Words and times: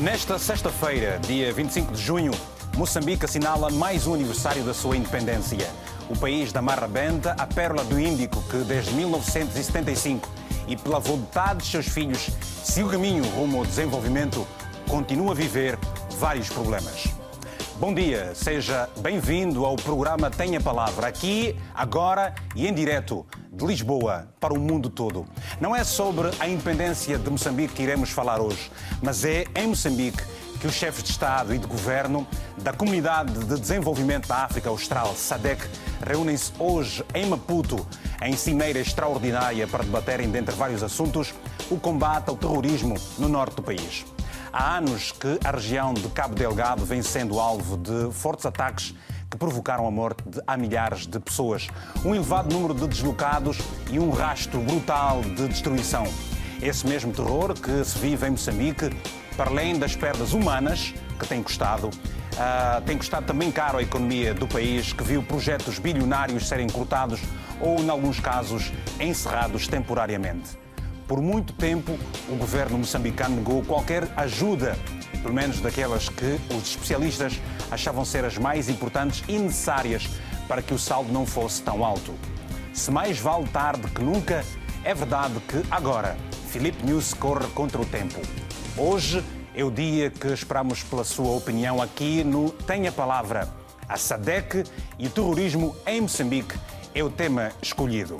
Nesta 0.00 0.38
sexta-feira, 0.38 1.20
dia 1.26 1.52
25 1.52 1.92
de 1.92 2.00
junho, 2.00 2.32
Moçambique 2.74 3.26
assinala 3.26 3.68
mais 3.68 4.06
um 4.06 4.14
aniversário 4.14 4.64
da 4.64 4.72
sua 4.72 4.96
independência. 4.96 5.68
O 6.08 6.18
país 6.18 6.52
da 6.52 6.62
Marra 6.62 6.88
Benta, 6.88 7.36
a 7.38 7.46
pérola 7.46 7.84
do 7.84 8.00
Índico, 8.00 8.42
que 8.44 8.56
desde 8.64 8.94
1975 8.94 10.26
e 10.66 10.74
pela 10.74 10.98
vontade 10.98 11.64
de 11.64 11.66
seus 11.66 11.86
filhos 11.86 12.30
se 12.64 12.82
o 12.82 12.88
caminho 12.88 13.24
rumo 13.24 13.58
ao 13.58 13.66
desenvolvimento, 13.66 14.46
continua 14.88 15.32
a 15.32 15.34
viver 15.34 15.78
vários 16.18 16.48
problemas. 16.48 17.19
Bom 17.80 17.94
dia, 17.94 18.34
seja 18.34 18.90
bem-vindo 18.98 19.64
ao 19.64 19.74
programa 19.74 20.30
Tenha 20.30 20.60
Palavra, 20.60 21.06
aqui, 21.06 21.56
agora 21.74 22.34
e 22.54 22.66
em 22.66 22.74
direto 22.74 23.24
de 23.50 23.64
Lisboa 23.64 24.28
para 24.38 24.52
o 24.52 24.60
mundo 24.60 24.90
todo. 24.90 25.26
Não 25.58 25.74
é 25.74 25.82
sobre 25.82 26.28
a 26.38 26.46
independência 26.46 27.16
de 27.16 27.30
Moçambique 27.30 27.72
que 27.72 27.82
iremos 27.82 28.10
falar 28.10 28.38
hoje, 28.38 28.70
mas 29.02 29.24
é 29.24 29.46
em 29.56 29.68
Moçambique 29.68 30.22
que 30.60 30.66
os 30.66 30.74
chefes 30.74 31.02
de 31.02 31.08
Estado 31.08 31.54
e 31.54 31.58
de 31.58 31.66
Governo 31.66 32.28
da 32.58 32.74
Comunidade 32.74 33.32
de 33.32 33.58
Desenvolvimento 33.58 34.28
da 34.28 34.44
África 34.44 34.68
Austral, 34.68 35.14
SADEC, 35.16 35.66
reúnem-se 36.06 36.52
hoje 36.58 37.02
em 37.14 37.24
Maputo, 37.24 37.86
em 38.22 38.36
cimeira 38.36 38.78
extraordinária 38.78 39.66
para 39.66 39.82
debaterem, 39.82 40.30
dentre 40.30 40.54
vários 40.54 40.82
assuntos, 40.82 41.32
o 41.70 41.78
combate 41.78 42.28
ao 42.28 42.36
terrorismo 42.36 42.94
no 43.18 43.26
norte 43.26 43.56
do 43.56 43.62
país. 43.62 44.04
Há 44.52 44.78
anos 44.78 45.12
que 45.12 45.38
a 45.44 45.52
região 45.52 45.94
de 45.94 46.08
Cabo 46.08 46.34
Delgado 46.34 46.84
vem 46.84 47.02
sendo 47.02 47.38
alvo 47.38 47.76
de 47.76 48.12
fortes 48.12 48.44
ataques 48.44 48.92
que 49.30 49.36
provocaram 49.36 49.86
a 49.86 49.90
morte 49.92 50.24
de 50.26 50.40
milhares 50.58 51.06
de 51.06 51.20
pessoas, 51.20 51.68
um 52.04 52.16
elevado 52.16 52.52
número 52.52 52.74
de 52.74 52.88
deslocados 52.88 53.58
e 53.92 54.00
um 54.00 54.10
rastro 54.10 54.60
brutal 54.60 55.22
de 55.22 55.46
destruição. 55.46 56.04
Esse 56.60 56.84
mesmo 56.84 57.12
terror 57.12 57.54
que 57.54 57.84
se 57.84 57.96
vive 58.00 58.26
em 58.26 58.30
Moçambique, 58.30 58.90
para 59.36 59.50
além 59.50 59.78
das 59.78 59.94
perdas 59.94 60.32
humanas 60.32 60.92
que 61.16 61.28
tem 61.28 61.44
custado, 61.44 61.86
uh, 61.86 62.80
tem 62.84 62.98
custado 62.98 63.26
também 63.26 63.52
caro 63.52 63.78
à 63.78 63.82
economia 63.82 64.34
do 64.34 64.48
país, 64.48 64.92
que 64.92 65.04
viu 65.04 65.22
projetos 65.22 65.78
bilionários 65.78 66.48
serem 66.48 66.68
cortados 66.68 67.20
ou, 67.60 67.78
em 67.78 67.88
alguns 67.88 68.18
casos, 68.18 68.72
encerrados 68.98 69.68
temporariamente. 69.68 70.59
Por 71.10 71.20
muito 71.20 71.52
tempo, 71.52 71.98
o 72.28 72.36
governo 72.36 72.78
moçambicano 72.78 73.34
negou 73.34 73.64
qualquer 73.64 74.08
ajuda, 74.16 74.78
pelo 75.20 75.34
menos 75.34 75.58
daquelas 75.58 76.08
que 76.08 76.38
os 76.54 76.70
especialistas 76.70 77.40
achavam 77.68 78.04
ser 78.04 78.24
as 78.24 78.38
mais 78.38 78.68
importantes 78.68 79.24
e 79.26 79.36
necessárias 79.36 80.08
para 80.46 80.62
que 80.62 80.72
o 80.72 80.78
saldo 80.78 81.12
não 81.12 81.26
fosse 81.26 81.62
tão 81.62 81.84
alto. 81.84 82.14
Se 82.72 82.92
mais 82.92 83.18
vale 83.18 83.48
tarde 83.48 83.90
que 83.90 84.00
nunca, 84.00 84.44
é 84.84 84.94
verdade 84.94 85.34
que 85.48 85.60
agora 85.68 86.16
Filipe 86.48 86.86
News 86.86 87.12
corre 87.12 87.48
contra 87.54 87.82
o 87.82 87.84
tempo. 87.84 88.20
Hoje 88.76 89.20
é 89.52 89.64
o 89.64 89.70
dia 89.72 90.10
que 90.10 90.28
esperamos 90.28 90.84
pela 90.84 91.02
sua 91.02 91.32
opinião 91.36 91.82
aqui 91.82 92.22
no 92.22 92.50
Tenha 92.50 92.92
Palavra. 92.92 93.48
A 93.88 93.96
SADEC 93.96 94.62
e 94.96 95.08
o 95.08 95.10
terrorismo 95.10 95.74
em 95.88 96.02
Moçambique 96.02 96.54
é 96.94 97.02
o 97.02 97.10
tema 97.10 97.50
escolhido. 97.60 98.16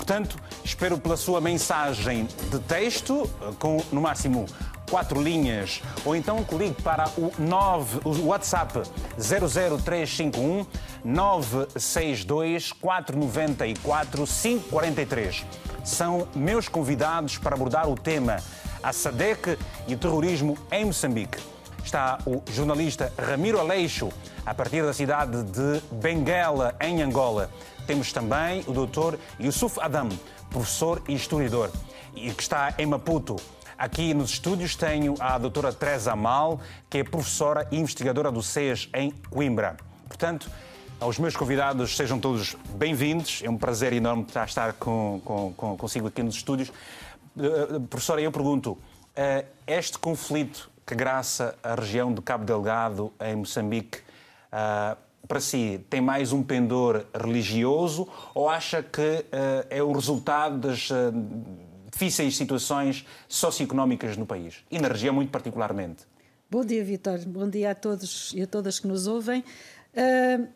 Portanto, 0.00 0.34
espero 0.64 0.96
pela 0.96 1.14
sua 1.14 1.42
mensagem 1.42 2.26
de 2.50 2.58
texto, 2.60 3.30
com 3.58 3.84
no 3.92 4.00
máximo 4.00 4.46
quatro 4.88 5.20
linhas, 5.20 5.82
ou 6.06 6.16
então 6.16 6.42
que 6.42 6.54
ligue 6.54 6.82
para 6.82 7.06
o, 7.18 7.30
9, 7.38 8.00
o 8.06 8.28
WhatsApp 8.28 8.80
00351 9.18 10.66
962 11.04 12.72
494 12.72 14.24
543. 14.26 15.44
São 15.84 16.26
meus 16.34 16.66
convidados 16.66 17.36
para 17.36 17.54
abordar 17.54 17.86
o 17.86 17.94
tema 17.94 18.38
a 18.82 18.94
SADEC 18.94 19.58
e 19.86 19.94
o 19.94 19.98
terrorismo 19.98 20.56
em 20.72 20.86
Moçambique. 20.86 21.38
Está 21.84 22.18
o 22.24 22.42
jornalista 22.50 23.12
Ramiro 23.18 23.60
Aleixo, 23.60 24.08
a 24.46 24.54
partir 24.54 24.82
da 24.82 24.94
cidade 24.94 25.42
de 25.42 25.82
Benguela, 25.92 26.74
em 26.80 27.02
Angola. 27.02 27.50
Temos 27.86 28.12
também 28.12 28.64
o 28.66 28.72
Dr. 28.72 29.16
Yusuf 29.40 29.78
Adam, 29.80 30.08
professor 30.50 31.02
e 31.08 31.14
historiador, 31.14 31.70
e 32.14 32.30
que 32.32 32.42
está 32.42 32.74
em 32.78 32.86
Maputo. 32.86 33.36
Aqui 33.76 34.12
nos 34.12 34.30
estúdios 34.30 34.76
tenho 34.76 35.14
a 35.18 35.38
doutora 35.38 35.72
Teresa 35.72 36.12
Amal, 36.12 36.60
que 36.88 36.98
é 36.98 37.04
professora 37.04 37.66
e 37.70 37.78
investigadora 37.78 38.30
do 38.30 38.42
SES 38.42 38.88
em 38.94 39.10
Coimbra. 39.30 39.76
Portanto, 40.06 40.50
aos 41.00 41.18
meus 41.18 41.34
convidados, 41.34 41.96
sejam 41.96 42.20
todos 42.20 42.56
bem-vindos. 42.74 43.40
É 43.42 43.48
um 43.48 43.56
prazer 43.56 43.92
enorme 43.92 44.26
estar 44.44 44.74
com, 44.74 45.20
com, 45.24 45.52
com, 45.54 45.76
consigo 45.76 46.08
aqui 46.08 46.22
nos 46.22 46.34
estúdios. 46.34 46.68
Uh, 47.36 47.80
professora, 47.88 48.20
eu 48.20 48.30
pergunto, 48.30 48.72
uh, 48.72 49.46
este 49.66 49.98
conflito 49.98 50.70
que 50.86 50.94
graça 50.94 51.56
a 51.62 51.74
região 51.74 52.12
de 52.12 52.20
Cabo 52.20 52.44
Delgado, 52.44 53.12
em 53.20 53.36
Moçambique, 53.36 54.00
para 55.30 55.40
si, 55.40 55.80
tem 55.88 56.00
mais 56.00 56.32
um 56.32 56.42
pendor 56.42 57.06
religioso 57.14 58.08
ou 58.34 58.48
acha 58.48 58.82
que 58.82 59.24
é 59.70 59.80
o 59.80 59.92
resultado 59.92 60.58
das 60.58 60.88
difíceis 61.88 62.36
situações 62.36 63.06
socioeconómicas 63.28 64.16
no 64.16 64.26
país 64.26 64.64
e 64.68 64.80
na 64.80 64.88
região 64.88 65.14
muito 65.14 65.30
particularmente? 65.30 66.02
Bom 66.50 66.64
dia, 66.64 66.82
Vitor. 66.82 67.20
Bom 67.28 67.48
dia 67.48 67.70
a 67.70 67.76
todos 67.76 68.32
e 68.34 68.42
a 68.42 68.46
todas 68.46 68.80
que 68.80 68.88
nos 68.88 69.06
ouvem. 69.06 69.44
Uh, 69.94 70.48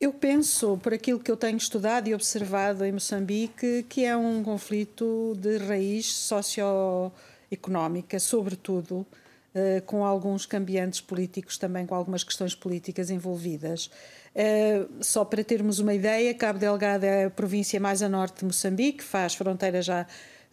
eu 0.00 0.10
penso, 0.10 0.78
por 0.82 0.94
aquilo 0.94 1.20
que 1.20 1.30
eu 1.30 1.36
tenho 1.36 1.58
estudado 1.58 2.08
e 2.08 2.14
observado 2.14 2.86
em 2.86 2.92
Moçambique, 2.92 3.84
que 3.90 4.06
é 4.06 4.16
um 4.16 4.42
conflito 4.42 5.36
de 5.36 5.58
raiz 5.58 6.14
socioeconómica, 6.14 8.18
sobretudo, 8.18 9.00
uh, 9.00 9.06
com 9.86 10.04
alguns 10.04 10.46
cambiantes 10.46 11.00
políticos 11.00 11.58
também, 11.58 11.86
com 11.86 11.94
algumas 11.94 12.22
questões 12.22 12.54
políticas 12.54 13.10
envolvidas. 13.10 13.90
Uh, 14.34 15.02
só 15.02 15.24
para 15.24 15.42
termos 15.42 15.78
uma 15.80 15.94
ideia, 15.94 16.32
Cabo 16.34 16.58
Delgado 16.58 17.04
é 17.04 17.24
a 17.24 17.30
província 17.30 17.80
mais 17.80 18.02
a 18.02 18.08
norte 18.08 18.40
de 18.40 18.44
Moçambique, 18.44 19.02
faz 19.02 19.34
fronteira 19.34 19.82
já 19.82 20.06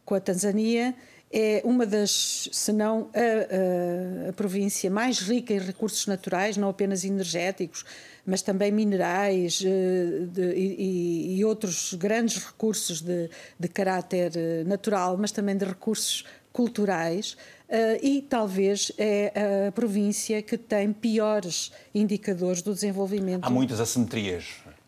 com 0.04 0.16
a 0.16 0.20
Tanzânia 0.20 0.96
é 1.38 1.62
uma 1.66 1.86
das, 1.86 2.50
se 2.52 2.72
não 2.72 3.10
a, 3.14 4.28
a, 4.28 4.30
a, 4.30 4.34
província 4.34 4.90
mais 4.90 5.20
rica 5.20 5.54
em 5.54 5.60
recursos 5.60 6.08
naturais, 6.08 6.56
não 6.56 6.70
apenas 6.70 7.04
energéticos, 7.04 7.84
mas 8.26 8.42
também 8.42 8.72
minerais 8.72 9.62
eh, 9.66 10.26
de, 10.28 10.54
e, 10.54 11.38
e, 11.38 11.46
outros 11.46 11.94
grandes 11.94 12.38
recursos 12.38 13.02
de, 13.02 13.30
de, 13.60 13.68
caráter 13.68 14.32
eh, 14.36 14.64
natural, 14.66 15.18
mas 15.18 15.32
também 15.32 15.58
de 15.58 15.66
recursos 15.66 16.26
culturais. 16.54 17.36
Uh, 17.68 17.98
e 18.02 18.22
talvez 18.22 18.92
é 18.98 19.68
a 19.68 19.72
província 19.72 20.42
que 20.42 20.58
tem 20.58 20.94
piores 20.94 21.72
indicadores 21.94 22.62
do 22.62 22.74
desenvolvimento. 22.74 23.44
Há 23.44 23.50
muitas 23.50 23.80
assimetrias 23.80 24.46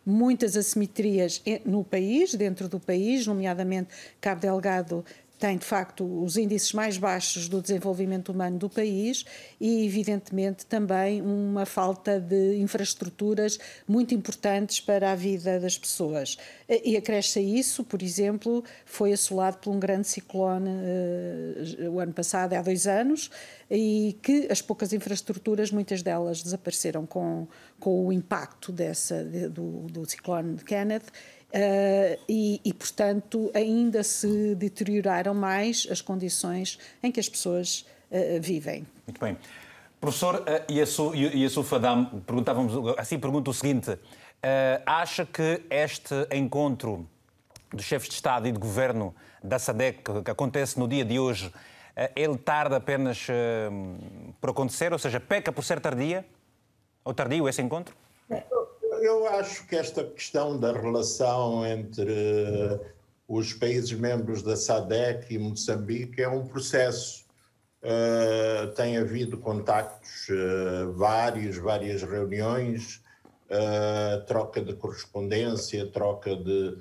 muitas 0.08 0.56
assimetrias 0.56 1.44
no 1.66 1.84
país, 1.84 2.34
dentro 2.34 2.70
do 2.70 2.80
país, 2.80 3.28
nomeadamente 3.28 3.90
Cabo 4.22 4.40
Delgado 4.40 5.04
tem 5.38 5.58
de 5.58 5.66
facto 5.66 6.04
os 6.24 6.36
índices 6.36 6.74
mais 6.74 6.98
baixos 6.98 7.48
do 7.48 7.62
desenvolvimento 7.62 8.32
humano 8.32 8.58
do 8.58 8.70
país 8.70 9.24
e, 9.60 9.86
evidentemente, 9.86 10.66
também 10.66 11.22
uma 11.22 11.66
falta 11.66 12.20
de 12.20 12.58
infraestruturas 12.58 13.60
muito 13.88 14.14
importantes 14.14 14.80
para 14.80 15.12
a 15.12 15.16
vida 15.16 15.60
das 15.60 15.78
pessoas. 15.78 16.38
E 16.68 16.98
acresce 16.98 17.40
a 17.40 17.42
isso, 17.42 17.84
por 17.84 18.02
exemplo, 18.02 18.64
foi 18.86 19.14
assolado 19.14 19.58
por 19.58 19.72
um 19.72 19.80
grande 19.80 20.08
ciclone 20.08 20.70
uh, 20.70 21.92
o 21.92 22.00
ano 22.00 22.14
passado, 22.14 22.54
há 22.54 22.62
dois 22.62 22.88
anos, 22.88 23.30
e 23.70 24.18
que 24.22 24.48
as 24.50 24.62
poucas 24.62 24.92
infraestruturas, 24.92 25.72
muitas 25.72 26.02
delas 26.02 26.42
desapareceram 26.42 27.06
com, 27.06 27.48
com 27.80 28.08
o 28.08 28.12
impacto 28.12 28.72
dessa, 28.72 29.24
de, 29.24 29.50
do, 29.50 29.88
do 29.88 30.10
ciclone 30.10 30.56
de 30.56 30.64
Kenneth 30.64 31.06
Uh, 31.48 32.20
e, 32.28 32.60
e, 32.64 32.74
portanto, 32.74 33.50
ainda 33.54 34.04
se 34.04 34.54
deterioraram 34.56 35.34
mais 35.34 35.88
as 35.90 36.02
condições 36.02 36.78
em 37.02 37.10
que 37.10 37.22
as 37.22 37.30
pessoas 37.30 37.86
uh, 38.12 38.42
vivem. 38.42 38.86
Muito 39.06 39.20
bem. 39.20 39.38
Professor 40.00 40.44
uh, 40.44 41.38
Yassuf 41.38 41.74
Adam, 41.74 42.06
perguntávamos, 42.26 42.96
assim 42.98 43.18
pergunto 43.18 43.52
o 43.52 43.54
seguinte: 43.54 43.92
uh, 43.92 43.98
acha 44.86 45.26
que 45.26 45.64
este 45.70 46.16
encontro 46.32 47.08
dos 47.72 47.86
chefes 47.86 48.10
de 48.10 48.16
Estado 48.16 48.48
e 48.50 48.52
de 48.52 48.60
Governo 48.60 49.16
da 49.42 49.58
SADEC, 49.58 50.24
que 50.26 50.32
acontece 50.32 50.78
no 50.78 50.88
dia 50.88 51.06
de 51.06 51.18
hoje, 51.18 51.52
ele 52.16 52.38
tarda 52.38 52.78
apenas 52.78 53.28
por 54.40 54.52
acontecer, 54.52 54.94
ou 54.94 55.00
seja, 55.00 55.20
peca 55.20 55.52
por 55.52 55.64
ser 55.64 55.80
tardia? 55.82 56.26
Ou 57.04 57.14
tardio 57.14 57.48
esse 57.48 57.62
encontro? 57.62 57.94
Eu 59.08 59.26
acho 59.26 59.66
que 59.66 59.76
esta 59.78 60.04
questão 60.04 60.60
da 60.60 60.74
relação 60.74 61.66
entre 61.66 62.12
os 63.26 63.54
países 63.54 63.94
membros 63.94 64.44
da 64.44 64.58
SADEC 64.58 65.34
e 65.34 65.40
Moçambique 65.40 66.22
é 66.22 66.28
um 66.28 66.46
processo. 66.46 67.26
Uh, 67.82 68.68
tem 68.74 68.98
havido 68.98 69.38
contactos, 69.38 70.28
uh, 70.28 70.92
vários, 70.92 71.56
várias 71.56 72.04
reuniões, 72.04 73.02
uh, 73.50 74.26
troca 74.26 74.62
de 74.62 74.74
correspondência, 74.74 75.88
troca 75.88 76.36
de, 76.36 76.76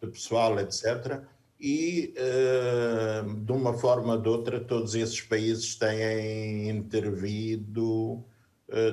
de 0.00 0.10
pessoal, 0.10 0.58
etc. 0.58 1.20
e, 1.60 2.14
de 3.44 3.52
uma 3.52 3.74
forma 3.74 4.14
ou 4.14 4.22
de 4.22 4.28
outra, 4.30 4.58
todos 4.58 4.94
esses 4.94 5.20
países 5.20 5.76
têm 5.76 6.70
intervido, 6.70 8.24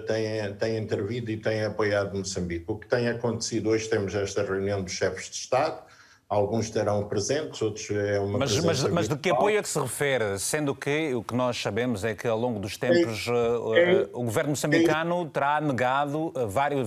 têm, 0.07 0.53
têm 0.55 0.77
intervido 0.77 1.31
e 1.31 1.37
têm 1.37 1.63
apoiado 1.63 2.17
Moçambique. 2.17 2.65
O 2.67 2.77
que 2.77 2.87
tem 2.87 3.07
acontecido 3.09 3.69
hoje, 3.69 3.89
temos 3.89 4.15
esta 4.15 4.43
reunião 4.43 4.81
dos 4.81 4.93
chefes 4.93 5.29
de 5.29 5.35
Estado, 5.35 5.83
Alguns 6.27 6.65
estarão 6.65 7.07
presentes, 7.07 7.61
outros 7.61 7.87
é 7.91 8.19
uma 8.19 8.39
mas, 8.39 8.57
mas, 8.59 8.83
mas, 8.85 9.07
de 9.07 9.15
que 9.15 9.29
apoio 9.29 9.59
é 9.59 9.61
que 9.61 9.69
se 9.69 9.79
refere? 9.79 10.39
Sendo 10.39 10.73
que 10.73 11.13
o 11.13 11.23
que 11.23 11.35
nós 11.35 11.55
sabemos 11.55 12.03
é 12.03 12.15
que 12.15 12.27
ao 12.27 12.37
longo 12.37 12.59
dos 12.59 12.77
tempos 12.77 13.27
é, 13.27 13.79
é, 13.79 14.09
o 14.11 14.23
governo 14.23 14.49
moçambicano 14.49 15.29
terá 15.29 15.61
negado 15.61 16.33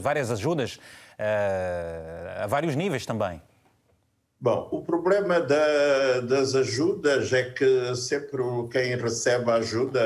várias 0.01 0.33
ajudas 0.33 0.81
a 2.43 2.49
vários 2.49 2.75
níveis 2.75 3.07
também. 3.07 3.41
Bom, 4.41 4.69
o 4.71 4.83
problema 4.83 5.41
da, 5.41 6.21
das 6.21 6.55
ajudas 6.55 7.33
é 7.33 7.51
que 7.51 7.97
sempre 7.97 8.41
quem 8.71 8.95
recebe 8.95 9.51
a 9.51 9.55
ajuda 9.55 10.01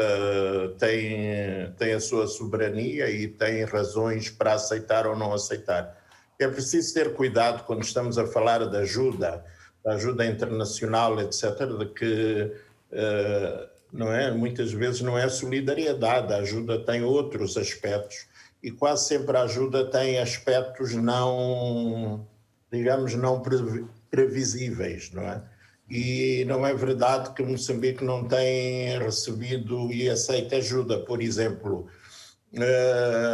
tem, 0.79 1.70
tem 1.76 1.93
a 1.93 2.00
sua 2.00 2.26
soberania 2.26 3.11
e 3.11 3.29
tem 3.29 3.62
razões 3.64 4.31
para 4.31 4.55
aceitar 4.55 5.06
ou 5.06 5.14
não 5.14 5.34
aceitar. 5.34 5.99
É 6.38 6.49
preciso 6.49 6.94
ter 6.94 7.12
cuidado 7.12 7.64
quando 7.64 7.82
estamos 7.82 8.17
a 8.17 8.26
falar 8.26 8.67
de 8.70 8.76
ajuda, 8.79 9.44
da 9.84 9.93
ajuda 9.93 10.25
internacional, 10.25 11.20
etc., 11.20 11.67
de 11.78 11.87
que 11.93 12.52
uh, 12.90 13.69
não 13.93 14.11
é, 14.11 14.31
muitas 14.31 14.73
vezes 14.73 15.02
não 15.02 15.19
é 15.19 15.28
solidariedade, 15.28 16.32
a 16.32 16.38
ajuda 16.38 16.82
tem 16.82 17.05
outros 17.05 17.58
aspectos 17.58 18.26
e 18.62 18.70
quase 18.70 19.08
sempre 19.08 19.37
a 19.37 19.43
ajuda 19.43 19.90
tem 19.90 20.19
aspectos 20.19 20.94
não, 20.94 22.26
digamos, 22.73 23.14
não 23.14 23.43
previsíveis, 24.12 25.11
não 25.11 25.23
é? 25.23 25.43
E 25.91 26.44
não 26.47 26.67
é 26.67 26.75
verdade 26.75 27.32
que 27.35 27.43
Moçambique 27.43 28.05
não 28.05 28.29
tem 28.29 28.99
recebido 28.99 29.91
e 29.91 30.09
aceita 30.09 30.56
ajuda. 30.56 31.00
Por 31.00 31.20
exemplo, 31.23 31.88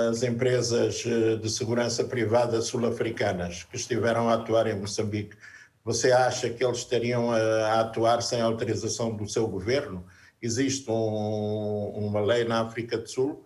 as 0.09 0.23
empresas 0.23 1.05
eh, 1.05 1.37
de 1.37 1.51
segurança 1.51 2.05
privada 2.05 2.61
sul-africanas 2.63 3.65
que 3.65 3.77
estiveram 3.77 4.29
a 4.29 4.35
atuar 4.35 4.69
em 4.69 4.79
Moçambique, 4.79 5.37
você 5.85 6.13
acha 6.13 6.49
que 6.51 6.65
eles 6.65 6.79
estariam 6.79 7.33
a 7.33 7.81
atuar 7.81 8.23
sem 8.23 8.41
autorização 8.41 9.17
do 9.17 9.29
seu 9.29 9.49
governo? 9.49 10.07
Existe 10.41 10.89
um, 10.91 11.91
uma 11.97 12.21
lei 12.21 12.45
na 12.45 12.61
África 12.61 12.99
do 12.99 13.09
Sul 13.09 13.45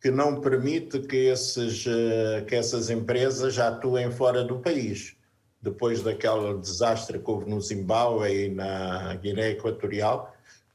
que 0.00 0.10
não 0.10 0.40
permite 0.40 1.00
que, 1.00 1.28
esses, 1.28 1.86
eh, 1.86 2.44
que 2.46 2.54
essas 2.54 2.90
empresas 2.90 3.58
atuem 3.58 4.10
fora 4.10 4.44
do 4.44 4.58
país 4.60 5.15
depois 5.66 6.00
daquele 6.00 6.58
desastre 6.58 7.18
que 7.18 7.28
houve 7.30 7.50
no 7.50 7.60
Zimbábue 7.60 8.28
e 8.28 8.48
na 8.48 9.16
Guiné 9.16 9.50
Equatorial. 9.50 10.32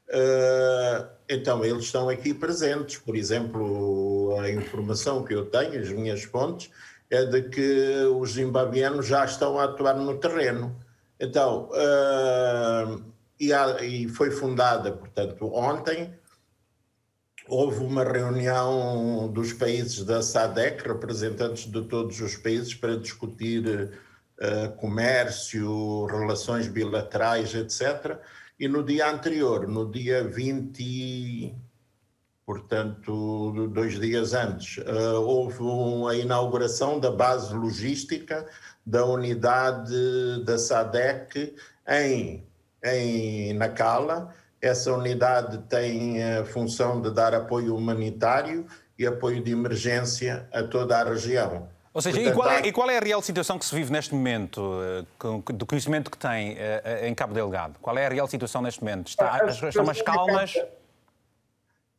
Uh, 0.08 1.08
então, 1.26 1.64
eles 1.64 1.84
estão 1.84 2.10
aqui 2.10 2.34
presentes. 2.34 2.98
Por 2.98 3.16
exemplo, 3.16 4.38
a 4.38 4.50
informação 4.50 5.24
que 5.24 5.34
eu 5.34 5.46
tenho, 5.46 5.80
as 5.80 5.88
minhas 5.88 6.22
fontes, 6.24 6.70
é 7.10 7.24
de 7.24 7.42
que 7.42 8.04
os 8.14 8.32
zimbabianos 8.32 9.06
já 9.06 9.24
estão 9.24 9.58
a 9.58 9.64
atuar 9.64 9.94
no 9.94 10.18
terreno. 10.18 10.76
Então, 11.18 11.70
uh, 11.70 13.02
e, 13.40 14.08
foi 14.08 14.30
fundada, 14.30 14.92
portanto, 14.92 15.46
ontem, 15.54 16.12
houve 17.48 17.82
uma 17.82 18.04
reunião 18.04 19.30
dos 19.32 19.54
países 19.54 20.04
da 20.04 20.20
SADEC, 20.22 20.86
representantes 20.86 21.70
de 21.70 21.82
todos 21.82 22.20
os 22.20 22.36
países, 22.36 22.74
para 22.74 22.96
discutir 22.96 23.90
comércio, 24.76 26.06
relações 26.06 26.68
bilaterais, 26.68 27.54
etc. 27.54 28.18
E 28.58 28.68
no 28.68 28.82
dia 28.84 29.10
anterior, 29.10 29.66
no 29.66 29.90
dia 29.90 30.22
20, 30.22 31.54
portanto, 32.46 33.68
dois 33.68 33.98
dias 33.98 34.34
antes, 34.34 34.78
uh, 34.78 35.20
houve 35.20 35.62
uma 35.62 36.14
inauguração 36.14 37.00
da 37.00 37.10
base 37.10 37.54
logística 37.54 38.46
da 38.84 39.04
unidade 39.04 40.44
da 40.44 40.58
SADEC 40.58 41.56
em, 41.88 42.46
em 42.84 43.54
Nacala. 43.54 44.34
Essa 44.60 44.92
unidade 44.92 45.58
tem 45.68 46.22
a 46.22 46.44
função 46.44 47.00
de 47.00 47.10
dar 47.10 47.34
apoio 47.34 47.74
humanitário 47.74 48.66
e 48.98 49.06
apoio 49.06 49.42
de 49.42 49.50
emergência 49.50 50.48
a 50.52 50.62
toda 50.62 51.00
a 51.00 51.04
região. 51.04 51.68
Ou 51.94 52.00
seja, 52.00 52.16
Portanto, 52.16 52.32
e, 52.32 52.36
qual 52.36 52.50
é, 52.50 52.66
e, 52.66 52.72
qual 52.72 52.90
é, 52.90 52.96
a 52.96 53.00
real 53.00 53.20
situação 53.20 53.58
que 53.58 53.66
se 53.66 53.74
vive 53.74 53.92
neste 53.92 54.14
momento, 54.14 54.78
eh, 54.82 55.52
do 55.52 55.66
conhecimento 55.66 56.10
que 56.10 56.16
tem 56.16 56.56
eh, 56.58 56.80
eh, 56.84 57.08
em 57.08 57.14
Cabo 57.14 57.34
Delgado? 57.34 57.74
Qual 57.82 57.96
é 57.98 58.06
a 58.06 58.08
real 58.08 58.26
situação 58.26 58.62
neste 58.62 58.80
momento? 58.80 59.08
Está, 59.08 59.34
as 59.34 59.40
pessoas 59.56 59.68
estão 59.68 59.84
mais 59.84 60.00
calmas? 60.00 60.54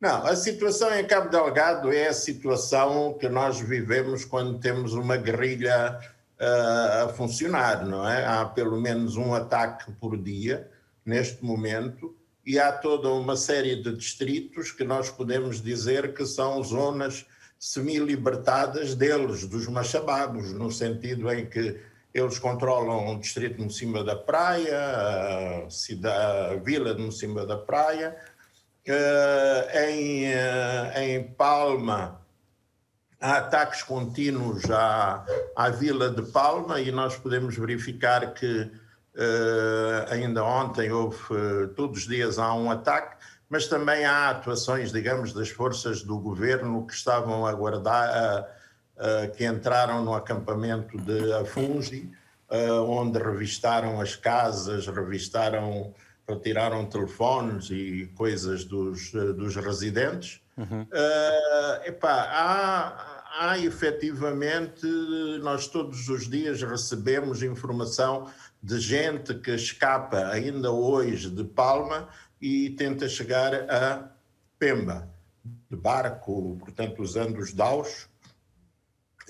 Não, 0.00 0.26
a 0.26 0.34
situação 0.34 0.92
em 0.98 1.06
Cabo 1.06 1.30
Delgado 1.30 1.92
é 1.92 2.08
a 2.08 2.12
situação 2.12 3.14
que 3.14 3.28
nós 3.28 3.60
vivemos 3.60 4.24
quando 4.24 4.58
temos 4.58 4.94
uma 4.94 5.16
guerrilha 5.16 5.98
uh, 6.40 7.04
a 7.04 7.08
funcionar, 7.10 7.86
não 7.86 8.06
é? 8.06 8.26
Há 8.26 8.44
pelo 8.46 8.78
menos 8.80 9.16
um 9.16 9.32
ataque 9.32 9.92
por 9.92 10.16
dia 10.16 10.68
neste 11.06 11.42
momento 11.44 12.14
e 12.44 12.58
há 12.58 12.72
toda 12.72 13.08
uma 13.08 13.36
série 13.36 13.76
de 13.76 13.96
distritos 13.96 14.72
que 14.72 14.84
nós 14.84 15.08
podemos 15.08 15.62
dizer 15.62 16.12
que 16.12 16.26
são 16.26 16.62
zonas 16.62 17.24
semi-libertadas 17.64 18.94
deles, 18.94 19.46
dos 19.46 19.66
machababos, 19.68 20.52
no 20.52 20.70
sentido 20.70 21.32
em 21.32 21.46
que 21.46 21.80
eles 22.12 22.38
controlam 22.38 23.14
o 23.14 23.18
distrito 23.18 23.58
no 23.62 23.70
cima 23.70 24.04
da 24.04 24.14
praia, 24.14 25.64
a, 25.64 25.70
cidade, 25.70 26.56
a 26.56 26.56
vila 26.58 26.92
no 26.92 27.10
cima 27.10 27.46
da 27.46 27.56
praia. 27.56 28.14
Uh, 28.86 29.78
em, 29.78 30.26
uh, 30.26 30.98
em 30.98 31.24
Palma, 31.32 32.20
há 33.18 33.38
ataques 33.38 33.82
contínuos 33.82 34.70
à, 34.70 35.24
à 35.56 35.70
vila 35.70 36.10
de 36.10 36.20
Palma 36.20 36.82
e 36.82 36.92
nós 36.92 37.16
podemos 37.16 37.56
verificar 37.56 38.34
que 38.34 38.60
uh, 38.60 40.10
ainda 40.10 40.44
ontem 40.44 40.92
houve, 40.92 41.18
todos 41.74 42.02
os 42.02 42.06
dias 42.06 42.38
há 42.38 42.52
um 42.52 42.70
ataque 42.70 43.16
mas 43.48 43.66
também 43.66 44.04
há 44.04 44.30
atuações, 44.30 44.90
digamos, 44.92 45.32
das 45.32 45.48
forças 45.48 46.02
do 46.02 46.18
governo 46.18 46.86
que 46.86 46.94
estavam 46.94 47.46
a 47.46 47.52
guardar, 47.52 48.48
que 49.36 49.44
entraram 49.44 50.04
no 50.04 50.14
acampamento 50.14 50.98
de 50.98 51.32
Afungi, 51.34 52.10
onde 52.88 53.18
revistaram 53.18 54.00
as 54.00 54.16
casas, 54.16 54.86
revistaram, 54.86 55.94
retiraram 56.28 56.86
telefones 56.86 57.70
e 57.70 58.10
coisas 58.16 58.64
dos, 58.64 59.12
dos 59.12 59.56
residentes. 59.56 60.40
Uhum. 60.56 60.82
Uh, 60.82 61.88
epá, 61.88 62.28
há, 62.30 63.50
há 63.50 63.58
efetivamente, 63.58 64.86
nós 65.42 65.66
todos 65.66 66.08
os 66.08 66.28
dias 66.28 66.62
recebemos 66.62 67.42
informação 67.42 68.30
de 68.62 68.78
gente 68.78 69.34
que 69.34 69.50
escapa 69.50 70.28
ainda 70.28 70.70
hoje 70.70 71.28
de 71.28 71.44
Palma 71.44 72.08
e 72.44 72.68
tenta 72.68 73.08
chegar 73.08 73.54
a 73.70 74.06
Pemba, 74.58 75.08
de 75.70 75.76
barco, 75.78 76.58
portanto, 76.60 77.00
usando 77.02 77.38
os 77.38 77.54
daus. 77.54 78.06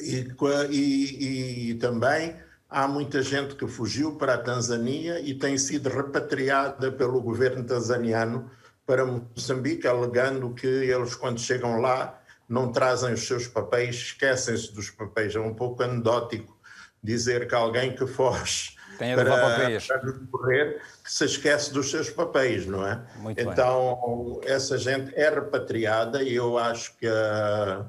E, 0.01 0.27
e, 0.71 1.71
e, 1.71 1.75
também 1.75 2.35
há 2.69 2.89
muita 2.89 3.23
gente 3.23 3.55
que 3.55 3.69
fugiu 3.69 4.17
para 4.17 4.35
a 4.35 4.39
Tanzânia 4.39 5.21
e 5.21 5.33
tem 5.33 5.57
sido 5.57 5.89
repatriada 5.91 6.91
pelo 6.91 7.23
governo 7.23 7.63
tanzaniano 7.63 8.51
para 8.85 9.07
Moçambique, 9.07 9.87
alegando 9.87 10.53
que 10.53 10.67
eles, 10.67 11.15
quando 11.15 11.39
chegam 11.39 11.81
lá, 11.81 12.21
não 12.49 12.73
trazem 12.73 13.15
os 13.15 13.25
seus 13.25 13.47
papéis, 13.47 13.95
esquecem-se 13.95 14.75
dos 14.75 14.91
papéis. 14.91 15.37
É 15.37 15.41
um 15.41 15.55
pouco 15.55 15.85
anedótico 15.85 16.59
dizer 17.01 17.47
que 17.47 17.55
alguém 17.55 17.95
que 17.95 18.07
foge 18.09 18.74
tem 18.99 19.13
a 19.13 19.17
para, 19.17 19.41
papéis. 19.41 19.87
para 19.87 20.01
correr 20.31 20.81
que 21.03 21.13
se 21.13 21.25
esquece 21.25 21.73
dos 21.73 21.91
seus 21.91 22.11
papéis, 22.11 22.67
não 22.67 22.87
é? 22.87 23.01
Muito 23.17 23.41
então, 23.41 24.41
bem. 24.41 24.53
essa 24.53 24.79
gente 24.79 25.15
é 25.15 25.29
repatriada 25.31 26.23
e 26.23 26.35
eu 26.35 26.59
acho 26.59 26.97
que 26.97 27.07
a, 27.07 27.87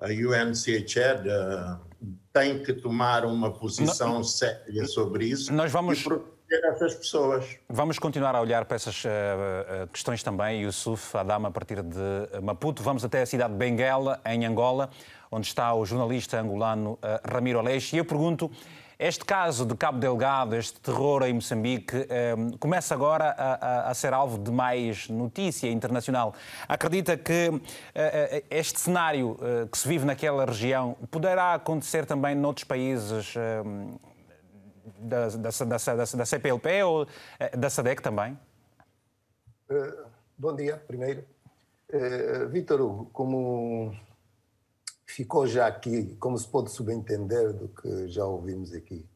a 0.00 0.06
UNCHR 0.06 1.22
uh, 1.26 2.08
tem 2.32 2.62
que 2.62 2.72
tomar 2.72 3.24
uma 3.24 3.52
posição 3.52 4.22
séria 4.22 4.86
sobre 4.86 5.26
isso 5.26 5.52
nós 5.52 5.72
vamos... 5.72 6.00
e 6.00 6.04
proteger 6.04 6.36
essas 6.64 6.94
pessoas. 6.94 7.58
Vamos 7.68 7.98
continuar 7.98 8.34
a 8.34 8.40
olhar 8.40 8.64
para 8.64 8.76
essas 8.76 9.04
uh, 9.04 9.86
questões 9.92 10.22
também, 10.22 10.62
Yusuf 10.62 11.16
Adama, 11.16 11.48
a 11.48 11.50
partir 11.50 11.82
de 11.82 12.40
Maputo. 12.42 12.82
Vamos 12.82 13.04
até 13.04 13.22
a 13.22 13.26
cidade 13.26 13.52
de 13.52 13.58
Benguela, 13.58 14.20
em 14.24 14.44
Angola, 14.46 14.90
onde 15.30 15.46
está 15.46 15.74
o 15.74 15.84
jornalista 15.84 16.40
angolano 16.40 16.92
uh, 16.92 16.98
Ramiro 17.32 17.58
Aleixo. 17.58 17.96
E 17.96 17.98
eu 17.98 18.04
pergunto 18.04 18.50
este 18.98 19.24
caso 19.26 19.66
de 19.66 19.76
Cabo 19.76 19.98
Delgado, 19.98 20.56
este 20.56 20.80
terror 20.80 21.22
em 21.22 21.34
Moçambique, 21.34 22.06
ehm, 22.08 22.56
começa 22.58 22.94
agora 22.94 23.30
a, 23.30 23.92
ser 23.92 24.14
alvo 24.14 24.38
de 24.38 24.50
mais 24.50 25.08
notícia 25.10 25.70
internacional. 25.70 26.34
Acredita 26.66 27.14
que 27.16 27.48
uh, 27.48 27.62
este 28.50 28.80
cenário 28.80 29.32
uh, 29.32 29.68
que 29.70 29.76
se 29.76 29.86
vive 29.86 30.06
naquela 30.06 30.46
região 30.46 30.96
poderá 31.10 31.54
acontecer 31.54 32.06
também 32.06 32.34
noutros 32.34 32.64
países 32.64 33.34
uh, 33.36 34.00
da, 34.98 35.28
da, 35.28 35.50
da, 35.50 36.04
da 36.04 36.24
CPLP 36.24 36.82
ou 36.82 37.06
da 37.56 37.68
SADEC 37.68 38.02
também? 38.02 38.38
bom 40.38 40.54
dia, 40.54 40.76
primeiro. 40.86 41.24
Vítor, 42.50 43.06
como 43.12 43.94
ficou 45.06 45.46
já 45.46 45.66
aqui, 45.66 46.16
como 46.18 46.36
se 46.36 46.48
pode 46.48 46.70
subentender 46.70 47.52
do 47.52 47.68
que 47.68 48.08
já 48.08 48.24
ouvimos 48.24 48.72
aqui, 48.72 49.06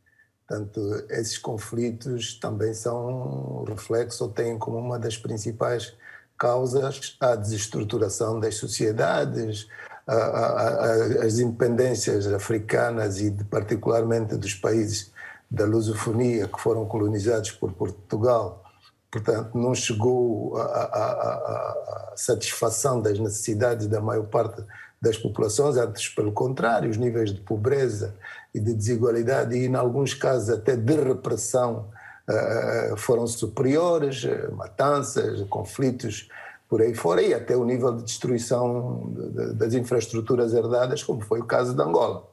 Portanto, 0.51 1.07
esses 1.11 1.39
conflitos 1.39 2.35
também 2.41 2.75
são 2.75 3.63
reflexo 3.63 4.25
ou 4.25 4.31
têm 4.31 4.59
como 4.59 4.79
uma 4.79 4.99
das 4.99 5.17
principais 5.17 5.95
causas 6.37 7.17
a 7.21 7.37
desestruturação 7.37 8.41
das 8.41 8.57
sociedades, 8.57 9.69
a, 10.05 10.13
a, 10.13 10.57
a, 10.57 10.95
as 11.25 11.39
independências 11.39 12.27
africanas 12.27 13.21
e 13.21 13.31
de, 13.31 13.45
particularmente 13.45 14.35
dos 14.35 14.53
países 14.53 15.13
da 15.49 15.65
lusofonia 15.65 16.49
que 16.49 16.61
foram 16.61 16.85
colonizados 16.85 17.53
por 17.53 17.73
Portugal. 17.73 18.65
Portanto, 19.09 19.57
não 19.57 19.73
chegou 19.73 20.57
à 20.57 22.15
satisfação 22.17 23.01
das 23.01 23.21
necessidades 23.21 23.87
da 23.87 24.01
maior 24.01 24.27
parte 24.27 24.65
das 25.01 25.17
populações, 25.17 25.77
antes 25.77 26.09
pelo 26.09 26.33
contrário, 26.33 26.91
os 26.91 26.97
níveis 26.97 27.33
de 27.33 27.41
pobreza 27.41 28.15
e 28.55 28.61
de 28.61 28.75
desigualdade 28.75 29.57
e, 29.57 29.67
em 29.67 29.75
alguns 29.75 30.13
casos, 30.13 30.51
até 30.51 30.77
de 30.77 30.95
repressão 30.95 31.89
uh, 32.29 32.97
foram 32.97 33.27
superiores, 33.27 34.25
matanças, 34.53 35.41
conflitos 35.49 36.29
por 36.69 36.81
aí 36.81 36.95
fora 36.95 37.21
e 37.21 37.35
até 37.35 37.57
o 37.57 37.65
nível 37.65 37.97
de 37.97 38.05
destruição 38.05 39.13
de, 39.13 39.31
de, 39.31 39.55
das 39.55 39.75
infraestruturas 39.75 40.55
herdadas, 40.55 41.03
como 41.03 41.21
foi 41.21 41.41
o 41.41 41.45
caso 41.45 41.75
de 41.75 41.83
Angola. 41.83 42.29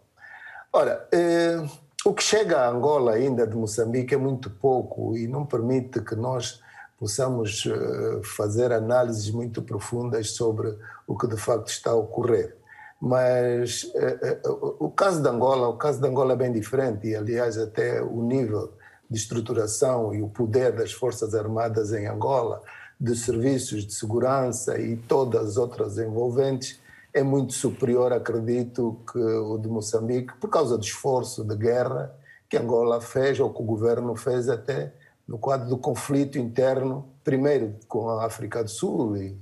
Ora, 0.71 1.07
eh, 1.11 1.65
o 2.05 2.13
que 2.13 2.21
chega 2.21 2.59
a 2.59 2.69
Angola 2.69 3.13
ainda 3.13 3.47
de 3.47 3.55
Moçambique 3.55 4.13
é 4.13 4.17
muito 4.17 4.49
pouco 4.49 5.17
e 5.17 5.27
não 5.27 5.43
permite 5.43 6.01
que 6.01 6.15
nós 6.15 6.61
possamos 6.99 7.65
uh, 7.65 8.23
fazer 8.23 8.71
análises 8.71 9.29
muito 9.29 9.61
profundas 9.61 10.31
sobre 10.31 10.75
o 11.05 11.17
que 11.17 11.27
de 11.27 11.37
facto 11.37 11.67
está 11.67 11.91
a 11.91 11.95
ocorrer. 11.95 12.55
Mas 12.99 13.83
uh, 13.83 14.49
uh, 14.49 14.75
o 14.79 14.89
caso 14.89 15.21
de 15.21 15.29
Angola, 15.29 15.67
o 15.67 15.77
caso 15.77 16.01
de 16.01 16.07
Angola 16.07 16.33
é 16.33 16.35
bem 16.35 16.51
diferente 16.51 17.07
e, 17.07 17.15
aliás, 17.15 17.57
até 17.57 18.01
o 18.01 18.23
nível 18.23 18.73
de 19.09 19.17
estruturação 19.17 20.13
e 20.13 20.21
o 20.21 20.27
poder 20.27 20.73
das 20.73 20.91
Forças 20.91 21.33
Armadas 21.33 21.93
em 21.93 22.07
Angola, 22.07 22.61
de 22.99 23.15
serviços 23.15 23.85
de 23.85 23.93
segurança 23.93 24.79
e 24.79 24.97
todas 24.97 25.49
as 25.49 25.57
outras 25.57 25.97
envolventes 25.97 26.79
é 27.13 27.23
muito 27.23 27.53
superior, 27.53 28.13
acredito, 28.13 28.99
que 29.11 29.17
o 29.17 29.57
de 29.57 29.67
Moçambique, 29.67 30.33
por 30.39 30.49
causa 30.49 30.77
do 30.77 30.83
esforço 30.83 31.43
de 31.43 31.55
guerra 31.55 32.13
que 32.49 32.57
Angola 32.57 33.01
fez 33.01 33.39
ou 33.39 33.53
que 33.53 33.61
o 33.61 33.65
governo 33.65 34.15
fez 34.15 34.47
até 34.49 34.93
no 35.27 35.37
quadro 35.37 35.67
do 35.67 35.77
conflito 35.77 36.37
interno, 36.37 37.09
primeiro 37.23 37.75
com 37.87 38.09
a 38.09 38.25
África 38.25 38.63
do 38.63 38.69
Sul 38.69 39.17
e 39.17 39.37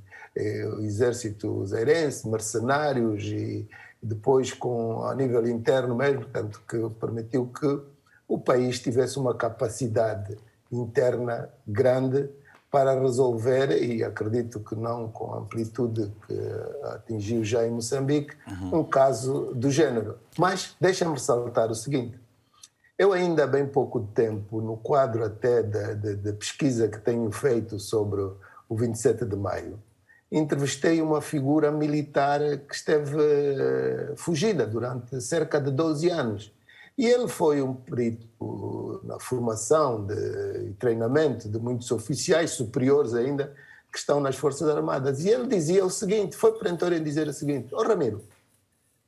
o 0.77 0.81
exército 0.81 1.65
zairense, 1.65 2.27
mercenários 2.27 3.23
e 3.23 3.67
depois 4.01 4.51
com 4.51 5.03
a 5.03 5.15
nível 5.15 5.47
interno 5.47 5.95
mesmo, 5.95 6.21
portanto 6.21 6.61
que 6.67 6.89
permitiu 6.99 7.47
que 7.47 7.79
o 8.27 8.37
país 8.39 8.79
tivesse 8.79 9.17
uma 9.17 9.33
capacidade 9.33 10.37
interna 10.71 11.49
grande 11.65 12.29
para 12.71 12.99
resolver, 12.99 13.71
e 13.81 14.03
acredito 14.03 14.59
que 14.59 14.75
não 14.75 15.07
com 15.07 15.33
a 15.33 15.37
amplitude 15.37 16.11
que 16.27 16.37
atingiu 16.89 17.41
já 17.41 17.65
em 17.65 17.71
Moçambique, 17.71 18.35
uhum. 18.45 18.79
um 18.79 18.83
caso 18.83 19.53
do 19.55 19.71
género. 19.71 20.17
Mas 20.37 20.75
deixa-me 20.81 21.13
ressaltar 21.13 21.71
o 21.71 21.75
seguinte: 21.75 22.19
eu 22.97 23.11
ainda 23.11 23.43
há 23.43 23.47
bem 23.47 23.65
pouco 23.65 24.01
tempo, 24.01 24.61
no 24.61 24.77
quadro 24.77 25.23
até 25.23 25.61
da, 25.61 25.93
da, 25.93 26.13
da 26.13 26.33
pesquisa 26.33 26.87
que 26.87 26.99
tenho 26.99 27.29
feito 27.31 27.79
sobre 27.79 28.21
o 28.21 28.75
27 28.75 29.25
de 29.25 29.35
maio, 29.35 29.79
entrevistei 30.31 31.01
uma 31.01 31.21
figura 31.21 31.71
militar 31.71 32.39
que 32.67 32.75
esteve 32.75 33.15
uh, 33.15 34.17
fugida 34.17 34.65
durante 34.65 35.21
cerca 35.21 35.59
de 35.59 35.71
12 35.71 36.09
anos. 36.09 36.53
E 36.97 37.05
ele 37.05 37.27
foi 37.27 37.61
um 37.61 37.73
perito 37.73 39.01
na 39.03 39.19
formação 39.19 40.07
e 40.09 40.73
treinamento 40.73 41.49
de 41.49 41.59
muitos 41.59 41.91
oficiais 41.91 42.51
superiores 42.51 43.13
ainda 43.13 43.53
que 43.91 43.99
estão 43.99 44.21
nas 44.21 44.37
Forças 44.37 44.67
Armadas. 44.69 45.23
E 45.23 45.29
ele 45.29 45.47
dizia 45.47 45.85
o 45.85 45.89
seguinte, 45.89 46.35
foi 46.35 46.53
perentório 46.53 46.99
dizer 46.99 47.27
o 47.27 47.33
seguinte, 47.33 47.73
ó 47.73 47.81
oh, 47.81 47.87
Ramiro, 47.87 48.23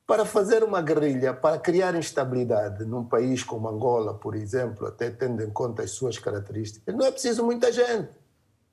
para 0.07 0.25
fazer 0.25 0.63
uma 0.63 0.81
guerrilha, 0.81 1.33
para 1.33 1.59
criar 1.59 1.93
instabilidade 1.93 2.85
num 2.85 3.03
país 3.03 3.43
como 3.43 3.67
Angola, 3.67 4.13
por 4.13 4.35
exemplo, 4.35 4.87
até 4.87 5.11
tendo 5.11 5.43
em 5.43 5.49
conta 5.49 5.83
as 5.83 5.91
suas 5.91 6.17
características, 6.17 6.95
não 6.95 7.05
é 7.05 7.11
preciso 7.11 7.43
muita 7.43 7.73
gente. 7.73 8.09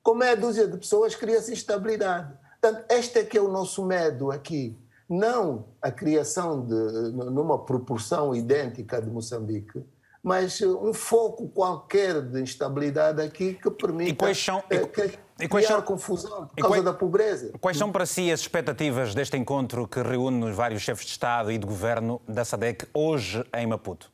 Com 0.01 0.15
meia 0.15 0.37
dúzia 0.37 0.69
de 0.69 0.79
pessoas 0.79 1.17
cria-se 1.17 1.53
instabilidade. 1.53 2.33
Portanto, 2.61 2.85
este 2.89 3.19
é 3.19 3.25
que 3.25 3.37
é 3.37 3.41
o 3.41 3.49
nosso 3.49 3.85
medo 3.85 4.31
aqui. 4.31 4.79
Não 5.09 5.67
a 5.83 5.91
criação 5.91 6.65
de, 6.65 6.75
numa 7.13 7.59
proporção 7.65 8.35
idêntica 8.35 9.03
de 9.03 9.11
Moçambique, 9.11 9.85
mas 10.23 10.61
um 10.63 10.95
foco 10.95 11.49
qualquer 11.49 12.23
de 12.23 12.41
instabilidade 12.41 13.21
aqui 13.21 13.55
que 13.55 13.71
permita 13.71 14.11
e 14.11 14.15
quais 14.15 14.43
são, 14.43 14.63
que, 14.63 15.19
e 15.41 15.49
quais 15.49 15.67
são, 15.67 15.83
confusão 15.83 16.47
por 16.47 16.57
causa 16.57 16.69
quais, 16.69 16.85
da 16.85 16.93
pobreza. 16.93 17.53
Quais 17.61 17.77
são 17.77 17.91
para 17.91 18.07
si 18.07 18.31
as 18.31 18.41
expectativas 18.41 19.15
deste 19.15 19.37
encontro 19.37 19.89
que 19.89 20.01
reúne 20.01 20.45
os 20.45 20.55
vários 20.55 20.83
chefes 20.83 21.07
de 21.07 21.13
Estado 21.13 21.51
e 21.51 21.59
de 21.59 21.67
Governo 21.67 22.21
da 22.29 22.45
SADEC 22.45 22.87
hoje 22.95 23.45
em 23.55 23.67
Maputo? 23.67 24.13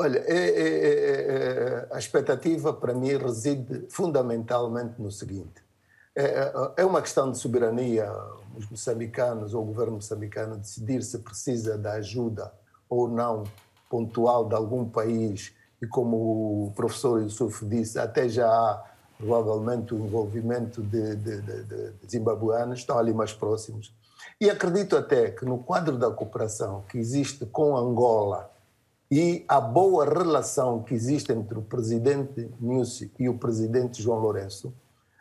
Olha, 0.00 0.18
é, 0.26 0.36
é, 0.36 0.68
é, 0.68 1.88
é 1.88 1.88
a 1.90 1.98
expectativa 1.98 2.72
para 2.72 2.94
mim 2.94 3.16
reside 3.16 3.86
fundamentalmente 3.90 5.00
no 5.02 5.10
seguinte: 5.10 5.60
é, 6.14 6.24
é, 6.24 6.52
é 6.78 6.84
uma 6.84 7.02
questão 7.02 7.32
de 7.32 7.38
soberania, 7.38 8.08
os 8.56 8.70
moçambicanos 8.70 9.54
ou 9.54 9.62
o 9.62 9.66
governo 9.66 9.94
moçambicano 9.94 10.56
decidir 10.56 11.02
se 11.02 11.18
precisa 11.18 11.76
da 11.76 11.94
ajuda 11.94 12.52
ou 12.88 13.08
não 13.08 13.42
pontual 13.90 14.48
de 14.48 14.54
algum 14.54 14.88
país 14.88 15.52
e 15.80 15.86
como 15.86 16.66
o 16.66 16.72
professor 16.74 17.22
Yusuf 17.22 17.64
disse, 17.66 17.98
até 17.98 18.28
já 18.28 18.48
há 18.48 18.84
provavelmente 19.18 19.94
o 19.94 19.98
envolvimento 19.98 20.80
de, 20.80 21.16
de, 21.16 21.40
de, 21.42 21.62
de 21.64 22.10
zimbabuanos, 22.10 22.78
estão 22.78 22.96
ali 22.96 23.12
mais 23.12 23.32
próximos. 23.32 23.92
E 24.40 24.48
acredito 24.48 24.96
até 24.96 25.30
que 25.30 25.44
no 25.44 25.58
quadro 25.58 25.98
da 25.98 26.10
cooperação 26.10 26.84
que 26.88 26.96
existe 26.96 27.44
com 27.44 27.76
Angola 27.76 28.50
e 29.10 29.44
a 29.48 29.60
boa 29.60 30.04
relação 30.04 30.82
que 30.82 30.94
existe 30.94 31.32
entre 31.32 31.58
o 31.58 31.62
presidente 31.62 32.48
Nussi 32.60 33.10
e 33.18 33.28
o 33.28 33.36
presidente 33.36 34.00
João 34.00 34.20
Lourenço, 34.20 34.72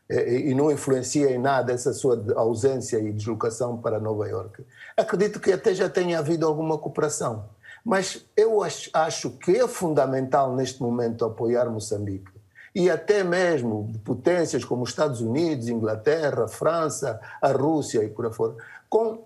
e 0.10 0.54
não 0.54 0.72
influencia 0.72 1.30
em 1.32 1.38
nada 1.38 1.74
essa 1.74 1.92
sua 1.92 2.24
ausência 2.36 2.98
e 2.98 3.12
deslocação 3.12 3.76
para 3.78 4.00
Nova 4.00 4.28
Iorque. 4.28 4.66
Acredito 4.96 5.40
que 5.40 5.52
até 5.52 5.74
já 5.74 5.90
tenha 5.90 6.20
havido 6.20 6.46
alguma 6.48 6.78
cooperação. 6.78 7.50
Mas 7.84 8.26
eu 8.36 8.62
acho 8.64 9.32
que 9.32 9.52
é 9.52 9.68
fundamental 9.68 10.56
neste 10.56 10.82
momento 10.82 11.26
apoiar 11.26 11.70
Moçambique. 11.70 12.37
E 12.78 12.92
até 12.92 13.24
mesmo 13.24 13.92
potências 14.06 14.64
como 14.64 14.84
os 14.84 14.90
Estados 14.90 15.20
Unidos, 15.20 15.68
Inglaterra, 15.68 16.48
França, 16.48 17.20
a 17.42 17.52
Rússia 17.52 18.04
e 18.04 18.08
por 18.08 18.28
aí 18.28 18.32
fora, 18.32 18.54
com 18.88 19.24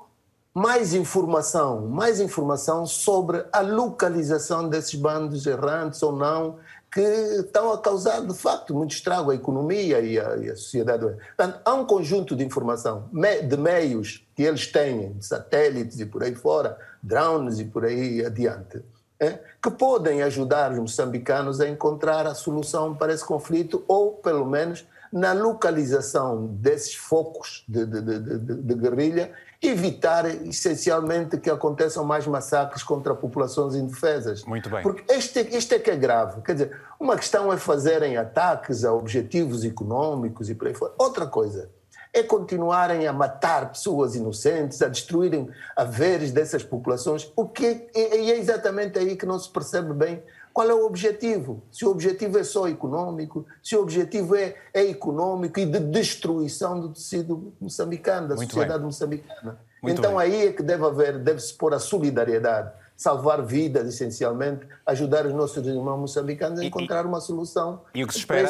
mais 0.54 0.94
informação, 0.94 1.86
mais 1.86 2.22
informação 2.22 2.86
sobre 2.86 3.44
a 3.52 3.60
localização 3.60 4.70
desses 4.70 4.96
bandos 4.96 5.46
errantes 5.46 6.02
ou 6.02 6.14
não, 6.14 6.60
que 6.94 7.02
estão 7.02 7.74
a 7.74 7.78
causar, 7.78 8.26
de 8.26 8.34
facto, 8.34 8.74
muito 8.74 8.92
estrago 8.92 9.32
à 9.32 9.36
economia 9.36 10.00
e 10.00 10.18
à, 10.18 10.38
e 10.38 10.50
à 10.50 10.56
sociedade. 10.56 11.06
Portanto, 11.36 11.60
há 11.66 11.74
um 11.74 11.86
conjunto 11.86 12.38
de 12.38 12.46
informação, 12.46 13.10
de 13.50 13.58
meios 13.58 14.26
que 14.34 14.44
eles 14.44 14.66
têm, 14.66 15.12
de 15.12 15.26
satélites 15.26 16.00
e 16.00 16.06
por 16.06 16.24
aí 16.24 16.36
fora, 16.36 16.78
drones 17.04 17.60
e 17.60 17.66
por 17.66 17.84
aí 17.84 18.26
adiante, 18.26 18.82
é, 19.22 19.38
que 19.62 19.70
podem 19.70 20.24
ajudar 20.24 20.72
os 20.72 20.80
moçambicanos 20.80 21.62
a 21.62 21.70
encontrar 21.70 22.26
a 22.26 22.34
solução 22.34 22.96
para 22.96 23.14
esse 23.14 23.24
conflito 23.24 23.86
ou, 23.88 24.14
pelo 24.14 24.48
menos, 24.48 24.84
na 25.14 25.32
localização 25.32 26.48
desses 26.48 26.96
focos 26.96 27.64
de, 27.68 27.86
de, 27.86 28.02
de, 28.02 28.56
de 28.56 28.74
guerrilha 28.74 29.32
evitar 29.62 30.26
essencialmente 30.48 31.38
que 31.38 31.52
aconteçam 31.52 32.04
mais 32.04 32.26
massacres 32.26 32.82
contra 32.82 33.14
populações 33.14 33.76
indefesas. 33.76 34.44
Muito 34.44 34.70
bem. 34.72 34.82
Porque 34.82 35.04
este, 35.14 35.40
este 35.56 35.76
é 35.76 35.80
que 35.80 35.92
é 35.92 35.96
grave. 35.96 36.42
Quer 36.42 36.54
dizer, 36.54 36.82
uma 37.00 37.16
questão 37.16 37.54
é 37.54 37.58
fazerem 37.58 38.18
ataques 38.18 38.84
a 38.84 38.92
objetivos 38.92 39.64
econômicos 39.64 40.50
e 40.50 40.56
por 40.56 40.68
aí 40.68 40.74
fora. 40.74 40.94
Outra 40.98 41.28
coisa 41.28 41.70
é 42.14 42.24
continuarem 42.24 43.08
a 43.08 43.14
matar 43.14 43.72
pessoas 43.72 44.16
inocentes, 44.16 44.82
a 44.82 44.88
destruírem 44.88 45.50
haveres 45.76 46.32
dessas 46.32 46.64
populações, 46.64 47.32
o 47.36 47.48
que 47.48 47.66
é, 47.66 47.90
é 47.94 48.40
exatamente 48.40 49.00
aí 49.00 49.16
que 49.16 49.26
não 49.26 49.40
se 49.40 49.50
percebe 49.50 49.94
bem 49.94 50.22
qual 50.54 50.70
é 50.70 50.74
o 50.74 50.86
objetivo? 50.86 51.64
Se 51.72 51.86
o 51.86 51.90
objetivo 51.90 52.38
é 52.38 52.44
só 52.44 52.68
econômico, 52.68 53.46
se 53.64 53.76
o 53.76 53.82
objetivo 53.82 54.36
é, 54.36 54.56
é 54.74 54.84
econômico 54.84 55.60
e 55.60 55.66
de 55.66 55.80
destruição 55.80 56.80
do 56.80 56.90
tecido 56.90 57.54
moçambicano, 57.60 58.28
da 58.28 58.36
Muito 58.36 58.52
sociedade 58.52 58.80
bem. 58.80 58.86
moçambicana. 58.86 59.60
Muito 59.82 60.00
então 60.00 60.18
bem. 60.18 60.22
aí 60.22 60.48
é 60.48 60.52
que 60.52 60.62
deve 60.62 60.86
haver, 60.86 61.18
deve-se 61.20 61.54
pôr 61.54 61.74
a 61.74 61.80
solidariedade. 61.80 62.72
salvar 62.98 63.42
vidas, 63.42 63.88
essencialmente, 63.88 64.68
ajudar 64.86 65.26
os 65.26 65.34
nossos 65.34 65.66
irmãos 65.66 65.98
moçambicanos 65.98 66.60
a 66.60 66.66
encontrar 66.66 67.06
uma 67.06 67.20
solução. 67.20 67.82
E 67.96 68.04
o 68.04 68.08
que 68.08 68.14
se 68.14 68.20
espera... 68.20 68.48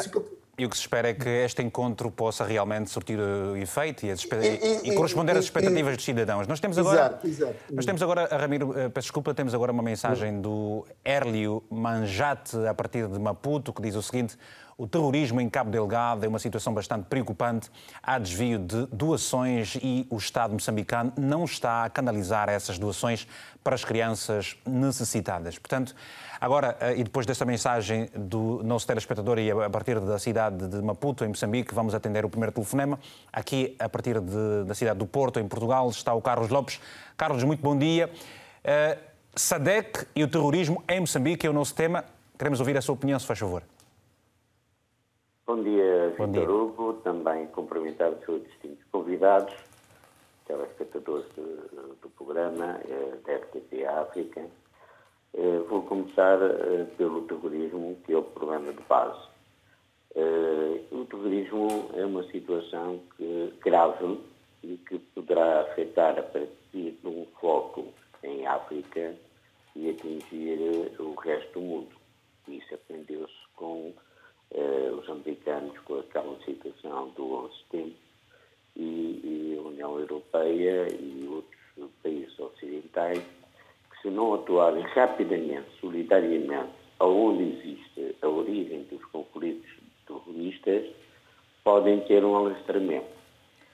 E 0.62 0.64
o 0.64 0.68
que 0.68 0.76
se 0.76 0.82
espera 0.82 1.08
é 1.08 1.14
que 1.14 1.28
este 1.28 1.60
encontro 1.60 2.08
possa 2.08 2.44
realmente 2.44 2.88
surtir 2.88 3.18
efeito 3.60 4.06
e, 4.06 4.10
e, 4.10 4.12
e, 4.12 4.92
e 4.92 4.94
corresponder 4.94 5.36
às 5.36 5.44
expectativas 5.46 5.96
dos 5.96 6.04
cidadãos. 6.04 6.46
Nós 6.46 6.60
temos 6.60 6.78
agora, 6.78 6.98
exato, 6.98 7.26
exato. 7.26 7.56
Nós 7.72 7.84
temos 7.84 8.00
agora, 8.00 8.28
Ramiro, 8.30 8.78
eh, 8.78 8.88
peço 8.88 9.06
desculpa, 9.06 9.34
temos 9.34 9.54
agora 9.54 9.72
uma 9.72 9.82
mensagem 9.82 10.40
do 10.40 10.86
Hérlio 11.04 11.64
Manjate, 11.68 12.56
a 12.64 12.72
partir 12.72 13.08
de 13.08 13.18
Maputo, 13.18 13.72
que 13.72 13.82
diz 13.82 13.96
o 13.96 14.02
seguinte: 14.02 14.38
o 14.82 14.86
terrorismo 14.88 15.40
em 15.40 15.48
Cabo 15.48 15.70
Delgado 15.70 16.26
é 16.26 16.28
uma 16.28 16.40
situação 16.40 16.74
bastante 16.74 17.04
preocupante. 17.04 17.70
Há 18.02 18.18
desvio 18.18 18.58
de 18.58 18.86
doações 18.86 19.76
e 19.80 20.04
o 20.10 20.16
Estado 20.16 20.54
moçambicano 20.54 21.12
não 21.16 21.44
está 21.44 21.84
a 21.84 21.88
canalizar 21.88 22.48
essas 22.48 22.80
doações 22.80 23.28
para 23.62 23.76
as 23.76 23.84
crianças 23.84 24.56
necessitadas. 24.66 25.56
Portanto, 25.56 25.94
agora, 26.40 26.76
eh, 26.80 26.96
e 26.96 27.04
depois 27.04 27.24
desta 27.24 27.44
mensagem 27.44 28.10
do 28.12 28.60
nosso 28.64 28.84
telespectador 28.84 29.38
e 29.38 29.52
a 29.52 29.70
partir 29.70 30.00
da 30.00 30.18
cidade 30.18 30.66
de 30.66 30.82
Maputo, 30.82 31.24
em 31.24 31.28
Moçambique, 31.28 31.72
vamos 31.72 31.94
atender 31.94 32.24
o 32.24 32.28
primeiro 32.28 32.50
telefonema. 32.50 32.98
Aqui, 33.32 33.76
a 33.78 33.88
partir 33.88 34.18
de, 34.20 34.64
da 34.66 34.74
cidade 34.74 34.98
do 34.98 35.06
Porto, 35.06 35.38
em 35.38 35.46
Portugal, 35.46 35.88
está 35.90 36.12
o 36.12 36.20
Carlos 36.20 36.48
Lopes. 36.48 36.80
Carlos, 37.16 37.44
muito 37.44 37.62
bom 37.62 37.78
dia. 37.78 38.10
Uh, 38.64 39.00
SADEC 39.36 40.08
e 40.16 40.24
o 40.24 40.28
terrorismo 40.28 40.82
em 40.88 40.98
Moçambique 40.98 41.46
é 41.46 41.50
o 41.50 41.52
nosso 41.52 41.72
tema. 41.72 42.04
Queremos 42.36 42.58
ouvir 42.58 42.76
a 42.76 42.82
sua 42.82 42.96
opinião, 42.96 43.16
se 43.20 43.26
faz 43.26 43.38
favor. 43.38 43.62
Bom 45.54 45.62
dia, 45.62 46.08
Vitor 46.18 46.50
Hugo. 46.50 46.94
Também 47.04 47.46
cumprimentar 47.48 48.10
os 48.10 48.24
seus 48.24 48.42
distintos 48.42 48.82
convidados, 48.90 49.52
telespectadores 50.46 51.26
do, 51.34 51.94
do 52.00 52.08
programa 52.16 52.80
eh, 52.88 53.18
da 53.26 53.34
RTP 53.36 53.84
África. 53.84 54.46
Eh, 55.34 55.58
vou 55.68 55.82
começar 55.82 56.38
eh, 56.40 56.86
pelo 56.96 57.26
terrorismo, 57.26 57.98
que 58.02 58.14
é 58.14 58.16
o 58.16 58.22
problema 58.22 58.72
de 58.72 58.82
base. 58.84 59.28
O 60.90 61.04
terrorismo 61.04 61.90
é 61.96 62.06
uma 62.06 62.22
situação 62.30 63.00
que, 63.18 63.52
grave 63.62 64.20
e 64.62 64.78
que 64.78 64.98
poderá 65.14 65.60
afetar 65.60 66.18
a 66.18 66.22
partir 66.22 66.92
de 66.92 67.06
um 67.06 67.26
foco 67.38 67.88
em 68.22 68.46
África 68.46 69.14
e 69.76 69.90
atingir 69.90 70.96
o 70.98 71.14
resto 71.14 71.52
do 71.52 71.60
mundo. 71.60 71.94
Isso 72.48 72.74
aprendeu-se 72.74 73.34
com 73.54 73.92
os 74.54 75.08
americanos 75.08 75.78
com 75.80 75.98
aquela 75.98 76.36
situação 76.44 77.08
do 77.16 77.34
11 77.44 77.52
de 77.52 77.58
setembro 77.60 77.94
e, 78.76 78.82
e, 78.82 79.58
a 79.58 79.68
União 79.68 79.98
Europeia 79.98 80.88
e 80.92 81.28
outros 81.28 81.92
países 82.02 82.38
ocidentais 82.38 83.18
que 83.18 84.02
se 84.02 84.10
não 84.10 84.34
atuarem 84.34 84.82
rapidamente, 84.94 85.68
solidariamente, 85.80 86.72
aonde 86.98 87.42
existe 87.42 88.16
a 88.22 88.28
origem 88.28 88.86
dos 88.90 89.04
conflitos 89.06 89.70
terroristas, 90.06 90.86
podem 91.64 92.00
ter 92.02 92.24
um 92.24 92.34
alastramento. 92.34 93.22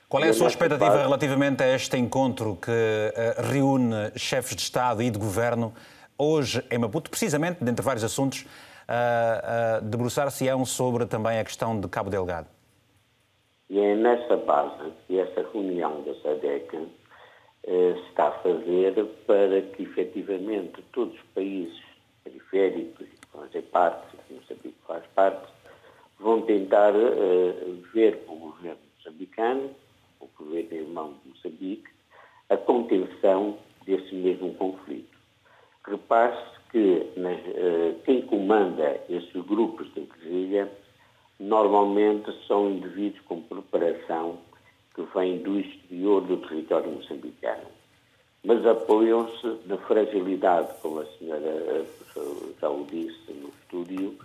Qual 0.09 0.25
é 0.25 0.31
a 0.31 0.35
sua 0.35 0.49
expectativa 0.49 1.03
relativamente 1.03 1.63
a 1.63 1.75
este 1.75 1.99
encontro 1.99 2.57
que 2.57 2.71
uh, 2.71 3.43
reúne 3.53 4.11
chefes 4.17 4.57
de 4.57 4.63
Estado 4.63 5.03
e 5.03 5.11
de 5.11 5.19
Governo 5.19 5.75
hoje 6.17 6.65
em 6.71 6.79
Maputo, 6.79 7.11
precisamente, 7.11 7.63
dentre 7.63 7.85
vários 7.85 8.03
assuntos, 8.03 8.47
uh, 8.89 9.79
uh, 9.79 9.85
debruçar-se-ão 9.85 10.65
sobre 10.65 11.07
também 11.07 11.39
a 11.39 11.45
questão 11.45 11.79
de 11.79 11.89
Cabo 11.89 12.11
Delgado? 12.11 12.49
E 13.71 13.79
é 13.79 13.95
nessa 13.95 14.37
base 14.37 14.93
que 15.07 15.19
essa 15.19 15.47
reunião 15.53 16.03
da 16.03 16.15
SADEC 16.23 16.75
uh, 16.77 16.89
está 18.09 18.29
a 18.29 18.33
fazer 18.41 19.05
para 19.27 19.61
que 19.61 19.83
efetivamente 19.83 20.83
todos 20.93 21.15
os 21.15 21.23
países 21.35 21.79
periféricos, 22.25 23.07
que 23.07 23.27
fazem 23.33 23.63
parte, 23.63 24.17
que 24.27 24.35
Moçambique 24.35 24.79
faz 24.87 25.05
parte, 25.15 25.53
vão 26.19 26.43
tentar 26.43 26.95
uh, 26.95 27.83
ver 27.93 28.25
com 28.25 28.35
o 28.35 28.39
governo 28.39 28.81
moçambicano, 28.97 29.71
o 30.21 30.29
governo 30.39 30.75
irmão 30.75 31.15
de 31.23 31.31
Moçambique, 31.31 31.91
a 32.49 32.57
contenção 32.57 33.59
desse 33.85 34.15
mesmo 34.15 34.55
conflito. 34.55 35.17
Repare-se 35.87 36.58
que 36.71 37.07
uh, 37.17 38.01
quem 38.05 38.23
comanda 38.23 39.01
esses 39.09 39.45
grupos 39.47 39.93
de 39.95 40.01
guerrilha 40.01 40.69
normalmente 41.39 42.33
são 42.47 42.71
indivíduos 42.71 43.21
com 43.27 43.41
preparação 43.43 44.39
que 44.95 45.03
vêm 45.15 45.39
do 45.39 45.61
exterior 45.61 46.23
do 46.23 46.37
território 46.39 46.91
moçambicano, 46.91 47.69
mas 48.45 48.67
apoiam-se 48.67 49.59
na 49.67 49.77
fragilidade, 49.79 50.75
como 50.83 51.01
a 51.01 51.07
senhora 51.19 51.47
eh, 51.47 51.85
já 52.61 52.69
o 52.69 52.85
disse 52.85 53.33
no 53.33 53.49
estúdio, 53.49 54.19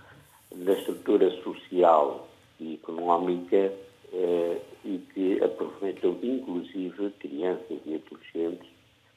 da 0.55 0.73
estrutura 0.73 1.29
social 1.43 2.27
e 2.59 2.75
económica 2.75 3.71
eh, 4.11 4.57
e 4.83 4.97
que 5.13 5.43
aproveitam 5.43 6.17
inclusive 6.23 7.11
crianças 7.19 7.79
e 7.85 7.95
adolescentes 7.95 8.69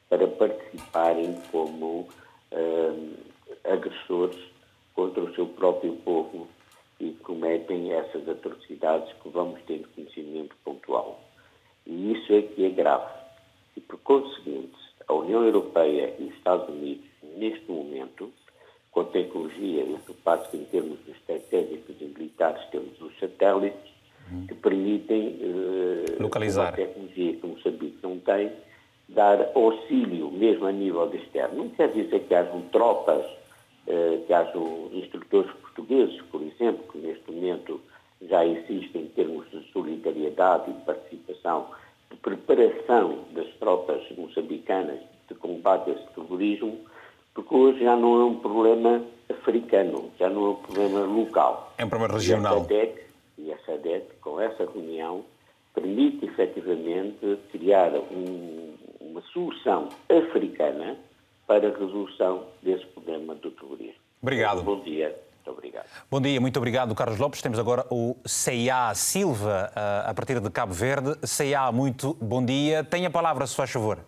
para 0.08 0.26
participarem 0.26 1.34
como 1.50 2.08
agressores 3.86 4.36
contra 4.94 5.22
o 5.22 5.34
seu 5.34 5.46
próprio 5.46 5.94
povo 5.96 6.48
e 6.98 7.10
cometem 7.22 7.92
essas 7.92 8.28
atrocidades 8.28 9.12
que 9.22 9.28
vamos 9.28 9.60
tendo 9.66 9.88
conhecimento 9.94 10.56
pontual. 10.64 11.20
E 11.86 12.12
isso 12.12 12.32
é 12.32 12.42
que 12.42 12.64
é 12.64 12.70
grave. 12.70 13.12
E, 13.76 13.80
por 13.80 13.98
conseguinte, 13.98 14.76
a 15.06 15.12
União 15.12 15.44
Europeia 15.44 16.14
e 16.18 16.24
os 16.24 16.34
Estados 16.34 16.68
Unidos, 16.68 17.04
neste 17.36 17.70
momento, 17.70 18.32
com 18.90 19.00
a 19.00 19.04
tecnologia, 19.04 19.82
eu 19.82 20.00
parte 20.24 20.50
que 20.50 20.56
em 20.56 20.64
termos 20.64 20.98
estratégicos 21.06 21.94
e 22.00 22.04
militares 22.04 22.64
temos 22.70 23.00
os 23.00 23.16
satélites, 23.18 23.94
que 24.48 24.54
permitem 24.54 25.38
uh, 25.40 26.22
localizar 26.22 26.70
a 26.70 26.72
tecnologia 26.72 27.36
que 27.36 27.46
Moçambique 27.46 27.98
não 28.02 28.18
tem, 28.18 28.50
dar 29.08 29.52
auxílio, 29.54 30.32
mesmo 30.32 30.66
a 30.66 30.72
nível 30.72 31.08
externo. 31.14 31.58
Não 31.58 31.68
quer 31.68 31.92
dizer 31.92 32.26
que 32.26 32.34
hajam 32.34 32.62
tropas, 32.72 33.24
eh, 33.86 34.20
hajam 34.32 34.90
instrutores 34.92 35.50
portugueses, 35.56 36.20
por 36.30 36.42
exemplo, 36.42 36.84
que 36.90 36.98
neste 36.98 37.30
momento 37.30 37.80
já 38.22 38.44
existem 38.44 39.02
em 39.02 39.08
termos 39.08 39.48
de 39.50 39.62
solidariedade 39.72 40.70
e 40.70 40.74
de 40.74 40.80
participação, 40.82 41.66
de 42.10 42.16
preparação 42.16 43.18
das 43.32 43.48
tropas 43.58 44.02
moçambicanas 44.16 45.00
de 45.28 45.34
combate 45.34 45.90
a 45.90 45.94
esse 45.94 46.06
terrorismo, 46.14 46.78
porque 47.34 47.54
hoje 47.54 47.80
já 47.80 47.96
não 47.96 48.20
é 48.20 48.24
um 48.24 48.36
problema 48.36 49.02
africano, 49.28 50.10
já 50.18 50.28
não 50.28 50.46
é 50.46 50.48
um 50.50 50.54
problema 50.54 51.00
local. 51.00 51.74
É 51.78 51.84
um 51.84 51.88
problema 51.88 52.14
regional. 52.14 52.54
E 52.54 52.56
a 52.56 52.62
SADEC, 52.62 53.02
e 53.38 53.52
a 53.52 53.58
SADEC 53.58 54.06
com 54.20 54.40
essa 54.40 54.64
reunião, 54.64 55.24
permite 55.74 56.24
efetivamente 56.24 57.38
criar 57.52 57.92
um, 57.94 58.74
uma 59.00 59.20
solução 59.32 59.90
africana 60.08 60.96
para 61.46 61.68
a 61.68 61.78
resolução 61.78 62.44
desse 62.62 62.84
problema. 62.86 62.95
Obrigado. 64.26 64.60
Bom 64.64 64.80
dia. 64.80 65.16
Muito 65.36 65.50
obrigado. 65.52 65.86
Bom 66.10 66.20
dia, 66.20 66.40
muito 66.40 66.56
obrigado, 66.56 66.92
Carlos 66.96 67.16
Lopes. 67.16 67.40
Temos 67.40 67.60
agora 67.60 67.86
o 67.92 68.16
Ceia 68.26 68.92
Silva, 68.92 69.70
eh, 69.72 70.02
a 70.04 70.12
partir 70.12 70.40
de 70.40 70.50
Cabo 70.50 70.72
Verde. 70.72 71.16
Ceia, 71.22 71.70
muito 71.70 72.14
bom 72.14 72.44
dia. 72.44 72.82
Tenha 72.82 73.06
a 73.06 73.10
palavra, 73.10 73.46
se 73.46 73.54
faz 73.54 73.70
favor. 73.70 74.04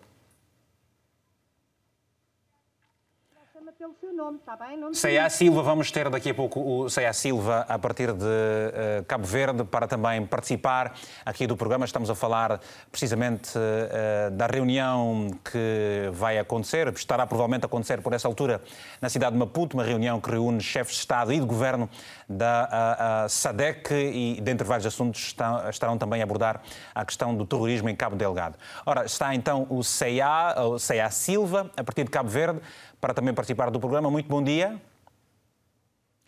pelo 3.77 3.95
seu 4.01 4.08
nome, 4.19 4.37
está 4.37 4.57
bem? 4.57 4.77
Não 4.77 4.93
Ceia 4.93 5.29
Silva, 5.29 5.63
vamos 5.63 5.91
ter 5.91 6.09
daqui 6.09 6.31
a 6.31 6.33
pouco 6.33 6.59
o 6.59 6.89
Ceia 6.89 7.13
Silva 7.13 7.65
a 7.69 7.79
partir 7.79 8.11
de 8.11 8.25
uh, 8.25 9.03
Cabo 9.07 9.25
Verde 9.25 9.63
para 9.63 9.87
também 9.87 10.25
participar 10.25 10.93
aqui 11.25 11.47
do 11.47 11.55
programa. 11.55 11.85
Estamos 11.85 12.09
a 12.09 12.15
falar 12.15 12.59
precisamente 12.91 13.57
uh, 13.57 14.29
da 14.31 14.45
reunião 14.45 15.31
que 15.49 16.09
vai 16.11 16.37
acontecer, 16.37 16.89
estará 16.89 17.25
provavelmente 17.25 17.63
a 17.63 17.67
acontecer 17.67 18.01
por 18.01 18.11
essa 18.11 18.27
altura 18.27 18.61
na 19.01 19.07
cidade 19.07 19.31
de 19.31 19.39
Maputo, 19.39 19.77
uma 19.77 19.85
reunião 19.85 20.19
que 20.19 20.29
reúne 20.29 20.59
chefes 20.59 20.95
de 20.95 20.99
Estado 20.99 21.31
e 21.31 21.39
de 21.39 21.45
Governo 21.45 21.89
da 22.27 23.25
SADEC 23.27 23.93
e, 23.93 24.39
dentre 24.41 24.67
vários 24.67 24.85
assuntos, 24.85 25.19
está, 25.27 25.67
estarão 25.69 25.97
também 25.97 26.21
a 26.21 26.23
abordar 26.23 26.61
a 26.93 27.03
questão 27.03 27.33
do 27.33 27.45
terrorismo 27.45 27.89
em 27.89 27.95
Cabo 27.95 28.15
Delgado. 28.15 28.55
Ora, 28.85 29.05
está 29.05 29.33
então 29.33 29.65
o 29.69 29.83
Ceia, 29.83 30.53
o 30.61 30.77
Ceia 30.77 31.09
Silva, 31.09 31.71
a 31.75 31.83
partir 31.83 32.03
de 32.03 32.11
Cabo 32.11 32.29
Verde 32.29 32.59
para 32.99 33.13
também 33.13 33.33
participar 33.33 33.69
do 33.69 33.79
programa. 33.79 34.09
Muito 34.09 34.27
bom 34.27 34.43
dia. 34.43 34.79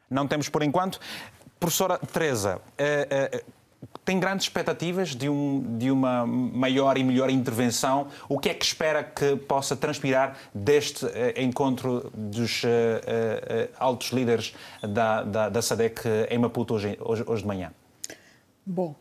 Não 0.09 0.27
temos 0.27 0.49
por 0.49 0.63
enquanto. 0.63 0.99
Professora 1.59 1.97
Teresa, 1.97 2.57
uh, 2.57 3.37
uh, 3.37 3.51
tem 4.03 4.19
grandes 4.19 4.45
expectativas 4.45 5.15
de, 5.15 5.29
um, 5.29 5.77
de, 5.77 5.89
uma 5.89 6.25
maior 6.25 6.97
e 6.97 7.03
melhor 7.03 7.29
intervenção. 7.29 8.07
O 8.27 8.39
que 8.39 8.49
é 8.49 8.53
que 8.53 8.65
espera 8.65 9.03
que 9.03 9.35
possa 9.35 9.75
transpirar 9.75 10.37
deste 10.53 11.05
encontro 11.35 12.11
dos 12.13 12.61
altos 13.79 14.09
líderes 14.09 14.53
da, 14.83 15.23
da, 15.23 15.49
da 15.49 15.61
SADEC 15.63 16.01
em 16.29 16.37
Maputo 16.37 16.75
hoje, 16.75 16.95
hoje, 17.01 17.23
hoje 17.25 17.41
de 17.41 17.47
manhã? 17.47 17.71
Bom, 18.63 18.95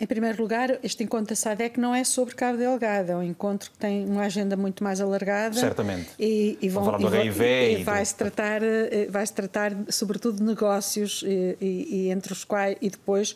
Em 0.00 0.06
primeiro 0.06 0.40
lugar, 0.40 0.78
este 0.84 1.02
encontro 1.02 1.26
da 1.26 1.34
SADEC 1.34 1.80
não 1.80 1.92
é 1.92 2.04
sobre 2.04 2.32
Cabo 2.36 2.56
Delgado, 2.56 3.10
é 3.10 3.16
um 3.16 3.22
encontro 3.22 3.68
que 3.68 3.76
tem 3.78 4.06
uma 4.06 4.22
agenda 4.22 4.56
muito 4.56 4.84
mais 4.84 5.00
alargada. 5.00 5.58
Certamente. 5.58 6.10
E, 6.16 6.56
e 6.62 6.68
vão, 6.68 6.84
falar 6.84 6.98
do 6.98 7.16
e, 7.16 7.28
e, 7.28 7.80
e 7.80 7.82
vai-se 7.82 8.14
tratar, 8.14 8.62
eh, 8.62 9.08
vai 9.10 9.26
-se 9.26 9.32
tratar 9.32 9.72
sobretudo 9.88 10.36
de 10.36 10.44
negócios 10.44 11.24
e, 11.26 11.56
e, 11.60 12.10
entre 12.10 12.32
os 12.32 12.44
quais 12.44 12.76
e 12.80 12.88
depois 12.88 13.34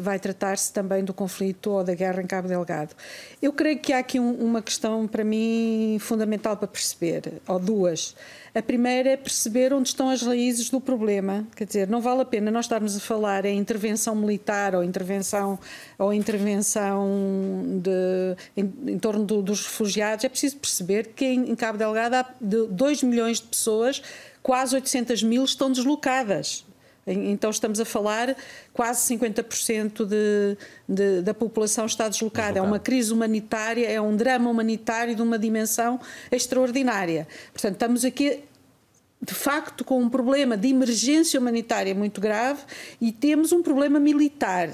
vai 0.00 0.18
tratar-se 0.18 0.72
também 0.72 1.04
do 1.04 1.12
conflito 1.12 1.70
ou 1.70 1.84
da 1.84 1.94
guerra 1.94 2.22
em 2.22 2.26
Cabo 2.26 2.48
Delgado. 2.48 2.94
Eu 3.42 3.52
creio 3.52 3.78
que 3.78 3.92
há 3.92 3.98
aqui 3.98 4.18
um, 4.18 4.32
uma 4.32 4.62
questão 4.62 5.06
para 5.06 5.22
mim 5.22 5.98
fundamental 6.00 6.56
para 6.56 6.68
perceber, 6.68 7.34
ou 7.46 7.58
duas. 7.58 8.16
A 8.54 8.62
primeira 8.62 9.10
é 9.10 9.16
perceber 9.16 9.72
onde 9.72 9.88
estão 9.88 10.08
as 10.08 10.22
raízes 10.22 10.70
do 10.70 10.80
problema. 10.80 11.46
Quer 11.54 11.64
dizer, 11.64 11.88
não 11.88 12.00
vale 12.00 12.22
a 12.22 12.24
pena 12.24 12.50
nós 12.50 12.64
estarmos 12.64 12.96
a 12.96 13.00
falar 13.00 13.44
em 13.44 13.58
intervenção 13.58 14.14
militar 14.14 14.74
ou 14.74 14.82
intervenção, 14.82 15.58
ou 15.98 16.12
intervenção 16.12 17.80
de, 17.82 18.36
em, 18.56 18.92
em 18.92 18.98
torno 18.98 19.24
do, 19.24 19.42
dos 19.42 19.64
refugiados. 19.64 20.24
É 20.24 20.28
preciso 20.28 20.56
perceber 20.56 21.08
que 21.14 21.24
em, 21.24 21.50
em 21.50 21.54
Cabo 21.54 21.78
Delgado 21.78 22.14
há 22.14 22.26
2 22.40 23.02
milhões 23.02 23.40
de 23.40 23.46
pessoas, 23.46 24.02
quase 24.42 24.74
800 24.74 25.22
mil 25.22 25.44
estão 25.44 25.70
deslocadas. 25.70 26.67
Então 27.12 27.50
estamos 27.50 27.80
a 27.80 27.84
falar 27.84 28.36
quase 28.72 29.14
50% 29.16 30.04
de, 30.04 30.56
de, 30.88 31.22
da 31.22 31.32
população 31.32 31.86
está 31.86 32.08
deslocada. 32.08 32.58
É 32.58 32.62
uma 32.62 32.78
crise 32.78 33.12
humanitária, 33.12 33.88
é 33.88 34.00
um 34.00 34.16
drama 34.16 34.50
humanitário 34.50 35.14
de 35.14 35.22
uma 35.22 35.38
dimensão 35.38 35.98
extraordinária. 36.30 37.26
Portanto, 37.52 37.74
estamos 37.74 38.04
aqui 38.04 38.40
de 39.20 39.34
facto 39.34 39.84
com 39.84 40.00
um 40.00 40.08
problema 40.08 40.56
de 40.56 40.68
emergência 40.68 41.40
humanitária 41.40 41.94
muito 41.94 42.20
grave 42.20 42.60
e 43.00 43.10
temos 43.10 43.52
um 43.52 43.62
problema 43.62 43.98
militar 43.98 44.70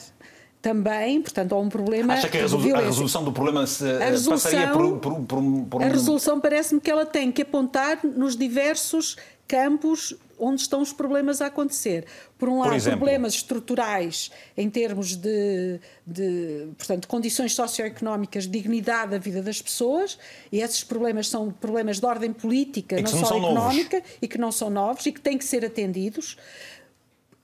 também, 0.61 1.21
portanto, 1.21 1.55
há 1.55 1.59
um 1.59 1.69
problema. 1.69 2.15
Acha 2.15 2.27
que 2.27 2.39
a, 2.39 2.41
resolu 2.41 2.75
a 2.75 2.81
resolução 2.81 3.23
do 3.23 3.31
problema 3.33 3.67
se, 3.67 3.85
a 3.85 4.09
resolução, 4.09 4.51
passaria 4.51 4.73
por, 4.73 4.99
por, 4.99 5.21
por, 5.21 5.43
por 5.69 5.83
um... 5.83 5.85
A 5.85 5.89
resolução 5.89 6.41
parece-me 6.41 6.81
que 6.81 6.91
ela 6.91 7.05
tem 7.05 7.31
que 7.31 7.43
apontar 7.43 8.01
nos 8.03 8.35
diversos 8.35 9.17
campos 9.47 10.17
onde 10.39 10.61
estão 10.63 10.81
os 10.81 10.93
problemas 10.93 11.41
a 11.41 11.47
acontecer. 11.47 12.07
Por 12.39 12.49
um 12.49 12.61
lado, 12.61 12.75
exemplo, 12.75 12.99
problemas 12.99 13.35
estruturais 13.35 14.31
em 14.57 14.69
termos 14.69 15.17
de, 15.17 15.81
de 16.07 16.69
portanto, 16.77 17.09
condições 17.09 17.55
socioeconómicas, 17.55 18.47
dignidade 18.47 19.13
da 19.13 19.19
vida 19.19 19.43
das 19.43 19.63
pessoas, 19.63 20.19
e 20.51 20.61
esses 20.61 20.85
problemas 20.85 21.29
são 21.29 21.51
problemas 21.51 22.01
de 22.01 22.07
ordem 22.07 22.33
política, 22.33 23.01
não 23.01 23.07
só 23.07 23.37
económica, 23.37 23.99
novos. 23.99 24.13
e 24.21 24.29
que 24.29 24.39
não 24.39 24.53
são 24.53 24.71
novos 24.71 25.07
e 25.07 25.13
que 25.13 25.21
têm 25.21 25.39
que 25.39 25.45
ser 25.45 25.65
atendidos 25.65 26.37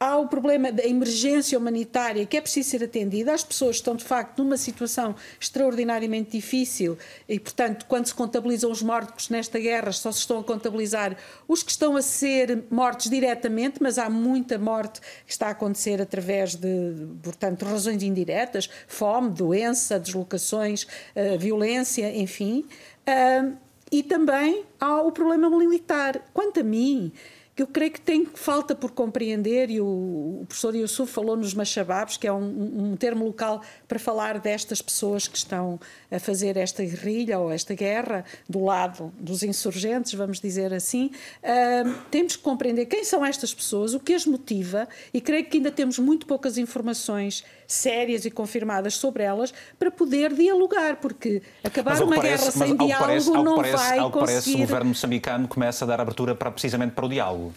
há 0.01 0.17
o 0.17 0.27
problema 0.27 0.73
da 0.73 0.83
emergência 0.83 1.59
humanitária 1.59 2.25
que 2.25 2.35
é 2.35 2.41
preciso 2.41 2.71
ser 2.71 2.83
atendida. 2.83 3.35
As 3.35 3.45
pessoas 3.45 3.77
estão, 3.77 3.95
de 3.95 4.03
facto, 4.03 4.43
numa 4.43 4.57
situação 4.57 5.15
extraordinariamente 5.39 6.31
difícil 6.31 6.97
e, 7.29 7.39
portanto, 7.39 7.85
quando 7.87 8.07
se 8.07 8.15
contabilizam 8.15 8.71
os 8.71 8.83
mortos 8.83 9.29
nesta 9.29 9.59
guerra, 9.59 9.93
só 9.93 10.11
se 10.11 10.21
estão 10.21 10.39
a 10.41 10.45
contabilizar 10.45 11.15
os 11.47 11.63
que 11.63 11.71
estão 11.71 11.97
a 11.97 12.03
ser 12.03 12.65
mortos 12.71 13.11
diretamente, 13.11 13.83
mas 13.83 13.99
há 13.99 14.09
muita 14.09 14.59
morte 14.59 15.03
que 15.27 15.33
está 15.33 15.49
a 15.49 15.51
acontecer 15.51 16.01
através 16.01 16.55
de, 16.55 16.95
portanto, 17.23 17.67
razões 17.67 18.03
indiretas, 18.03 18.71
fome, 18.89 19.29
doença, 19.29 20.01
deslocações, 20.01 20.85
uh, 20.85 21.39
violência, 21.39 22.17
enfim. 22.17 22.65
Uh, 23.07 23.55
e 23.93 24.03
também 24.03 24.65
há 24.81 25.03
o 25.03 25.13
problema 25.13 25.51
militar. 25.51 26.23
Quanto 26.33 26.61
a 26.61 26.63
mim, 26.63 27.13
que 27.61 27.63
eu 27.63 27.67
creio 27.67 27.91
que 27.91 28.01
tem 28.01 28.25
falta 28.25 28.75
por 28.75 28.91
compreender, 28.91 29.71
e 29.71 29.83
o, 29.83 29.85
o 29.85 30.45
professor 30.49 30.75
Yusuf 30.75 31.13
falou 31.13 31.37
nos 31.37 31.53
machababs, 31.53 32.17
que 32.17 32.27
é 32.27 32.33
um, 32.33 32.93
um, 32.93 32.97
termo 32.97 33.27
local 33.27 33.61
para 33.87 33.99
falar 33.99 34.39
destas 34.39 34.81
pessoas 34.81 35.29
que 35.29 35.37
estão 35.37 35.79
a 36.11 36.19
fazer 36.19 36.57
esta 36.57 36.83
guerrilha 36.83 37.39
ou 37.39 37.51
esta 37.51 37.75
guerra 37.75 38.25
do 38.49 38.65
lado 38.65 39.13
dos 39.19 39.43
insurgentes, 39.43 40.15
vamos 40.15 40.41
dizer 40.41 40.73
assim. 40.73 41.11
Uh, 41.43 41.95
temos 42.11 42.35
que 42.35 42.43
compreender 42.43 42.87
quem 42.87 43.05
são 43.05 43.25
estas 43.25 43.53
pessoas, 43.53 43.93
o 43.93 44.01
que 44.01 44.15
as 44.15 44.25
motiva, 44.25 44.89
e 45.13 45.21
creio 45.21 45.45
que 45.45 45.59
ainda 45.59 45.71
temos 45.71 45.99
muito 45.99 46.27
poucas 46.27 46.57
informações 46.57 47.45
sérias 47.67 48.25
e 48.25 48.31
confirmadas 48.31 48.95
sobre 48.95 49.23
elas 49.23 49.53
para 49.79 49.91
poder 49.91 50.33
dialogar, 50.33 50.97
porque 50.97 51.43
acabar 51.63 52.03
uma 52.03 52.17
parece, 52.17 52.45
guerra 52.45 52.51
sem 52.51 52.77
diálogo 52.77 53.07
parece, 53.07 53.31
não 53.31 53.57
parece, 53.57 53.77
vai 53.77 53.99
ao 53.99 54.11
conseguir... 54.11 54.33
parece, 54.33 54.55
o 54.55 54.59
governo 54.59 54.87
moçambicano 54.87 55.47
começa 55.47 55.85
a 55.85 55.89
dar 55.89 56.01
abertura 56.01 56.35
para, 56.35 56.51
precisamente 56.51 56.93
para 56.93 57.07
o 57.07 57.09
diálogo. 57.09 57.50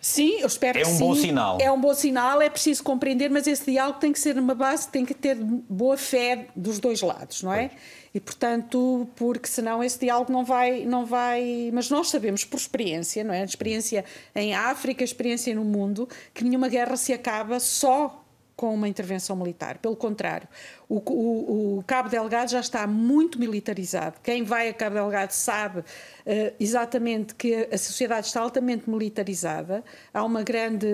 Sim, 0.00 0.40
eu 0.40 0.46
espero 0.46 0.78
é 0.78 0.82
que 0.82 0.88
um 0.88 0.92
sim. 0.92 0.98
bom 0.98 1.14
sinal. 1.14 1.58
É 1.60 1.70
um 1.70 1.78
bom 1.78 1.92
sinal, 1.92 2.40
é 2.40 2.48
preciso 2.48 2.82
compreender, 2.82 3.28
mas 3.28 3.46
esse 3.46 3.70
diálogo 3.70 3.98
tem 4.00 4.12
que 4.12 4.18
ser 4.18 4.38
uma 4.38 4.54
base, 4.54 4.88
tem 4.88 5.04
que 5.04 5.12
ter 5.12 5.36
boa 5.36 5.96
fé 5.96 6.46
dos 6.56 6.78
dois 6.78 7.02
lados, 7.02 7.42
não 7.42 7.52
é? 7.52 7.68
Pois. 7.68 7.80
E 8.14 8.18
portanto, 8.18 9.06
porque 9.14 9.46
senão 9.46 9.84
esse 9.84 9.98
diálogo 9.98 10.32
não 10.32 10.42
vai, 10.42 10.84
não 10.86 11.04
vai. 11.04 11.70
Mas 11.72 11.90
nós 11.90 12.08
sabemos 12.08 12.44
por 12.44 12.56
experiência, 12.56 13.22
não 13.22 13.34
é? 13.34 13.44
Experiência 13.44 14.04
em 14.34 14.54
África, 14.54 15.04
experiência 15.04 15.54
no 15.54 15.64
mundo, 15.64 16.08
que 16.32 16.42
nenhuma 16.42 16.68
guerra 16.68 16.96
se 16.96 17.12
acaba 17.12 17.60
só 17.60 18.19
com 18.60 18.74
uma 18.74 18.86
intervenção 18.86 19.34
militar. 19.34 19.78
Pelo 19.78 19.96
contrário, 19.96 20.46
o, 20.86 20.96
o, 20.96 21.78
o, 21.78 21.84
Cabo 21.86 22.10
Delgado 22.10 22.50
já 22.50 22.60
está 22.60 22.86
muito 22.86 23.40
militarizado. 23.40 24.16
Quem 24.22 24.44
vai 24.44 24.68
a 24.68 24.74
Cabo 24.74 24.96
Delgado 24.96 25.30
sabe 25.30 25.80
uh, 25.80 25.84
exatamente 26.60 27.34
que 27.34 27.54
a 27.72 27.78
sociedade 27.78 28.26
está 28.26 28.42
altamente 28.42 28.90
militarizada. 28.90 29.82
Há 30.12 30.22
uma 30.22 30.42
grande, 30.42 30.86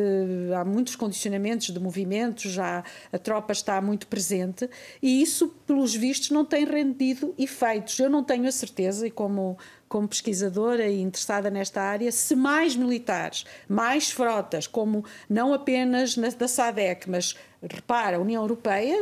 há 0.56 0.64
muitos 0.64 0.94
condicionamentos 0.94 1.72
de 1.74 1.80
movimentos, 1.80 2.52
já 2.52 2.84
a 3.12 3.18
tropa 3.18 3.52
está 3.52 3.82
muito 3.82 4.06
presente 4.06 4.70
e 5.02 5.20
isso, 5.20 5.48
pelos 5.66 5.92
vistos, 5.92 6.30
não 6.30 6.44
tem 6.44 6.64
rendido 6.64 7.34
efeitos. 7.36 7.98
Eu 7.98 8.08
não 8.08 8.22
tenho 8.22 8.46
a 8.46 8.52
certeza 8.52 9.08
e 9.08 9.10
como 9.10 9.58
como 9.88 10.08
pesquisadora 10.08 10.86
e 10.86 11.00
interessada 11.00 11.50
nesta 11.50 11.80
área, 11.80 12.10
se 12.10 12.34
mais 12.34 12.74
militares, 12.74 13.44
mais 13.68 14.10
frotas, 14.10 14.66
como 14.66 15.04
não 15.28 15.52
apenas 15.54 16.16
na, 16.16 16.28
da 16.28 16.48
SADEC, 16.48 17.08
mas 17.08 17.36
repara, 17.62 18.16
a 18.16 18.20
União 18.20 18.42
Europeia, 18.42 18.96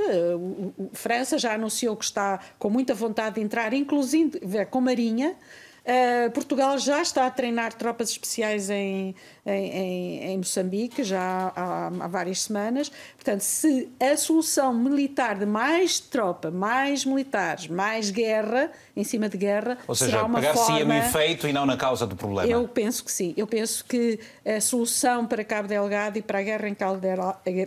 a 0.93 0.97
França 0.97 1.39
já 1.39 1.55
anunciou 1.55 1.97
que 1.97 2.05
está 2.05 2.41
com 2.59 2.71
muita 2.71 2.95
vontade 2.95 3.37
de 3.37 3.41
entrar, 3.41 3.73
inclusive 3.73 4.41
com 4.71 4.81
Marinha, 4.81 5.37
Uh, 5.85 6.31
Portugal 6.31 6.79
já 6.79 7.03
está 7.03 7.27
a 7.27 7.31
treinar 7.31 7.75
tropas 7.75 8.09
especiais 8.09 8.71
em, 8.71 9.15
em, 9.45 10.31
em 10.31 10.39
Moçambique, 10.39 11.05
já 11.05 11.53
há, 11.55 11.89
há, 11.89 12.09
várias 12.09 12.41
semanas. 12.43 12.91
Portanto, 13.15 13.43
se 13.43 13.91
a 14.01 14.17
solução 14.17 14.73
militar 14.73 15.39
de 15.39 15.45
mais 15.45 16.01
tropa, 16.01 16.51
mais 16.51 17.05
militares, 17.05 17.69
mais 17.69 18.11
guerra, 18.11 18.73
em 18.97 19.05
cima 19.05 19.29
de 19.29 19.37
guerra, 19.37 19.77
Ou 19.87 19.95
seja, 19.95 20.13
será 20.13 20.25
uma 20.25 20.41
pegar-se 20.41 20.65
forma... 20.65 20.85
no 20.85 20.95
efeito 20.95 21.47
e 21.47 21.53
não 21.53 21.67
na 21.67 21.77
causa 21.77 22.07
do 22.07 22.17
problema. 22.17 22.51
Eu 22.51 22.67
penso 22.67 23.05
que 23.05 23.13
sim. 23.13 23.35
Eu 23.37 23.47
penso 23.47 23.85
que 23.85 24.19
a 24.43 24.63
solução 24.63 25.27
para 25.27 25.45
Cabo 25.45 25.69
Delgado 25.69 26.19
e 26.19 26.23
para 26.23 26.39
a 26.39 26.43
guerra 26.43 26.67
em 26.67 26.75
Cabo 26.75 26.99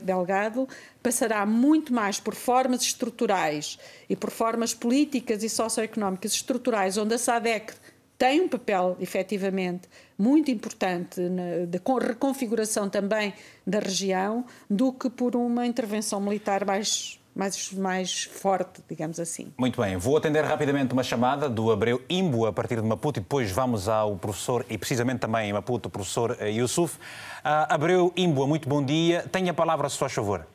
Delgado 0.01 0.67
passará 1.03 1.45
muito 1.45 1.93
mais 1.93 2.19
por 2.19 2.33
formas 2.33 2.81
estruturais 2.81 3.77
e 4.09 4.15
por 4.15 4.31
formas 4.31 4.73
políticas 4.73 5.43
e 5.43 5.49
socioeconómicas 5.49 6.33
estruturais, 6.33 6.97
onde 6.97 7.13
a 7.13 7.17
SADEC 7.19 7.73
tem 8.17 8.41
um 8.41 8.47
papel, 8.47 8.97
efetivamente, 8.99 9.87
muito 10.17 10.49
importante 10.49 11.21
na, 11.21 11.65
de 11.67 11.79
reconfiguração 12.07 12.89
também 12.89 13.33
da 13.65 13.79
região, 13.79 14.43
do 14.69 14.91
que 14.91 15.09
por 15.09 15.35
uma 15.35 15.67
intervenção 15.67 16.19
militar 16.19 16.65
mais, 16.65 17.19
mais, 17.35 17.71
mais 17.73 18.23
forte, 18.23 18.81
digamos 18.89 19.19
assim. 19.19 19.53
Muito 19.57 19.79
bem, 19.79 19.97
vou 19.97 20.17
atender 20.17 20.43
rapidamente 20.43 20.93
uma 20.93 21.03
chamada 21.03 21.47
do 21.47 21.71
Abreu 21.71 22.01
Imbo 22.09 22.47
a 22.47 22.53
partir 22.53 22.81
de 22.81 22.87
Maputo 22.87 23.19
e 23.19 23.21
depois 23.21 23.51
vamos 23.51 23.87
ao 23.87 24.17
professor, 24.17 24.65
e 24.67 24.79
precisamente 24.79 25.19
também 25.19 25.49
em 25.49 25.53
Maputo, 25.53 25.87
o 25.87 25.91
professor 25.91 26.35
eh, 26.39 26.49
Yusuf. 26.49 26.97
Uh, 26.97 27.69
Abreu 27.69 28.11
Imbo, 28.17 28.47
muito 28.47 28.67
bom 28.67 28.83
dia. 28.83 29.25
Tenha 29.31 29.51
a 29.51 29.53
palavra, 29.53 29.87
se 29.89 29.97
faz 29.97 30.11
favor. 30.13 30.47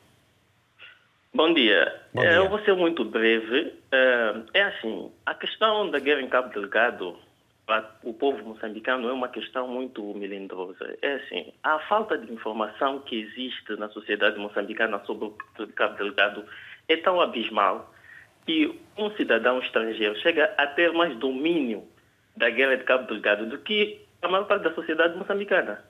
Bom 1.33 1.53
dia. 1.53 2.01
Bom 2.13 2.21
dia. 2.21 2.31
Eu 2.31 2.49
vou 2.49 2.59
ser 2.59 2.75
muito 2.75 3.05
breve. 3.05 3.73
Eh, 3.91 4.33
é 4.53 4.63
assim, 4.63 5.09
a 5.25 5.33
questão 5.33 5.89
da 5.89 5.97
guerra 5.97 6.21
em 6.21 6.27
Cabo 6.27 6.49
Delgado 6.49 7.17
o 8.03 8.13
povo 8.13 8.43
moçambicano 8.43 9.07
é 9.07 9.13
uma 9.13 9.29
questão 9.29 9.67
muito 9.67 10.13
melindrosa. 10.13 10.97
É 11.01 11.13
assim, 11.13 11.53
a 11.63 11.79
falta 11.79 12.17
de 12.17 12.31
informação 12.31 12.99
que 12.99 13.21
existe 13.21 13.75
na 13.77 13.89
sociedade 13.89 14.37
moçambicana 14.37 14.99
sobre 15.05 15.25
o 15.25 15.67
Cabo 15.73 15.97
Delgado 15.97 16.45
é 16.87 16.97
tão 16.97 17.21
abismal 17.21 17.93
que 18.45 18.77
um 18.97 19.09
cidadão 19.11 19.59
estrangeiro 19.59 20.15
chega 20.19 20.53
a 20.57 20.67
ter 20.67 20.91
mais 20.91 21.15
domínio 21.17 21.87
da 22.35 22.49
guerra 22.49 22.75
de 22.75 22.83
Cabo 22.83 23.07
Delgado 23.07 23.45
do 23.45 23.57
que 23.59 24.01
a 24.21 24.27
maior 24.27 24.45
parte 24.45 24.63
da 24.63 24.73
sociedade 24.73 25.17
moçambicana. 25.17 25.83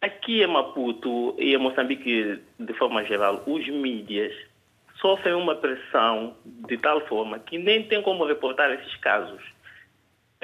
Aqui 0.00 0.42
em 0.42 0.46
Maputo 0.46 1.36
e 1.38 1.54
em 1.54 1.58
Moçambique, 1.58 2.42
de 2.58 2.72
forma 2.74 3.04
geral, 3.04 3.42
os 3.46 3.66
mídias 3.68 4.34
sofrem 5.00 5.34
uma 5.34 5.54
pressão 5.54 6.36
de 6.44 6.76
tal 6.78 7.00
forma 7.06 7.38
que 7.38 7.58
nem 7.58 7.84
tem 7.84 8.02
como 8.02 8.24
reportar 8.24 8.70
esses 8.72 8.96
casos 8.96 9.55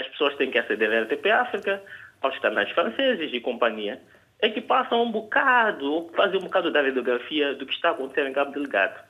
as 0.03 0.09
pessoas 0.09 0.37
têm 0.37 0.51
que 0.51 0.59
aceder 0.59 0.91
à 0.93 1.03
RTP 1.05 1.27
África, 1.31 1.83
aos 2.21 2.39
canais 2.39 2.71
franceses 2.71 3.33
e 3.33 3.41
companhia, 3.41 4.01
é 4.41 4.49
que 4.49 4.61
passam 4.61 5.03
um 5.03 5.11
bocado, 5.11 6.11
fazem 6.15 6.39
um 6.39 6.45
bocado 6.45 6.71
da 6.71 6.83
radiografia 6.83 7.55
do 7.55 7.65
que 7.65 7.75
está 7.75 7.91
acontecendo 7.91 8.29
em 8.29 8.33
Cabo 8.33 8.53
Delgado. 8.53 9.01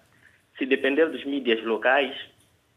se 0.59 0.66
depender 0.66 1.07
dos 1.07 1.24
mídias 1.24 1.64
locais, 1.64 2.14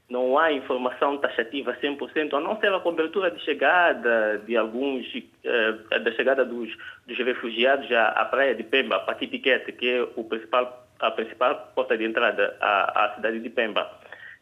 não 0.09 0.37
há 0.37 0.51
informação 0.53 1.17
taxativa 1.17 1.75
100%, 1.81 2.33
a 2.33 2.39
não 2.39 2.57
ser 2.59 2.71
a 2.73 2.79
cobertura 2.79 3.31
de 3.31 3.41
chegada 3.43 4.41
de 4.45 4.55
alguns, 4.55 5.05
eh, 5.43 5.99
da 5.99 6.11
chegada 6.13 6.45
dos, 6.45 6.69
dos 7.05 7.17
refugiados 7.17 7.91
à, 7.91 8.09
à, 8.09 8.25
praia 8.25 8.55
de 8.55 8.63
Pemba, 8.63 8.99
Patitiquete, 8.99 9.73
que 9.73 9.89
é 9.89 10.07
o 10.15 10.23
principal, 10.23 10.87
a 10.99 11.11
principal 11.11 11.71
porta 11.75 11.97
de 11.97 12.05
entrada 12.05 12.55
à, 12.61 13.05
à 13.05 13.15
cidade 13.15 13.39
de 13.39 13.49
Pemba. 13.49 13.91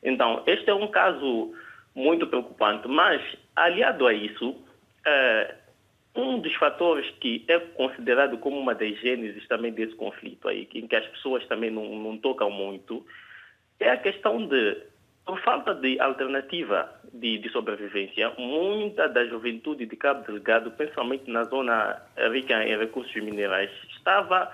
Então, 0.03 0.43
este 0.45 0.69
é 0.69 0.73
um 0.73 0.88
caso 0.88 1.53
muito 1.95 2.27
preocupante, 2.27 2.88
mas 2.88 3.21
aliado 3.56 4.08
a 4.08 4.13
isso, 4.13 4.56
eh, 5.06 5.56
um 6.15 6.39
dos 6.39 6.53
fatores 6.56 7.10
que 7.19 7.43
é 7.47 7.60
considerado 7.60 8.38
como 8.38 8.60
uma 8.60 8.75
das 8.75 8.95
gênesis 8.99 9.47
também 9.47 9.71
desse 9.71 9.95
conflito 9.95 10.47
aí, 10.47 10.67
em 10.73 10.88
que 10.88 10.95
as 10.95 11.06
pessoas 11.08 11.45
também 11.47 11.71
não, 11.71 11.84
não 11.95 12.17
tocam 12.17 12.49
muito, 12.51 13.06
é 13.79 13.89
a 13.89 13.97
questão 13.97 14.45
de, 14.45 14.77
por 15.25 15.39
falta 15.41 15.73
de 15.73 15.99
alternativa 15.99 16.89
de, 17.13 17.38
de 17.38 17.49
sobrevivência, 17.49 18.32
muita 18.38 19.08
da 19.08 19.25
juventude 19.25 19.86
de 19.86 19.95
Cabo 19.95 20.25
Delgado, 20.25 20.71
principalmente 20.71 21.29
na 21.29 21.43
zona 21.45 22.01
rica 22.32 22.63
em 22.63 22.77
recursos 22.77 23.15
minerais, 23.15 23.71
estava, 23.89 24.51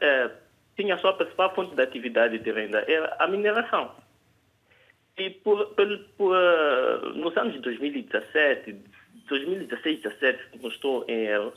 eh, 0.00 0.30
tinha 0.76 0.94
a 0.94 0.98
sua 0.98 1.12
principal 1.14 1.54
fonte 1.54 1.74
de 1.74 1.82
atividade 1.82 2.38
de 2.38 2.50
renda, 2.50 2.84
era 2.88 3.16
a 3.18 3.26
mineração. 3.26 3.92
E 5.18 5.30
por, 5.30 5.74
por, 5.74 5.98
por, 6.16 6.36
uh, 6.36 7.12
nos 7.14 7.36
anos 7.36 7.60
2017, 7.60 8.76
2016, 9.28 10.02
17, 10.02 10.38
não 10.62 10.70
estou 10.70 11.04
em 11.08 11.26
erro, 11.26 11.52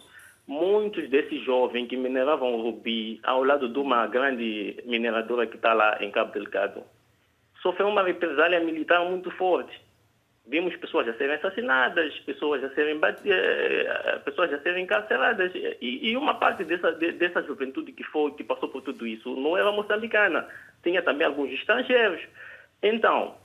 muitos 0.48 1.08
desses 1.10 1.44
jovens 1.44 1.88
que 1.88 1.96
mineravam 1.96 2.60
rubi 2.60 3.20
ao 3.24 3.44
lado 3.44 3.70
de 3.70 3.78
uma 3.78 4.08
grande 4.08 4.82
mineradora 4.86 5.46
que 5.46 5.58
está 5.58 5.74
lá 5.74 5.98
em 6.02 6.10
Cabo 6.10 6.34
Delgado, 6.34 6.84
sofreram 7.62 7.92
uma 7.92 8.04
represália 8.04 8.60
militar 8.60 9.06
muito 9.06 9.30
forte. 9.32 9.80
Vimos 10.48 10.76
pessoas 10.78 11.08
a 11.08 11.14
serem 11.14 11.36
assassinadas, 11.36 12.18
pessoas 12.22 12.64
a 12.64 12.70
serem, 12.74 13.00
eh, 13.26 14.20
pessoas 14.26 14.52
a 14.52 14.60
serem 14.60 14.86
encarceradas. 14.86 15.52
E, 15.54 16.10
e 16.10 16.18
uma 16.18 16.34
parte 16.34 16.64
dessa, 16.64 16.92
dessa 16.94 17.44
juventude 17.44 17.92
que 17.92 18.04
foi, 18.04 18.32
que 18.32 18.44
passou 18.44 18.68
por 18.68 18.82
tudo 18.82 19.06
isso, 19.06 19.36
não 19.36 19.56
era 19.56 19.72
moçambicana. 19.72 20.48
Tinha 20.84 21.04
também 21.04 21.28
alguns 21.28 21.52
estrangeiros. 21.52 22.22
Então, 22.82 23.36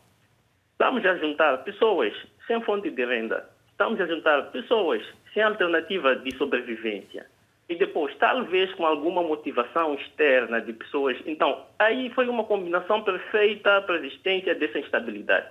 Estamos 0.77 1.07
a 1.07 1.17
juntar 1.17 1.65
pessoas 1.65 2.13
sem 2.47 2.61
fonte 2.61 2.91
de 2.91 3.03
renda, 3.03 3.49
estamos 3.71 3.99
a 3.99 4.07
juntar 4.07 4.51
pessoas 4.51 5.03
sem 5.33 5.43
alternativa 5.43 6.15
de 6.17 6.37
sobrevivência. 6.37 7.27
E 7.67 7.75
depois, 7.75 8.15
talvez 8.17 8.73
com 8.75 8.85
alguma 8.85 9.23
motivação 9.23 9.95
externa 9.95 10.61
de 10.61 10.75
pessoas. 10.75 11.17
Então, 11.25 11.65
aí 11.79 12.11
foi 12.11 12.29
uma 12.29 12.45
combinação 12.45 13.03
perfeita 13.03 13.81
para 13.83 13.95
a 13.95 13.99
existência 13.99 14.55
dessa 14.55 14.79
instabilidade. 14.79 15.47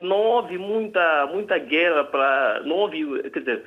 Não 0.00 0.16
houve 0.16 0.58
muita, 0.58 1.26
muita 1.26 1.56
guerra 1.56 2.02
para. 2.02 2.62
Não 2.64 2.76
houve. 2.76 3.30
Quer 3.30 3.38
dizer, 3.38 3.64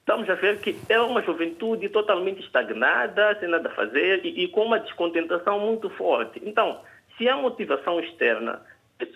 estamos 0.00 0.28
a 0.28 0.34
ver 0.34 0.60
que 0.60 0.76
é 0.90 1.00
uma 1.00 1.22
juventude 1.22 1.88
totalmente 1.88 2.42
estagnada, 2.42 3.36
sem 3.40 3.48
nada 3.48 3.70
a 3.70 3.74
fazer 3.74 4.24
e, 4.24 4.44
e 4.44 4.48
com 4.48 4.66
uma 4.66 4.78
descontentação 4.78 5.58
muito 5.58 5.88
forte. 5.88 6.42
Então, 6.44 6.82
se 7.16 7.26
há 7.26 7.36
motivação 7.36 7.98
externa, 7.98 8.62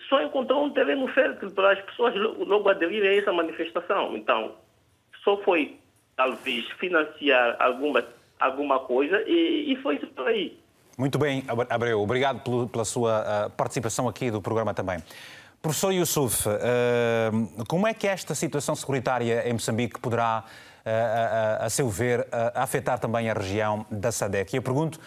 só 0.07 0.21
encontrou 0.21 0.65
um 0.65 0.69
terreno 0.71 1.07
fértil 1.09 1.51
para 1.51 1.73
as 1.73 1.81
pessoas 1.81 2.13
logo 2.15 2.69
aderirem 2.69 3.09
a 3.09 3.21
essa 3.21 3.31
manifestação. 3.31 4.15
Então, 4.15 4.53
só 5.23 5.37
foi, 5.37 5.77
talvez, 6.15 6.65
financiar 6.79 7.55
alguma, 7.59 8.03
alguma 8.39 8.79
coisa 8.79 9.21
e, 9.27 9.71
e 9.71 9.75
foi 9.77 9.95
isso 9.95 10.07
por 10.07 10.27
aí. 10.27 10.57
Muito 10.97 11.17
bem, 11.17 11.45
Abreu. 11.69 12.01
Obrigado 12.01 12.67
pela 12.67 12.83
sua 12.83 13.21
uh, 13.21 13.49
participação 13.51 14.07
aqui 14.07 14.29
do 14.29 14.41
programa 14.41 14.73
também. 14.73 15.01
Professor 15.61 15.91
Yusuf, 15.91 16.47
uh, 16.47 17.65
como 17.67 17.87
é 17.87 17.93
que 17.93 18.05
esta 18.05 18.35
situação 18.35 18.75
securitária 18.75 19.47
em 19.47 19.53
Moçambique 19.53 19.97
poderá, 19.97 20.43
uh, 20.85 21.63
a 21.63 21.69
seu 21.69 21.89
ver, 21.89 22.27
afetar 22.53 22.99
também 22.99 23.29
a 23.29 23.33
região 23.33 23.85
da 23.89 24.11
SADEC? 24.11 24.57
Eu 24.57 24.61
pergunto 24.61 24.99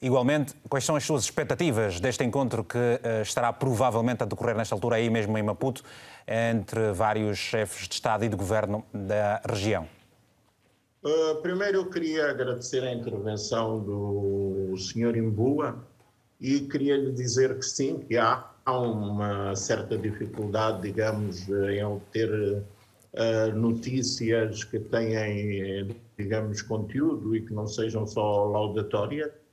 Igualmente, 0.00 0.54
quais 0.68 0.84
são 0.84 0.94
as 0.94 1.04
suas 1.04 1.24
expectativas 1.24 1.98
deste 2.00 2.22
encontro 2.22 2.62
que 2.62 2.76
uh, 2.76 3.22
estará 3.22 3.50
provavelmente 3.50 4.22
a 4.22 4.26
decorrer 4.26 4.54
nesta 4.54 4.74
altura 4.74 4.96
aí 4.96 5.08
mesmo 5.08 5.36
em 5.38 5.42
Maputo, 5.42 5.82
entre 6.28 6.92
vários 6.92 7.38
chefes 7.38 7.88
de 7.88 7.94
Estado 7.94 8.24
e 8.24 8.28
de 8.28 8.36
Governo 8.36 8.84
da 8.92 9.40
região? 9.48 9.88
Uh, 11.02 11.36
primeiro 11.40 11.78
eu 11.78 11.88
queria 11.88 12.30
agradecer 12.30 12.82
a 12.82 12.92
intervenção 12.92 13.78
do 13.78 14.74
Sr. 14.76 15.16
Imbua 15.16 15.82
e 16.38 16.60
queria 16.60 16.96
lhe 16.98 17.12
dizer 17.12 17.58
que 17.58 17.64
sim, 17.64 18.00
que 18.00 18.18
há 18.18 18.44
uma 18.66 19.56
certa 19.56 19.96
dificuldade, 19.96 20.82
digamos, 20.82 21.48
em 21.48 21.82
obter 21.82 22.30
uh, 23.14 23.56
notícias 23.56 24.62
que 24.62 24.78
tenham, 24.78 25.96
digamos, 26.18 26.60
conteúdo 26.60 27.34
e 27.34 27.40
que 27.40 27.54
não 27.54 27.66
sejam 27.66 28.06
só 28.06 28.44
laudatórias 28.44 29.45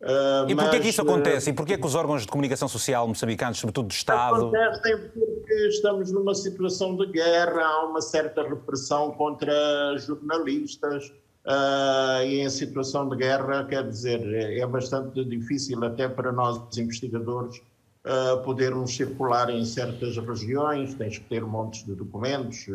Uh, 0.00 0.48
e 0.48 0.54
porquê 0.54 0.76
mas, 0.76 0.80
que 0.80 0.88
isso 0.88 1.02
acontece? 1.02 1.50
E 1.50 1.52
porquê 1.52 1.76
que 1.76 1.84
os 1.84 1.94
órgãos 1.96 2.22
de 2.22 2.28
comunicação 2.28 2.68
social 2.68 3.08
moçambicanos, 3.08 3.58
sobretudo 3.58 3.88
do 3.88 3.92
Estado... 3.92 4.36
Acontecem 4.36 4.96
porque 5.12 5.54
estamos 5.68 6.12
numa 6.12 6.34
situação 6.34 6.96
de 6.96 7.06
guerra, 7.06 7.62
há 7.64 7.86
uma 7.86 8.00
certa 8.00 8.42
repressão 8.48 9.10
contra 9.10 9.52
jornalistas 9.98 11.12
uh, 11.44 12.22
e 12.24 12.40
em 12.40 12.48
situação 12.48 13.08
de 13.08 13.16
guerra, 13.16 13.64
quer 13.64 13.88
dizer, 13.88 14.20
é, 14.32 14.64
bastante 14.66 15.24
difícil 15.24 15.82
até 15.82 16.08
para 16.08 16.30
nós 16.30 16.60
investigadores 16.78 17.58
uh, 17.58 18.40
podermos 18.44 18.94
circular 18.94 19.50
em 19.50 19.64
certas 19.64 20.16
regiões, 20.16 20.94
tens 20.94 21.18
que 21.18 21.24
ter 21.24 21.44
montes 21.44 21.84
de 21.84 21.96
documentos, 21.96 22.66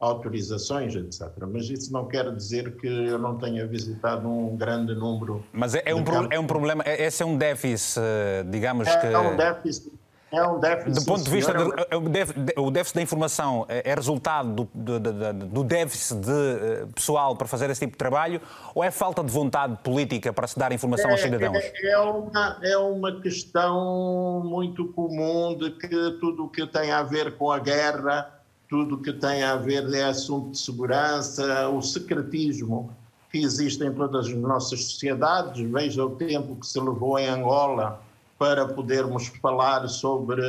autorizações, 0.00 0.94
etc. 0.94 1.28
Mas 1.52 1.68
isso 1.68 1.92
não 1.92 2.06
quer 2.06 2.34
dizer 2.34 2.76
que 2.76 2.86
eu 2.86 3.18
não 3.18 3.36
tenha 3.36 3.66
visitado 3.66 4.28
um 4.28 4.56
grande 4.56 4.94
número. 4.94 5.44
Mas 5.52 5.74
é, 5.74 5.82
é 5.84 5.94
um, 5.94 6.04
pro, 6.04 6.28
é 6.30 6.38
um 6.38 6.46
problema, 6.46 6.84
é, 6.86 7.04
esse 7.04 7.22
é 7.22 7.26
um 7.26 7.36
déficit, 7.36 8.00
digamos 8.48 8.86
é, 8.86 9.00
que. 9.00 9.06
É 9.06 9.18
um 9.18 9.36
déficit. 9.36 9.98
É 10.30 10.46
um 10.46 10.60
déficit. 10.60 11.00
Do 11.00 11.06
ponto 11.06 11.24
de 11.24 11.30
vista 11.30 11.52
de, 11.54 11.86
é 11.90 12.60
o 12.60 12.70
déficit 12.70 12.96
da 12.96 13.02
informação 13.02 13.64
é, 13.66 13.90
é 13.90 13.94
resultado 13.94 14.68
do, 14.74 15.00
do, 15.00 15.00
do, 15.32 15.64
déficit 15.64 16.20
de 16.20 16.30
eh, 16.30 16.86
pessoal 16.94 17.34
para 17.34 17.48
fazer 17.48 17.70
esse 17.70 17.80
tipo 17.80 17.92
de 17.92 17.98
trabalho 17.98 18.38
ou 18.74 18.84
é 18.84 18.90
falta 18.90 19.24
de 19.24 19.30
vontade 19.30 19.78
política 19.82 20.30
para 20.30 20.46
se 20.46 20.58
dar 20.58 20.70
informação 20.70 21.10
aos 21.10 21.22
cidadãos? 21.22 21.56
É, 21.56 21.92
é, 21.92 21.98
uma, 21.98 22.58
é 22.62 22.76
uma 22.76 23.20
questão 23.22 24.42
muito 24.44 24.92
comum 24.92 25.56
de 25.56 25.70
que 25.70 25.88
tudo 26.20 26.44
o 26.44 26.48
que 26.50 26.66
tem 26.66 26.92
a 26.92 27.02
ver 27.02 27.38
com 27.38 27.50
a 27.50 27.58
guerra 27.58 28.37
tudo 28.68 28.98
que 28.98 29.12
tem 29.12 29.42
a 29.42 29.56
ver 29.56 29.92
é 29.94 30.04
assunto 30.04 30.50
de 30.50 30.58
segurança, 30.58 31.68
o 31.68 31.80
secretismo 31.80 32.94
que 33.30 33.38
existe 33.38 33.82
em 33.84 33.92
todas 33.92 34.26
as 34.26 34.34
nossas 34.34 34.84
sociedades. 34.84 35.68
Veja 35.70 36.04
o 36.04 36.10
tempo 36.10 36.56
que 36.56 36.66
se 36.66 36.78
levou 36.80 37.18
em 37.18 37.28
Angola 37.28 38.00
para 38.38 38.66
podermos 38.66 39.28
falar 39.42 39.88
sobre 39.88 40.42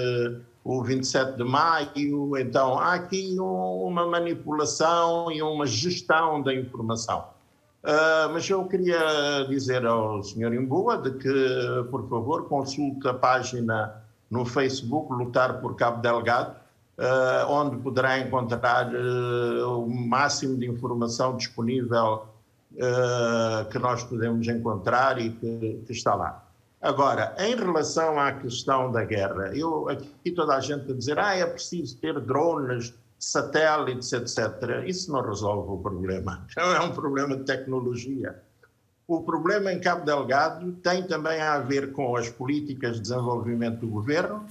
o 0.64 0.84
27 0.84 1.38
de 1.38 1.44
maio. 1.44 2.38
Então, 2.38 2.78
há 2.78 2.94
aqui 2.94 3.36
um, 3.40 3.88
uma 3.88 4.06
manipulação 4.06 5.32
e 5.32 5.42
uma 5.42 5.66
gestão 5.66 6.42
da 6.42 6.54
informação. 6.54 7.26
Uh, 7.84 8.34
mas 8.34 8.50
eu 8.50 8.66
queria 8.66 9.46
dizer 9.48 9.86
ao 9.86 10.22
Sr. 10.22 10.54
Imbua 10.54 10.98
de 10.98 11.12
que, 11.12 11.86
por 11.90 12.08
favor, 12.10 12.48
consulte 12.50 13.08
a 13.08 13.14
página 13.14 14.04
no 14.30 14.46
Facebook 14.46 15.12
Lutar 15.14 15.62
por 15.62 15.76
Cabo 15.76 16.02
Delgado, 16.02 16.59
uh, 17.00 17.50
onde 17.50 17.78
poderá 17.78 18.20
encontrar 18.20 18.94
uh, 18.94 19.84
o 19.84 19.90
máximo 19.90 20.58
de 20.58 20.68
informação 20.68 21.38
disponível 21.38 22.26
uh, 22.74 23.70
que 23.70 23.80
nós 23.80 24.04
podemos 24.04 24.48
encontrar 24.48 25.20
e 25.20 25.32
que, 25.32 25.82
que, 25.86 25.94
está 25.94 26.14
lá. 26.14 26.46
Agora, 26.82 27.36
em 27.40 27.56
relação 27.56 28.20
à 28.20 28.32
questão 28.34 28.92
da 28.92 29.04
guerra, 29.04 29.56
eu 29.56 29.90
aqui 29.90 30.32
toda 30.32 30.56
a 30.56 30.60
gente 30.60 30.92
a 30.92 30.96
dizer 30.96 31.20
ah, 31.20 31.36
é 31.36 31.46
preciso 31.46 31.98
ter 31.98 32.20
drones, 32.20 32.94
satélites, 33.18 34.14
etc. 34.14 34.84
Isso 34.86 35.12
não 35.12 35.22
resolve 35.22 35.72
o 35.72 35.78
problema. 35.78 36.46
É 36.56 36.80
um 36.82 36.92
problema 36.92 37.36
de 37.36 37.44
tecnologia. 37.44 38.42
O 39.06 39.24
problema 39.24 39.74
em 39.74 39.80
Cabo 39.80 40.06
Delgado 40.06 40.72
tem 40.84 41.04
também 41.04 41.42
a 41.42 41.58
ver 41.60 41.92
com 41.94 42.16
as 42.16 42.30
políticas 42.30 42.98
de 42.98 43.02
desenvolvimento 43.02 43.80
do 43.80 43.88
governo, 43.88 44.46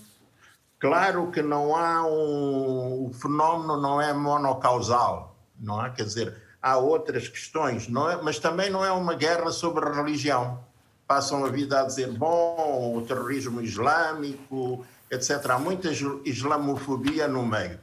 Claro 0.79 1.31
que 1.33 1.43
não 1.43 1.75
há 1.75 2.07
um. 2.07 3.07
O 3.07 3.13
fenómeno 3.13 3.81
não 3.81 4.01
é 4.01 4.13
monocausal, 4.13 5.37
não 5.59 5.85
é? 5.85 5.91
Quer 5.91 6.05
dizer, 6.05 6.35
há 6.63 6.77
outras 6.77 7.29
questões, 7.29 7.89
não 7.89 8.09
é? 8.11 8.21
mas 8.23 8.39
também 8.39 8.71
não 8.71 8.85
é 8.85 8.93
uma 8.93 9.15
guerra 9.15 9.51
sobre 9.51 9.91
religião. 9.91 10.63
Passam 11.07 11.45
a 11.45 11.49
vida 11.49 11.81
a 11.81 11.85
dizer, 11.85 12.11
bom, 12.13 12.97
o 12.97 13.03
terrorismo 13.03 13.61
islâmico, 13.61 14.85
etc. 15.11 15.51
Há 15.51 15.59
muita 15.59 15.91
islamofobia 16.25 17.27
no 17.27 17.45
meio. 17.45 17.81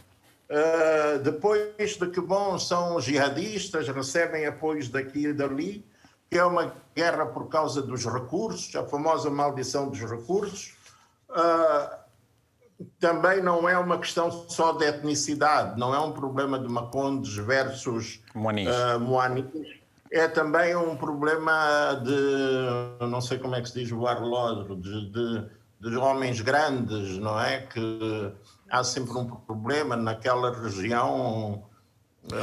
Uh, 0.47 1.17
depois 1.23 1.97
de 1.97 2.07
que, 2.07 2.21
bom, 2.21 2.59
são 2.59 3.01
jihadistas, 3.01 3.87
recebem 3.87 4.45
apoios 4.45 4.89
daqui 4.89 5.25
e 5.25 5.33
dali, 5.33 5.83
que 6.29 6.37
é 6.37 6.45
uma 6.45 6.71
guerra 6.95 7.25
por 7.25 7.49
causa 7.49 7.81
dos 7.81 8.05
recursos, 8.05 8.75
a 8.75 8.85
famosa 8.85 9.29
maldição 9.29 9.89
dos 9.89 9.99
recursos. 9.99 10.75
Uh, 11.31 12.04
também 12.99 13.41
não 13.41 13.67
é 13.67 13.77
uma 13.77 13.97
questão 13.97 14.29
só 14.31 14.73
de 14.73 14.85
etnicidade, 14.85 15.79
não 15.79 15.93
é 15.93 15.99
um 15.99 16.11
problema 16.11 16.59
de 16.59 16.67
Macondes 16.67 17.35
versus 17.35 18.21
Moanis. 18.33 18.67
Uh, 18.67 18.99
Moanis. 18.99 19.45
É 20.11 20.27
também 20.27 20.75
um 20.75 20.95
problema 20.95 21.99
de, 22.03 23.05
não 23.05 23.19
sei 23.19 23.37
como 23.37 23.55
é 23.55 23.61
que 23.61 23.69
se 23.69 23.83
diz 23.83 23.91
o 23.91 24.75
de, 24.75 25.11
de, 25.11 25.49
de 25.81 25.97
homens 25.97 26.39
grandes, 26.41 27.17
não 27.17 27.39
é? 27.39 27.61
Que 27.61 28.31
há 28.69 28.83
sempre 28.83 29.11
um 29.17 29.25
problema 29.25 29.95
naquela 29.95 30.53
região 30.53 31.63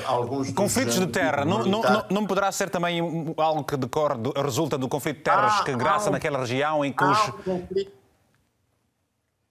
alguns 0.07 0.53
conflitos 0.53 0.95
de 0.95 1.09
terra 1.09 1.45
não, 1.45 1.65
não, 1.65 1.83
não, 2.09 2.25
poderá 2.25 2.53
ser 2.53 2.71
também 2.71 3.01
algo 3.37 3.65
que 3.65 3.77
decorre 3.77 4.15
resulta 4.41 4.79
do 4.79 4.89
conflito 4.89 5.17
de 5.17 5.23
terras 5.25 5.61
que 5.63 5.75
graça 5.75 6.09
naquela 6.09 6.39
região 6.39 6.85
em 6.85 6.93
que 6.93 7.03
os 7.03 7.19
um 7.45 7.67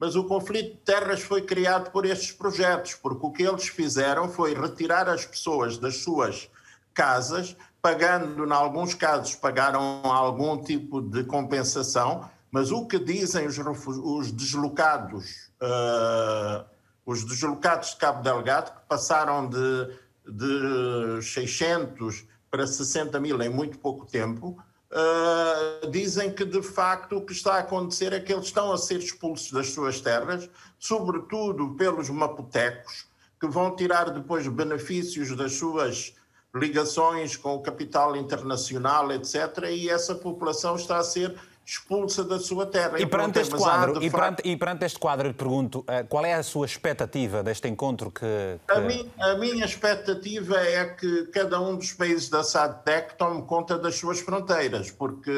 mas 0.01 0.15
o 0.15 0.23
conflito 0.25 0.71
de 0.71 0.77
terras 0.79 1.21
foi 1.21 1.43
criado 1.43 1.91
por 1.91 2.05
estes 2.05 2.31
projetos 2.31 2.95
porque 2.95 3.25
o 3.25 3.31
que 3.31 3.43
eles 3.43 3.67
fizeram 3.67 4.27
foi 4.27 4.53
retirar 4.53 5.07
as 5.07 5.25
pessoas 5.25 5.77
das 5.77 5.97
suas 5.97 6.49
casas 6.93 7.55
pagando 7.81 8.45
em 8.45 8.51
alguns 8.51 8.93
casos 8.93 9.35
pagaram 9.35 10.01
algum 10.03 10.61
tipo 10.61 11.01
de 11.01 11.23
compensação 11.23 12.29
mas 12.51 12.71
o 12.71 12.85
que 12.85 12.99
dizem 12.99 13.47
os, 13.47 13.57
os 13.57 14.31
deslocados 14.31 15.51
uh, 15.61 16.65
os 17.05 17.23
deslocados 17.23 17.91
de 17.91 17.95
Cabo 17.97 18.23
Delgado 18.23 18.71
que 18.71 18.87
passaram 18.89 19.47
de 19.47 20.01
de 20.25 21.21
600 21.21 22.25
para 22.49 22.67
60 22.67 23.19
mil 23.19 23.41
em 23.41 23.49
muito 23.49 23.79
pouco 23.79 24.05
tempo, 24.05 24.61
uh, 24.91 25.89
dizem 25.89 26.31
que 26.31 26.45
de 26.45 26.61
facto 26.61 27.17
o 27.17 27.25
que 27.25 27.33
está 27.33 27.55
a 27.55 27.59
acontecer 27.59 28.13
é 28.13 28.19
que 28.19 28.31
eles 28.31 28.45
estão 28.45 28.71
a 28.71 28.77
ser 28.77 28.99
expulsos 28.99 29.51
das 29.51 29.69
suas 29.69 30.01
terras, 30.01 30.49
sobretudo 30.77 31.75
pelos 31.75 32.09
mapotecos, 32.09 33.05
que 33.39 33.47
vão 33.47 33.75
tirar 33.75 34.09
depois 34.11 34.47
benefícios 34.47 35.35
das 35.35 35.53
suas 35.53 36.13
ligações 36.53 37.37
com 37.37 37.55
o 37.55 37.61
capital 37.61 38.15
internacional, 38.15 39.11
etc. 39.11 39.69
E 39.69 39.89
essa 39.89 40.13
população 40.13 40.75
está 40.75 40.97
a 40.97 41.03
ser 41.03 41.35
expulsa 41.65 42.23
da 42.23 42.39
sua 42.39 42.65
terra. 42.65 42.99
E 42.99 43.05
perante, 43.05 43.39
este 43.39 43.55
quadro, 43.55 44.03
e, 44.03 44.09
perante, 44.09 44.41
e 44.43 44.57
perante 44.57 44.85
este 44.85 44.99
quadro, 44.99 45.27
lhe 45.27 45.33
pergunto, 45.33 45.83
eh, 45.87 46.03
qual 46.03 46.25
é 46.25 46.33
a 46.33 46.43
sua 46.43 46.65
expectativa 46.65 47.43
deste 47.43 47.67
encontro 47.67 48.11
que... 48.11 48.59
que... 48.67 48.73
A, 48.73 48.79
minha, 48.81 49.05
a, 49.19 49.35
minha 49.35 49.65
expectativa 49.65 50.57
é 50.57 50.85
que 50.85 51.27
cada 51.27 51.59
um 51.61 51.75
dos 51.75 51.93
países 51.93 52.29
da 52.29 52.43
SADC 52.43 53.15
tome 53.17 53.43
conta 53.43 53.77
das 53.77 53.95
suas 53.95 54.19
fronteiras, 54.19 54.91
porque 54.91 55.31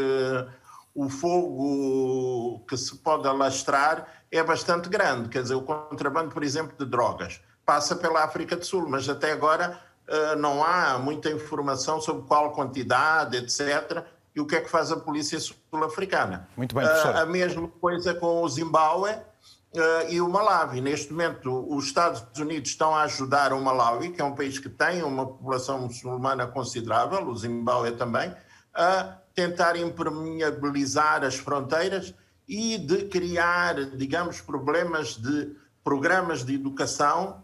o 0.96 1.10
fogo 1.10 2.64
que 2.68 2.78
se 2.78 2.96
pode 2.98 3.28
alastrar 3.28 4.08
é 4.32 4.42
bastante 4.42 4.90
grande. 4.90 5.30
Quer 5.30 5.44
dizer, 5.44 5.56
o 5.56 5.62
contrabando, 5.62 6.30
por 6.34 6.44
exemplo, 6.44 6.76
de 6.78 6.90
drogas 6.90 7.42
passa 7.66 7.96
pela 7.96 8.24
África 8.24 8.56
do 8.56 8.66
Sul, 8.66 8.88
mas 8.90 9.08
até 9.08 9.32
agora 9.32 9.80
eh, 10.08 10.36
não 10.36 10.64
há 10.64 10.98
muita 10.98 11.30
informação 11.30 12.02
sobre 12.02 12.24
qual 12.28 12.52
quantidade, 12.52 13.38
etc 13.38 14.04
e 14.36 14.42
o 14.42 14.46
que 14.46 14.56
é 14.56 14.62
que 14.62 14.70
faz 14.70 14.92
a 14.92 14.98
polícia 14.98 15.40
sul-africana. 15.40 16.48
Muito 16.58 16.76
bem, 16.76 16.86
professor. 16.86 17.16
Uh, 17.16 17.18
a 17.20 17.26
mesma 17.26 17.68
coisa 17.68 18.14
com 18.14 18.42
o 18.42 18.50
Zimbábue 18.50 19.12
uh, 19.12 20.10
e 20.10 20.20
o 20.20 20.30
Malawi. 20.30 20.82
Neste 20.82 21.12
momento, 21.12 21.68
os 21.74 21.86
Estados 21.86 22.40
Unidos 22.40 22.72
estão 22.72 22.96
a 22.96 23.04
ajudar 23.04 23.54
o 23.54 23.62
Malawi, 23.62 24.12
que 24.12 24.22
é 24.22 24.24
um 24.26 24.36
país 24.36 24.58
que 24.58 24.70
tem 24.70 25.04
uma 25.04 25.26
população 25.26 25.82
muçulmana 25.82 26.48
considerável, 26.48 27.28
o 27.28 27.38
Zimbábue 27.38 27.92
também, 27.92 28.34
a 28.74 29.18
tentar 29.36 29.76
impermeabilizar 29.76 31.24
as 31.24 31.36
fronteiras 31.36 32.14
e 32.48 32.78
de 32.78 33.06
criar, 33.06 33.76
digamos, 33.96 34.42
problemas 34.42 35.16
de 35.16 35.56
programas 35.84 36.46
de 36.46 36.56
educação 36.56 37.44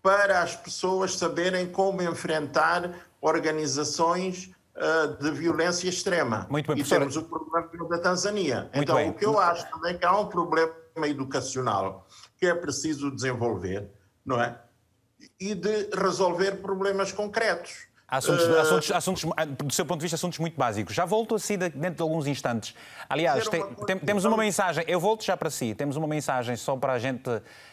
para 0.00 0.42
as 0.42 0.54
pessoas 0.54 1.16
saberem 1.16 1.66
como 1.66 2.02
enfrentar 2.02 2.92
organizações 3.20 4.50
de 5.20 5.30
violência 5.30 5.88
extrema. 5.88 6.46
Muito 6.50 6.66
bem, 6.66 6.76
e 6.76 6.80
professor. 6.80 6.98
temos 6.98 7.16
o 7.16 7.22
problema 7.22 7.88
da 7.88 7.98
Tanzânia. 7.98 8.62
Muito 8.62 8.78
então, 8.78 8.96
bem. 8.96 9.10
o 9.10 9.14
que 9.14 9.24
eu 9.24 9.38
acho 9.38 9.70
também 9.70 9.94
é 9.94 9.98
que 9.98 10.04
há 10.04 10.18
um 10.18 10.26
problema 10.26 10.72
educacional 11.04 12.06
que 12.38 12.46
é 12.46 12.54
preciso 12.54 13.10
desenvolver, 13.10 13.88
não 14.24 14.40
é? 14.40 14.58
E 15.38 15.54
de 15.54 15.90
resolver 15.94 16.62
problemas 16.62 17.12
concretos. 17.12 17.86
Assuntos, 18.08 18.44
uh, 18.44 18.58
assuntos, 18.58 18.92
assuntos, 18.92 19.24
do 19.56 19.72
seu 19.72 19.86
ponto 19.86 20.00
de 20.00 20.02
vista, 20.02 20.16
assuntos 20.16 20.38
muito 20.38 20.54
básicos. 20.58 20.94
Já 20.94 21.06
volto 21.06 21.34
a 21.34 21.38
si 21.38 21.56
dentro 21.56 21.94
de 21.94 22.02
alguns 22.02 22.26
instantes. 22.26 22.74
Aliás, 23.08 23.48
tem, 23.48 23.74
tem, 23.86 23.98
temos 23.98 24.26
uma 24.26 24.36
mensagem, 24.36 24.84
eu 24.86 25.00
volto 25.00 25.24
já 25.24 25.34
para 25.34 25.48
si, 25.48 25.74
temos 25.74 25.96
uma 25.96 26.06
mensagem 26.06 26.54
só 26.56 26.76
para 26.76 26.92
a 26.92 26.98
gente 26.98 27.22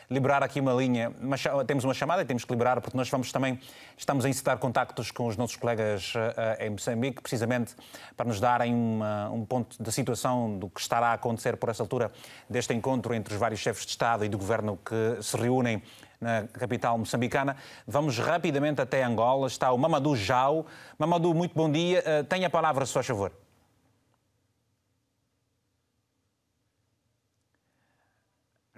liberar 0.10 0.44
aqui 0.44 0.60
uma 0.60 0.74
linha. 0.74 1.12
Mas 1.22 1.44
temos 1.68 1.84
uma 1.84 1.94
chamada 1.94 2.22
e 2.22 2.26
temos 2.26 2.44
que 2.44 2.52
liberar, 2.52 2.82
porque 2.82 2.98
nós 2.98 3.10
vamos 3.10 3.32
também, 3.32 3.60
estamos 3.98 4.26
a 4.26 4.30
incitar 4.30 4.58
contactos 4.58 5.12
com 5.12 5.28
os 5.28 5.38
nossos 5.38 5.56
colegas 5.56 6.14
uh, 6.16 6.64
em 6.64 6.72
Moçambique, 6.72 7.22
precisamente 7.22 7.76
para 8.18 8.28
nos 8.28 8.40
darem 8.40 8.74
uma, 8.74 9.30
um 9.30 9.46
ponto 9.46 9.82
da 9.82 9.92
situação 9.92 10.58
do 10.58 10.70
que 10.70 10.80
estará 10.80 11.08
a 11.08 11.14
acontecer 11.14 11.58
por 11.58 11.70
essa 11.70 11.84
altura 11.84 12.12
deste 12.50 12.74
encontro 12.74 13.14
entre 13.14 13.34
os 13.34 13.40
vários 13.40 13.60
chefes 13.60 13.86
de 13.86 13.92
Estado 13.92 14.26
e 14.26 14.30
do 14.30 14.38
Governo 14.38 14.78
que 14.84 15.22
se 15.22 15.38
reúnem 15.38 15.82
na 16.20 16.44
capital 16.48 16.98
moçambicana. 16.98 17.56
Vamos 17.88 18.18
rapidamente 18.18 18.82
até 18.82 19.04
Angola. 19.04 19.48
Está 19.48 19.72
o 19.72 19.78
Mamadou 19.78 20.16
Jau. 20.16 20.66
Mamadou, 20.98 21.34
muito 21.34 21.56
bom 21.56 21.72
dia. 21.72 22.00
Uh, 22.00 22.24
tenha 22.26 22.48
a 22.48 22.50
palavra, 22.50 22.86
se 22.86 22.94
faz 22.94 23.06
favor. 23.06 23.32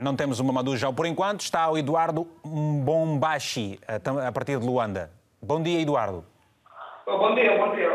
Não 0.01 0.15
temos 0.15 0.39
o 0.39 0.43
Mamadou 0.43 0.75
Jau 0.75 0.91
por 0.91 1.05
enquanto. 1.05 1.41
Está 1.41 1.69
o 1.69 1.77
Eduardo 1.77 2.27
Mbombashi, 2.43 3.79
a 3.87 4.31
partir 4.31 4.57
de 4.57 4.65
Luanda. 4.65 5.11
Bom 5.39 5.61
dia, 5.61 5.79
Eduardo. 5.79 6.25
Oh, 7.05 7.17
bom 7.19 7.35
dia, 7.35 7.55
bom 7.55 7.75
dia. 7.75 7.91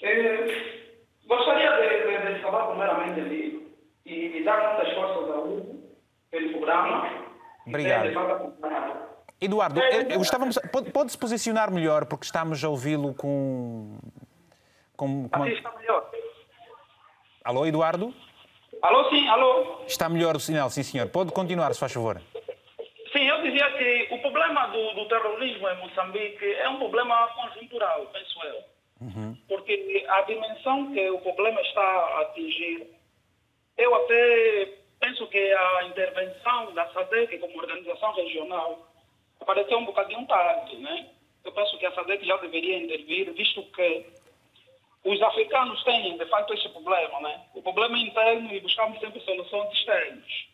Eh, 0.00 0.86
gostaria 1.26 1.70
de, 1.72 2.34
de, 2.34 2.42
falar 2.42 2.68
primeiramente 2.68 3.20
ali 3.20 3.74
e, 4.06 4.38
e 4.38 4.44
dar 4.44 4.74
muitas 4.74 4.94
forças 4.94 5.30
ao 5.30 5.44
Hugo 5.44 5.90
pelo 6.30 6.52
programa 6.52 7.10
Obrigado. 7.66 8.08
Eduardo, 9.40 9.80
estávamos, 10.20 10.58
pode, 10.70 10.90
pode, 10.92 11.10
se 11.10 11.18
posicionar 11.18 11.72
melhor, 11.72 12.06
porque 12.06 12.24
estamos 12.24 12.62
a 12.62 12.68
ouvi-lo 12.68 13.12
com. 13.14 13.98
com, 14.96 15.28
com... 15.28 15.42
Assim 15.42 15.52
está 15.52 15.72
melhor. 15.76 16.08
Alô, 17.44 17.66
Eduardo? 17.66 18.14
Alô, 18.82 19.08
sim, 19.10 19.28
alô. 19.28 19.80
Está 19.86 20.08
melhor 20.08 20.34
o 20.34 20.40
sinal, 20.40 20.68
sim, 20.68 20.82
senhor. 20.82 21.08
Pode 21.08 21.32
continuar, 21.32 21.72
se 21.72 21.78
faz 21.78 21.92
favor. 21.92 22.20
Sim, 23.12 23.28
eu 23.28 23.40
dizia 23.42 23.70
que 23.78 24.08
o 24.12 24.18
problema 24.18 24.66
do, 24.66 24.94
do 24.94 25.06
terrorismo 25.06 25.68
em 25.68 25.76
Moçambique 25.78 26.44
é 26.44 26.68
um 26.68 26.78
problema 26.78 27.28
conjuntural, 27.28 28.06
penso 28.12 28.42
eu. 28.44 28.64
Uhum. 29.02 29.36
Porque 29.46 30.04
a 30.08 30.22
dimensão 30.22 30.92
que 30.92 31.10
o 31.10 31.18
problema 31.20 31.60
está 31.60 31.80
a 31.80 32.20
atingir, 32.22 32.88
eu 33.78 33.94
até 33.94 34.68
penso 34.98 35.28
que 35.28 35.52
a 35.52 35.84
intervenção 35.84 36.74
da 36.74 36.88
SADEC 36.92 37.38
como 37.38 37.58
organização 37.58 38.12
regional 38.14 38.88
apareceu 39.40 39.78
um 39.78 39.84
bocadinho 39.84 40.26
tarde, 40.26 40.76
né? 40.78 41.06
Eu 41.44 41.52
penso 41.52 41.78
que 41.78 41.86
a 41.86 41.94
SADEC 41.94 42.26
já 42.26 42.36
deveria 42.38 42.78
intervir, 42.78 43.32
visto 43.32 43.62
que 43.74 44.06
os 45.04 45.20
africanos 45.20 45.82
têm, 45.84 46.16
de 46.16 46.26
facto, 46.26 46.54
esse 46.54 46.68
problema, 46.68 47.20
né? 47.20 47.40
O 47.54 47.62
problema 47.62 47.96
é 47.96 48.02
interno 48.02 48.52
e 48.52 48.60
buscamos 48.60 49.00
sempre 49.00 49.20
soluções 49.20 49.72
externas. 49.72 50.46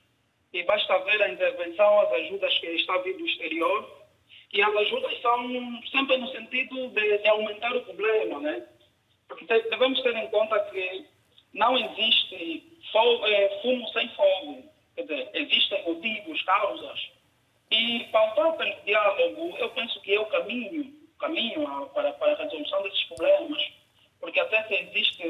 E 0.52 0.62
basta 0.62 0.98
ver 1.00 1.22
a 1.22 1.28
intervenção, 1.28 2.00
as 2.00 2.12
ajudas 2.12 2.58
que 2.58 2.66
está 2.68 2.96
vindo 2.98 3.18
do 3.18 3.26
exterior, 3.26 3.98
e 4.52 4.62
as 4.62 4.74
ajudas 4.74 5.20
são 5.20 5.82
sempre 5.90 6.16
no 6.16 6.28
sentido 6.28 6.88
de, 6.88 7.18
de 7.18 7.28
aumentar 7.28 7.76
o 7.76 7.84
problema, 7.84 8.40
né? 8.40 8.66
Porque 9.28 9.44
devemos 9.44 10.00
ter 10.02 10.16
em 10.16 10.28
conta 10.28 10.58
que 10.70 11.06
não 11.52 11.76
existe 11.76 12.80
fogo, 12.90 13.26
é, 13.26 13.60
fumo 13.60 13.86
sem 13.88 14.08
fogo. 14.10 14.64
Quer 14.94 15.02
dizer, 15.02 15.30
existem 15.34 15.84
motivos, 15.84 16.42
causas. 16.42 17.10
E 17.70 18.04
pautar 18.10 18.56
pelo 18.56 18.74
diálogo, 18.84 19.54
eu 19.58 19.68
penso 19.70 20.00
que 20.00 20.14
é 20.14 20.20
o 20.20 20.26
caminho, 20.26 20.90
caminho 21.20 21.86
para, 21.92 22.12
para 22.14 22.32
a 22.32 22.36
resolução 22.36 22.82
desses 22.82 23.04
problemas. 23.04 23.67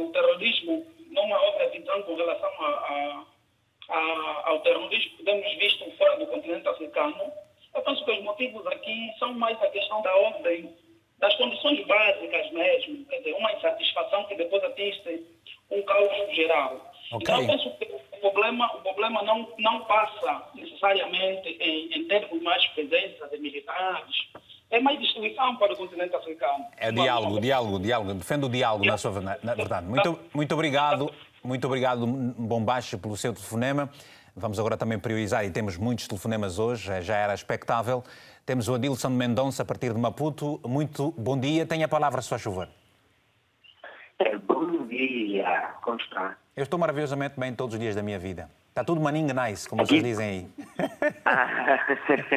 O 0.00 0.12
terrorismo 0.12 0.86
numa 1.10 1.40
outra 1.42 1.68
visão 1.68 2.02
com 2.02 2.14
relação 2.14 2.50
a, 2.60 2.68
a, 2.68 3.24
a, 3.88 4.42
ao 4.50 4.60
terrorismo 4.60 5.16
que 5.16 5.24
temos 5.24 5.54
visto 5.56 5.90
fora 5.96 6.16
do 6.18 6.26
continente 6.26 6.68
africano, 6.68 7.32
eu 7.74 7.82
penso 7.82 8.04
que 8.04 8.10
os 8.10 8.22
motivos 8.22 8.66
aqui 8.66 9.12
são 9.18 9.32
mais 9.34 9.60
a 9.62 9.68
questão 9.68 10.02
da 10.02 10.14
ordem, 10.16 10.74
das 11.18 11.34
condições 11.36 11.84
básicas 11.86 12.50
mesmo, 12.52 13.04
quer 13.06 13.18
dizer, 13.18 13.34
uma 13.34 13.52
insatisfação 13.52 14.24
que 14.24 14.36
depois 14.36 14.62
atinge 14.64 15.26
um 15.70 15.82
caos 15.82 16.34
geral. 16.34 16.92
Okay. 17.12 17.18
Então, 17.20 17.40
eu 17.40 17.46
penso 17.46 17.70
que 17.78 17.92
o 18.12 18.20
problema, 18.20 18.76
o 18.76 18.82
problema 18.82 19.22
não, 19.22 19.52
não 19.58 19.84
passa 19.84 20.50
necessariamente 20.54 21.48
em, 21.60 21.92
em 21.92 22.04
termos 22.08 22.42
mais 22.42 22.64
presença 22.68 23.28
de 23.28 23.38
militares, 23.38 24.16
é 24.70 24.80
mais 24.80 24.98
destruição 24.98 25.56
para 25.56 25.72
o 25.72 25.76
continente 25.76 26.14
africano. 26.14 26.66
É 26.76 26.92
diálogo, 26.92 27.40
diálogo, 27.40 27.78
diálogo. 27.78 28.14
Defende 28.14 28.46
o 28.46 28.48
diálogo, 28.48 28.84
na 28.84 28.98
sua 28.98 29.20
na, 29.20 29.38
na 29.42 29.54
verdade. 29.54 29.86
Muito, 29.86 30.18
muito 30.34 30.54
obrigado, 30.54 31.10
muito 31.42 31.66
obrigado, 31.66 32.06
Bombacho, 32.06 32.98
pelo 32.98 33.16
seu 33.16 33.32
telefonema. 33.32 33.90
Vamos 34.36 34.58
agora 34.58 34.76
também 34.76 34.98
priorizar, 34.98 35.44
e 35.44 35.50
temos 35.50 35.76
muitos 35.76 36.06
telefonemas 36.06 36.58
hoje, 36.58 37.02
já 37.02 37.16
era 37.16 37.34
expectável. 37.34 38.04
Temos 38.46 38.68
o 38.68 38.74
Adilson 38.74 39.10
Mendonça, 39.10 39.62
a 39.62 39.66
partir 39.66 39.92
de 39.92 39.98
Maputo. 39.98 40.60
Muito 40.64 41.12
bom 41.18 41.38
dia. 41.38 41.66
Tenha 41.66 41.86
a 41.86 41.88
palavra, 41.88 42.22
se 42.22 42.28
faz 42.28 42.42
favor. 42.42 42.68
É, 44.18 44.36
bom 44.38 44.86
dia, 44.86 45.74
como 45.82 45.98
está? 46.00 46.36
Eu 46.56 46.62
estou 46.62 46.78
maravilhosamente 46.78 47.38
bem 47.38 47.54
todos 47.54 47.74
os 47.74 47.80
dias 47.80 47.94
da 47.94 48.02
minha 48.02 48.18
vida. 48.18 48.48
Está 48.78 48.84
tudo 48.84 49.00
maninho 49.00 49.34
nice, 49.34 49.68
como 49.68 49.82
Aqui? 49.82 49.90
vocês 49.90 50.04
dizem 50.04 50.28
aí. 50.28 50.46
Ah, 51.24 51.84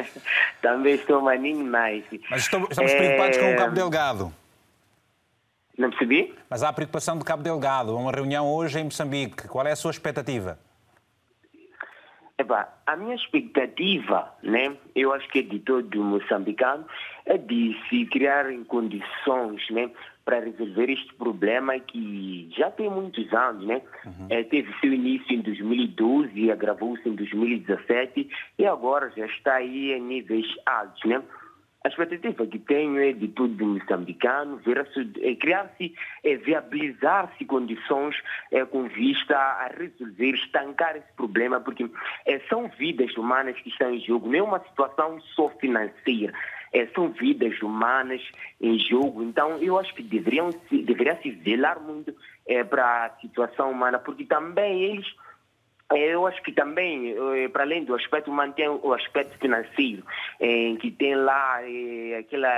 também 0.60 0.94
estou 0.94 1.20
maninho 1.20 1.64
nice. 1.64 2.20
Mas 2.28 2.42
estou, 2.42 2.66
estamos 2.68 2.90
é... 2.90 2.96
preocupados 2.96 3.38
com 3.38 3.52
o 3.52 3.56
Cabo 3.56 3.72
Delgado. 3.72 4.34
Não 5.78 5.90
percebi? 5.90 6.34
Mas 6.50 6.64
há 6.64 6.70
a 6.70 6.72
preocupação 6.72 7.16
do 7.16 7.24
Cabo 7.24 7.44
Delgado. 7.44 7.96
Uma 7.96 8.10
reunião 8.10 8.52
hoje 8.52 8.80
em 8.80 8.84
Moçambique. 8.84 9.46
Qual 9.46 9.64
é 9.64 9.70
a 9.70 9.76
sua 9.76 9.92
expectativa? 9.92 10.58
Eba, 12.36 12.68
a 12.88 12.96
minha 12.96 13.14
expectativa, 13.14 14.34
né, 14.42 14.76
eu 14.96 15.12
acho 15.12 15.28
que 15.28 15.38
é 15.38 15.42
de 15.42 15.60
todo 15.60 16.02
moçambicano, 16.02 16.84
é 17.24 17.38
de 17.38 17.80
se 17.88 18.04
criarem 18.06 18.64
condições 18.64 19.62
né, 19.70 19.88
para 20.24 20.40
resolver 20.40 20.90
este 20.90 21.14
problema 21.14 21.78
que 21.78 22.48
já 22.56 22.70
tem 22.70 22.88
muitos 22.88 23.32
anos, 23.32 23.66
né? 23.66 23.82
Uhum. 24.04 24.26
É, 24.30 24.42
teve 24.44 24.72
seu 24.80 24.92
início 24.92 25.34
em 25.34 25.40
2012, 25.40 26.50
agravou-se 26.50 27.08
em 27.08 27.14
2017 27.14 28.28
e 28.58 28.66
agora 28.66 29.12
já 29.16 29.26
está 29.26 29.54
aí 29.54 29.92
em 29.92 30.02
níveis 30.02 30.46
altos, 30.66 31.04
né? 31.04 31.22
A 31.84 31.88
expectativa 31.88 32.46
que 32.46 32.60
tenho 32.60 33.00
é 33.00 33.12
de 33.12 33.26
todo 33.26 33.66
moçambicano 33.66 34.60
é 35.20 35.34
criar-se, 35.34 35.92
é 36.22 36.36
viabilizar-se 36.36 37.44
condições 37.44 38.14
é, 38.52 38.64
com 38.64 38.84
vista 38.84 39.36
a 39.36 39.66
resolver, 39.66 40.30
estancar 40.34 40.96
esse 40.96 41.12
problema, 41.16 41.60
porque 41.60 41.90
é, 42.24 42.38
são 42.48 42.68
vidas 42.78 43.16
humanas 43.16 43.56
que 43.60 43.68
estão 43.68 43.92
em 43.92 44.00
jogo, 44.00 44.28
não 44.28 44.38
é 44.38 44.42
uma 44.42 44.60
situação 44.60 45.20
só 45.34 45.48
financeira 45.58 46.32
é, 46.72 46.86
são 46.86 47.10
vidas 47.10 47.60
humanas 47.60 48.22
em 48.60 48.78
jogo. 48.78 49.22
Então, 49.22 49.58
eu 49.58 49.78
acho 49.78 49.94
que 49.94 50.02
deveriam 50.02 50.50
se, 50.52 50.82
deveria 50.82 51.16
se 51.22 51.30
velar 51.30 51.80
muito 51.80 52.14
é, 52.46 52.64
para 52.64 53.06
a 53.06 53.20
situação 53.20 53.70
humana, 53.70 53.98
porque 53.98 54.24
também 54.24 54.82
eles 54.82 55.06
é, 55.92 56.14
eu 56.14 56.26
acho 56.26 56.42
que 56.42 56.52
também, 56.52 57.14
é, 57.36 57.48
para 57.48 57.64
além 57.64 57.84
do 57.84 57.94
aspecto 57.94 58.30
humano, 58.30 58.54
tem 58.54 58.66
o 58.66 58.94
aspecto 58.94 59.36
financeiro, 59.38 60.02
em 60.40 60.76
que 60.76 60.90
tem 60.90 61.14
lá 61.14 61.60
aquela 62.18 62.48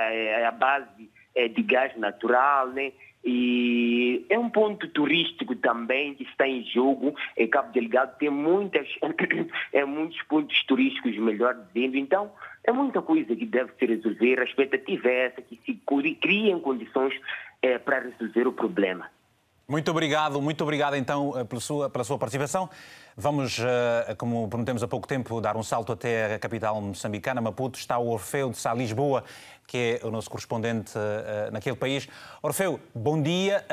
a 0.47 0.51
base 0.53 1.11
de 1.53 1.62
gás 1.62 1.97
natural, 1.97 2.69
né? 2.69 2.93
E 3.25 4.27
é 4.29 4.39
um 4.39 4.51
ponto 4.51 4.87
turístico 4.89 5.57
também 5.57 6.15
que 6.15 6.25
está 6.25 6.47
em 6.47 6.62
jogo. 6.62 7.15
Em 7.37 7.49
Cabo 7.49 7.73
Delgado 7.73 8.19
tem 8.19 8.29
muitas, 8.29 8.87
é, 9.73 9.85
muitos 9.85 10.21
pontos 10.25 10.62
turísticos, 10.65 11.17
melhor 11.17 11.57
dizendo. 11.73 11.97
Então, 11.97 12.31
é 12.65 12.73
muita 12.73 13.03
coisa 13.03 13.37
que 13.37 13.47
deve 13.47 13.73
se 13.79 13.87
resolver. 13.87 14.41
A 14.41 14.45
expectativa 14.45 15.09
é 15.09 15.27
essa, 15.27 15.43
que 15.43 15.61
se 15.65 15.81
criem 16.15 16.59
condições 16.61 17.15
é, 17.62 17.79
para 17.79 18.01
resolver 18.01 18.49
o 18.49 18.53
problema. 18.53 19.07
Muito 19.67 19.91
obrigado, 19.91 20.43
muito 20.43 20.62
obrigado 20.62 20.95
então 20.95 21.33
eh, 21.39 21.45
pela 21.45 21.61
sua, 21.61 21.89
pela 21.89 22.05
sua 22.05 22.19
participação. 22.19 22.69
Vamos, 23.17 23.61
eh, 23.61 24.15
como 24.19 24.49
prometemos 24.49 24.83
há 24.83 24.89
pouco 24.89 25.07
tempo, 25.07 25.41
dar 25.41 25.57
um 25.57 25.62
salto 25.62 25.93
até 25.93 26.35
a 26.35 26.39
capital 26.39 26.81
moçambicana, 26.81 27.41
Maputo. 27.41 27.79
Está 27.79 27.97
o 27.97 28.09
Orfeu 28.09 28.51
de 28.51 28.57
Sá 28.57 28.75
Lisboa, 28.75 29.23
que 29.69 30.01
é 30.03 30.07
o 30.07 30.11
nosso 30.11 30.29
correspondente 30.29 30.93
eh, 30.97 31.49
naquele 31.53 31.77
país. 31.77 32.09
Orfeu, 32.43 32.81
bom 32.93 33.23
dia. 33.23 33.65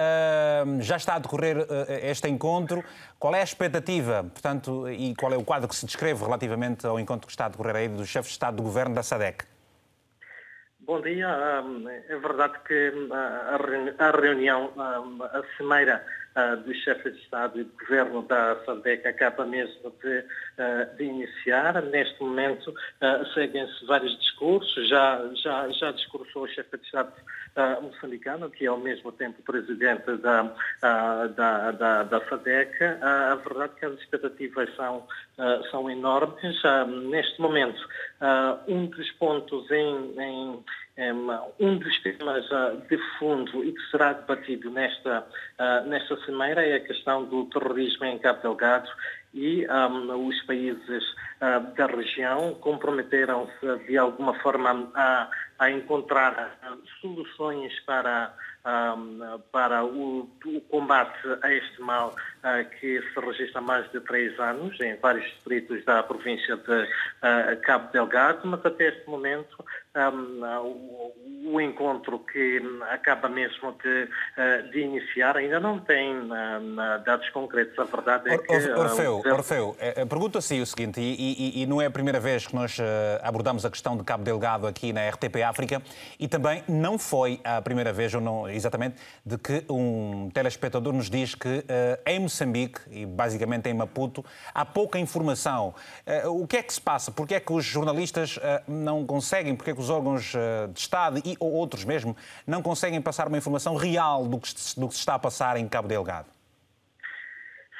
Já 0.80 0.96
está 0.96 1.16
a 1.16 1.20
decorrer 1.20 1.66
este 2.04 2.30
encontro. 2.30 2.84
Qual 3.18 3.34
é 3.34 3.42
a 3.42 3.44
expectativa, 3.44 4.24
portanto, 4.32 4.88
e 4.88 5.16
qual 5.16 5.34
é 5.34 5.38
o 5.38 5.44
quadro 5.44 5.68
que 5.68 5.76
se 5.76 5.88
descreve 5.88 6.24
relativamente 6.24 6.86
ao 6.86 7.00
encontro 7.00 7.26
que 7.26 7.34
está 7.34 7.48
a 7.48 7.50
decorrer 7.50 7.76
aí 7.76 7.88
dos 7.88 8.08
chefes 8.08 8.28
de 8.28 8.34
Estado 8.34 8.58
do 8.58 8.64
Governo 8.64 8.94
da 8.94 9.02
SADEC? 9.02 9.44
Bom 10.82 11.02
dia. 11.02 11.28
É 12.10 12.16
verdade 12.16 12.60
que 12.68 12.94
a 13.98 14.12
reunião, 14.12 14.72
a 14.78 15.42
cimeira 15.58 16.06
dos 16.64 16.78
chefes 16.78 17.14
de 17.14 17.22
Estado 17.22 17.60
e 17.60 17.64
de 17.64 17.72
Governo 17.72 18.22
da 18.24 18.56
SADEC 18.66 19.08
acaba 19.08 19.46
mesmo 19.46 19.94
de, 20.02 20.24
de 20.98 21.04
iniciar. 21.04 21.82
Neste 21.84 22.22
momento 22.22 22.74
seguem-se 23.34 23.86
vários 23.86 24.18
discursos. 24.20 24.88
Já, 24.88 25.30
já, 25.36 25.70
já 25.70 25.92
discursou 25.92 26.44
o 26.44 26.48
chefe 26.48 26.78
de 26.78 26.86
Estado 26.86 27.12
uh, 27.56 27.82
moçambicano, 27.82 28.50
que 28.50 28.66
é 28.66 28.68
ao 28.68 28.78
mesmo 28.78 29.12
tempo 29.12 29.42
presidente 29.44 30.16
da, 30.18 30.56
da, 31.36 31.72
da, 31.72 32.04
da 32.04 32.30
SADEC. 32.30 32.84
A 33.02 33.36
verdade 33.36 33.74
é 33.76 33.80
que 33.80 33.86
as 33.86 34.00
expectativas 34.00 34.76
são, 34.76 35.08
são 35.70 35.90
enormes. 35.90 36.62
neste 37.10 37.42
momento, 37.42 37.82
um 38.68 38.86
dos 38.86 39.12
pontos 39.14 39.70
em, 39.72 40.20
em 40.20 40.64
um 41.60 41.78
dos 41.78 42.00
temas 42.02 42.46
de 42.89 42.98
fundo 43.18 43.64
e 43.64 43.72
que 43.72 43.82
será 43.89 44.14
debatido 44.14 44.70
nesta, 44.70 45.26
nesta 45.88 46.18
cimeira 46.26 46.66
é 46.66 46.76
a 46.76 46.80
questão 46.80 47.24
do 47.24 47.46
terrorismo 47.46 48.06
em 48.06 48.20
Cabo 48.20 48.42
Delgado 48.42 48.89
e 49.34 49.66
um, 49.68 50.28
os 50.28 50.42
países 50.44 51.04
uh, 51.39 51.74
da 51.76 51.86
região 51.86 52.54
comprometeram-se 52.56 53.86
de 53.88 53.98
alguma 53.98 54.34
forma 54.42 54.92
a, 54.94 55.30
a 55.58 55.72
encontrar 55.72 56.58
soluções 57.00 57.80
para 57.82 58.34
para 59.52 59.84
o, 59.84 60.30
o, 60.46 60.62
combate 60.70 61.18
a 61.42 61.52
este 61.52 61.82
mal 61.82 62.10
uh, 62.10 62.70
que 62.80 63.02
se 63.02 63.20
registra 63.20 63.60
há 63.60 63.62
mais 63.62 63.92
de 63.92 64.00
três 64.02 64.39
anos 64.39 64.80
em 64.80 64.96
vários 64.98 65.26
distritos 65.26 65.84
da 65.84 66.04
província 66.04 66.56
de 66.58 66.84
uh, 66.84 67.60
Cabo 67.64 67.92
Delgado, 67.92 68.48
mas 68.48 68.64
até 68.64 68.89
este 68.89 69.10
momento 69.10 69.66
um, 69.96 71.54
o, 71.54 71.60
encontro 71.60 72.20
que 72.20 72.62
acaba 72.89 73.28
mesmo 73.28 73.76
de, 73.84 74.04
uh, 74.04 74.72
de 74.72 74.80
iniciar 74.80 75.36
ainda 75.36 75.60
não 75.60 75.80
tem 75.80 76.28
dados 77.04 77.30
concretos. 77.30 77.78
A 77.78 77.84
verdade 77.84 78.30
é 78.30 78.38
que... 78.38 78.72
Orfeu, 78.72 79.22
Orfeu 79.26 79.76
eh, 79.80 80.06
pergunto 80.06 80.38
assim 80.38 80.62
o 80.62 80.66
seguinte, 80.66 81.02
e, 81.02 81.60
e, 81.60 81.62
e, 81.62 81.66
não 81.66 81.82
é 81.82 81.88
a 81.88 81.92
primeira 81.92 82.20
vez 82.20 82.48
que 82.48 82.56
nós 82.56 82.78
abordamos 83.22 83.66
a 83.66 83.70
questão 83.70 83.98
de 83.98 84.04
Cabo 84.04 84.24
Delgado 84.24 84.66
aqui 84.66 84.94
na 84.94 85.08
RTP 85.10 85.44
África, 85.44 85.82
e 86.20 86.28
também 86.28 86.64
não 86.68 86.98
foi 86.98 87.42
a 87.44 87.62
primeira 87.62 87.92
vez, 87.92 88.14
ou 88.14 88.22
não, 88.22 88.50
exatamente, 88.50 88.96
de 89.26 89.38
que 89.38 89.66
um 89.70 90.30
telespectador 90.34 90.94
nos 90.94 91.10
diz 91.10 91.36
que 91.36 91.66
em 92.06 92.20
Moçambique, 92.20 92.80
e 92.89 93.06
basicamente 93.06 93.68
em 93.68 93.74
Maputo, 93.74 94.24
há 94.54 94.64
pouca 94.64 95.00
informação. 95.00 95.74
O 96.28 96.48
que 96.48 96.58
é 96.58 96.64
que 96.64 96.74
se 96.74 96.82
passa? 96.82 97.12
Porquê 97.12 97.36
é 97.36 97.39
que 97.39 97.52
os 97.52 97.66
jornalistas 97.66 98.39
não 98.68 99.06
conseguem, 99.06 99.56
porquê 99.56 99.72
é 99.72 99.74
que 99.74 99.81
os 99.82 99.90
órgãos 99.90 100.34
de 100.74 100.80
Estado 100.80 101.20
e 101.26 101.36
ou 101.40 101.52
outros 101.52 101.84
mesmo 101.84 102.16
não 102.46 102.62
conseguem 102.62 103.02
passar 103.02 103.28
uma 103.28 103.38
informação 103.38 103.76
real 103.76 104.26
do 104.26 104.40
que, 104.40 104.50
se, 104.50 104.80
do 104.80 104.88
que 104.88 104.94
se 104.94 105.00
está 105.00 105.16
a 105.16 105.20
passar 105.20 105.58
em 105.58 105.68
Cabo 105.68 105.88
Delgado? 105.88 106.28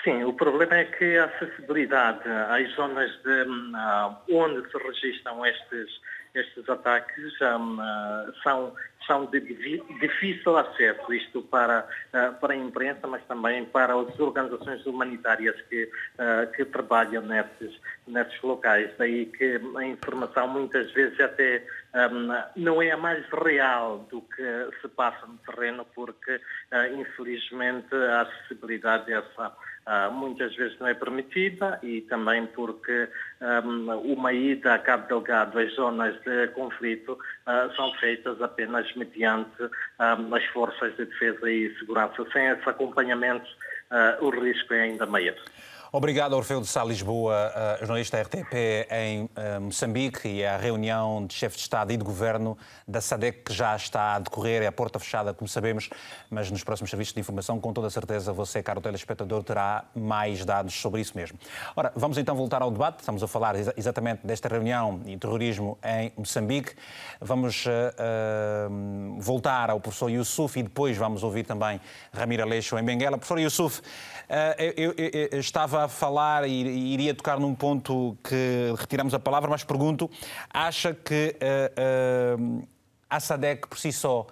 Sim, 0.04 0.24
o 0.24 0.34
problema 0.34 0.76
é 0.76 0.86
que 0.86 1.18
a 1.18 1.26
acessibilidade 1.26 2.28
às 2.28 2.74
zonas 2.76 3.12
de, 3.24 3.44
uh, 3.44 4.16
onde 4.32 4.70
se 4.72 4.78
registram 4.78 5.46
estes 5.46 6.02
estes 6.34 6.68
ataques 6.70 7.42
um, 7.42 7.76
uh, 7.76 8.34
são, 8.44 8.74
são 9.06 9.26
de 9.26 9.40
difícil 9.40 10.58
acesso, 10.58 11.14
isto 11.14 11.42
para, 11.44 11.88
uh, 12.14 12.34
para 12.40 12.54
a 12.54 12.56
imprensa, 12.56 13.08
mas 13.08 13.24
também 13.26 13.66
para 13.66 13.94
as 13.94 14.20
organizações 14.20 14.86
humanitárias 14.86 15.60
que, 15.64 15.84
uh, 15.84 16.52
que 16.52 16.66
trabalham 16.66 17.24
nesses, 17.24 17.80
nesses 18.08 18.42
locais. 18.42 18.92
Daí 18.98 19.26
que 19.26 19.60
a 19.76 19.86
informação 19.86 20.48
muitas 20.48 20.92
vezes 20.92 21.20
até 21.20 21.66
um, 21.94 22.30
não 22.56 22.82
é 22.82 22.92
a 22.92 22.98
mais 22.98 23.26
real 23.30 24.08
do 24.10 24.22
que 24.22 24.82
se 24.82 24.88
passa 24.90 25.26
no 25.26 25.38
terreno, 25.40 25.86
porque 25.94 26.40
infelizmente 26.98 27.94
a 27.94 28.22
acessibilidade 28.22 29.12
essa 29.12 29.56
Uh, 29.88 30.12
muitas 30.12 30.56
vezes 30.56 30.78
não 30.80 30.88
é 30.88 30.94
permitida 30.94 31.80
e 31.82 32.02
também 32.02 32.46
porque 32.46 33.10
um, 33.42 34.14
uma 34.14 34.32
ida 34.32 34.76
a 34.76 34.80
Cabo 34.80 35.08
Delgado 35.08 35.58
às 35.58 35.74
zonas 35.74 36.16
de 36.22 36.50
conflito 36.50 37.14
uh, 37.14 37.76
são 37.76 37.92
feitas 37.96 38.40
apenas 38.44 38.94
mediante 38.96 39.64
um, 39.64 40.36
as 40.36 40.46
forças 40.46 40.96
de 40.98 41.06
defesa 41.06 41.50
e 41.50 41.76
segurança. 41.80 42.24
Sem 42.32 42.46
esse 42.46 42.70
acompanhamento, 42.70 43.50
uh, 43.90 44.24
o 44.24 44.30
risco 44.30 44.72
é 44.76 44.82
ainda 44.84 45.08
maior. 45.08 45.36
Obrigado, 45.94 46.38
Orfeu 46.38 46.62
de 46.62 46.68
Sá 46.68 46.86
Lisboa, 46.86 47.52
jornalista 47.80 48.22
RTP 48.22 48.54
em 48.90 49.30
Moçambique 49.60 50.26
e 50.26 50.46
a 50.46 50.56
reunião 50.56 51.26
de 51.26 51.34
chefes 51.34 51.58
de 51.58 51.64
Estado 51.64 51.92
e 51.92 51.98
de 51.98 52.04
Governo 52.06 52.58
da 52.88 53.02
SADEC 53.02 53.44
que 53.44 53.54
já 53.54 53.76
está 53.76 54.16
a 54.16 54.20
decorrer, 54.20 54.64
é 54.64 54.68
a 54.68 54.72
porta 54.72 54.98
fechada, 55.00 55.34
como 55.34 55.50
sabemos, 55.50 55.90
mas 56.30 56.50
nos 56.50 56.64
próximos 56.64 56.90
serviços 56.90 57.14
de 57.14 57.20
informação, 57.20 57.60
com 57.60 57.74
toda 57.74 57.90
certeza, 57.90 58.32
você, 58.32 58.64
caro 58.64 58.80
telespectador, 58.80 59.44
terá 59.44 59.84
mais 59.94 60.46
dados 60.46 60.74
sobre 60.76 61.02
isso 61.02 61.12
mesmo. 61.14 61.38
Ora, 61.76 61.92
vamos 61.94 62.18
então 62.18 62.38
voltar 62.38 62.62
ao 62.62 62.72
debate. 62.72 63.02
Estamos 63.02 63.22
a 63.22 63.28
falar 63.28 63.56
exatamente 63.76 64.26
desta 64.26 64.48
reunião 64.48 65.02
e 65.06 65.18
terrorismo 65.18 65.78
em 65.84 66.14
Moçambique. 66.16 66.74
Vamos 67.20 67.66
uh, 67.66 67.70
uh, 68.70 69.20
voltar 69.20 69.70
ao 69.70 69.82
professor 69.82 70.10
Yusuf 70.10 70.58
e 70.58 70.64
depois 70.64 70.96
vamos 70.96 71.22
ouvir 71.22 71.44
também 71.44 71.82
Ramiro 72.14 72.44
Aleixo 72.44 72.78
em 72.78 72.84
Benguela. 72.84 73.18
Professor 73.18 73.40
Yusuf, 73.40 73.82
uh, 73.82 73.84
eu, 74.58 74.94
eu, 74.98 75.30
eu 75.34 75.40
estava 75.42 75.81
a 75.84 75.88
falar 75.88 76.48
e 76.48 76.94
iria 76.94 77.14
tocar 77.14 77.40
num 77.40 77.56
ponto 77.56 78.18
que 78.24 78.74
retiramos 78.78 79.14
a 79.14 79.20
palavra, 79.20 79.50
mas 79.50 79.64
pergunto: 79.64 80.10
acha 80.50 80.94
que 80.94 81.36
uh, 81.42 82.42
uh, 82.42 82.68
a 83.10 83.20
SADEC 83.20 83.68
por 83.68 83.78
si 83.78 83.92
só 83.92 84.28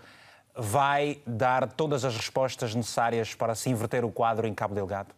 vai 0.56 1.22
dar 1.26 1.72
todas 1.72 2.04
as 2.04 2.16
respostas 2.16 2.76
necessárias 2.76 3.34
para 3.34 3.56
se 3.56 3.70
inverter 3.70 4.04
o 4.04 4.12
quadro 4.12 4.48
em 4.48 4.54
Cabo 4.54 4.76
Delgado? 4.76 5.14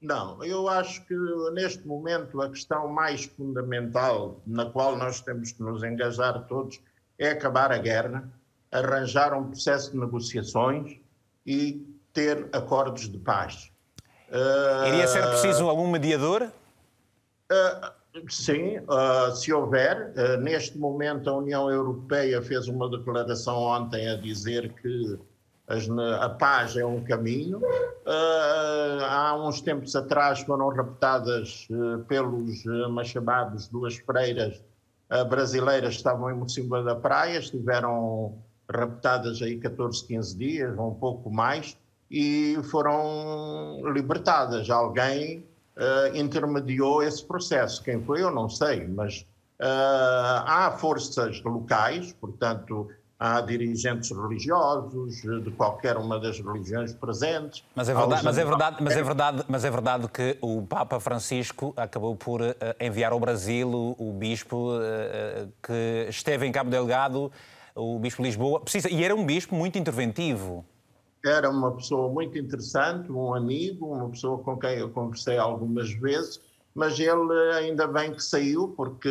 Não, 0.00 0.42
eu 0.44 0.68
acho 0.68 1.04
que 1.06 1.14
neste 1.52 1.86
momento 1.86 2.40
a 2.40 2.48
questão 2.50 2.88
mais 2.88 3.24
fundamental 3.24 4.40
na 4.46 4.66
qual 4.66 4.96
nós 4.96 5.20
temos 5.20 5.52
que 5.52 5.62
nos 5.62 5.82
engajar 5.84 6.44
todos 6.46 6.80
é 7.18 7.30
acabar 7.30 7.70
a 7.70 7.78
guerra, 7.78 8.28
arranjar 8.70 9.32
um 9.32 9.44
processo 9.44 9.92
de 9.92 9.98
negociações 9.98 10.96
e 11.46 11.86
ter 12.12 12.48
acordos 12.52 13.08
de 13.08 13.18
paz. 13.18 13.71
Iria 14.88 15.06
ser 15.06 15.26
preciso 15.26 15.68
algum 15.68 15.90
mediador? 15.90 16.50
Uh, 17.52 18.30
sim, 18.30 18.78
uh, 18.78 19.34
se 19.36 19.52
houver. 19.52 20.14
Uh, 20.16 20.40
neste 20.40 20.78
momento, 20.78 21.28
a 21.28 21.36
União 21.36 21.70
Europeia 21.70 22.40
fez 22.40 22.66
uma 22.66 22.90
declaração 22.90 23.58
ontem 23.58 24.08
a 24.08 24.16
dizer 24.16 24.72
que 24.80 25.18
as, 25.68 25.88
a 26.20 26.30
paz 26.30 26.76
é 26.76 26.84
um 26.84 27.02
caminho. 27.04 27.60
há 29.08 29.36
uns 29.36 29.60
tempos 29.60 29.94
atrás 29.94 30.40
foram 30.40 30.68
raptadas 30.70 31.68
pelos 32.08 32.64
machabados 32.90 33.68
duas 33.68 33.96
freiras 33.96 34.60
brasileiras 35.30 35.90
que 35.90 35.96
estavam 35.98 36.30
em 36.30 36.34
Mocimboa 36.34 36.82
da 36.82 36.96
Praia, 36.96 37.38
estiveram 37.38 38.38
raptadas 38.68 39.40
aí 39.40 39.56
14, 39.58 40.04
15 40.04 40.36
dias, 40.36 40.78
um 40.78 40.94
pouco 40.94 41.30
mais 41.30 41.78
e 42.12 42.58
foram 42.64 43.80
libertadas. 43.90 44.68
Alguém 44.68 45.38
uh, 45.78 46.14
intermediou 46.14 47.02
esse 47.02 47.24
processo. 47.24 47.82
Quem 47.82 48.02
foi, 48.02 48.22
eu 48.22 48.30
não 48.30 48.50
sei, 48.50 48.86
mas 48.86 49.20
uh, 49.58 50.44
há 50.44 50.76
forças 50.78 51.42
locais, 51.42 52.12
portanto, 52.12 52.90
há 53.18 53.40
dirigentes 53.40 54.10
religiosos 54.10 55.22
de 55.22 55.50
qualquer 55.52 55.96
uma 55.96 56.20
das 56.20 56.38
religiões 56.38 56.92
presentes. 56.92 57.64
Mas 57.74 57.88
é 57.88 57.94
verdade, 57.94 58.24
mas 58.24 58.36
é 58.36 58.44
verdade, 58.44 58.76
mas 58.80 58.96
é 58.96 59.02
verdade, 59.02 59.44
mas 59.48 59.64
é 59.64 59.70
verdade 59.70 60.08
que 60.08 60.36
o 60.42 60.60
Papa 60.66 61.00
Francisco 61.00 61.72
acabou 61.78 62.14
por 62.14 62.42
uh, 62.42 62.54
enviar 62.78 63.12
ao 63.12 63.20
Brasil 63.20 63.70
o, 63.70 64.10
o 64.10 64.12
bispo 64.12 64.72
que 65.62 66.08
esteve 66.10 66.46
em 66.46 66.52
Cabo 66.52 66.68
Delgado, 66.68 67.32
o 67.74 67.98
bispo 67.98 68.20
de 68.20 68.28
Lisboa, 68.28 68.60
precisa, 68.60 68.90
e 68.90 69.02
era 69.02 69.14
um 69.14 69.24
bispo 69.24 69.54
muito 69.54 69.78
interventivo 69.78 70.62
era 71.24 71.48
uma 71.48 71.72
pessoa 71.72 72.12
muito 72.12 72.36
interessante, 72.38 73.10
um 73.10 73.34
amigo, 73.34 73.86
uma 73.86 74.08
pessoa 74.10 74.38
com 74.38 74.56
quem 74.56 74.78
eu 74.78 74.90
conversei 74.90 75.38
algumas 75.38 75.92
vezes, 75.92 76.40
mas 76.74 76.98
ele 76.98 77.32
ainda 77.54 77.86
bem 77.86 78.12
que 78.12 78.22
saiu 78.22 78.68
porque 78.76 79.10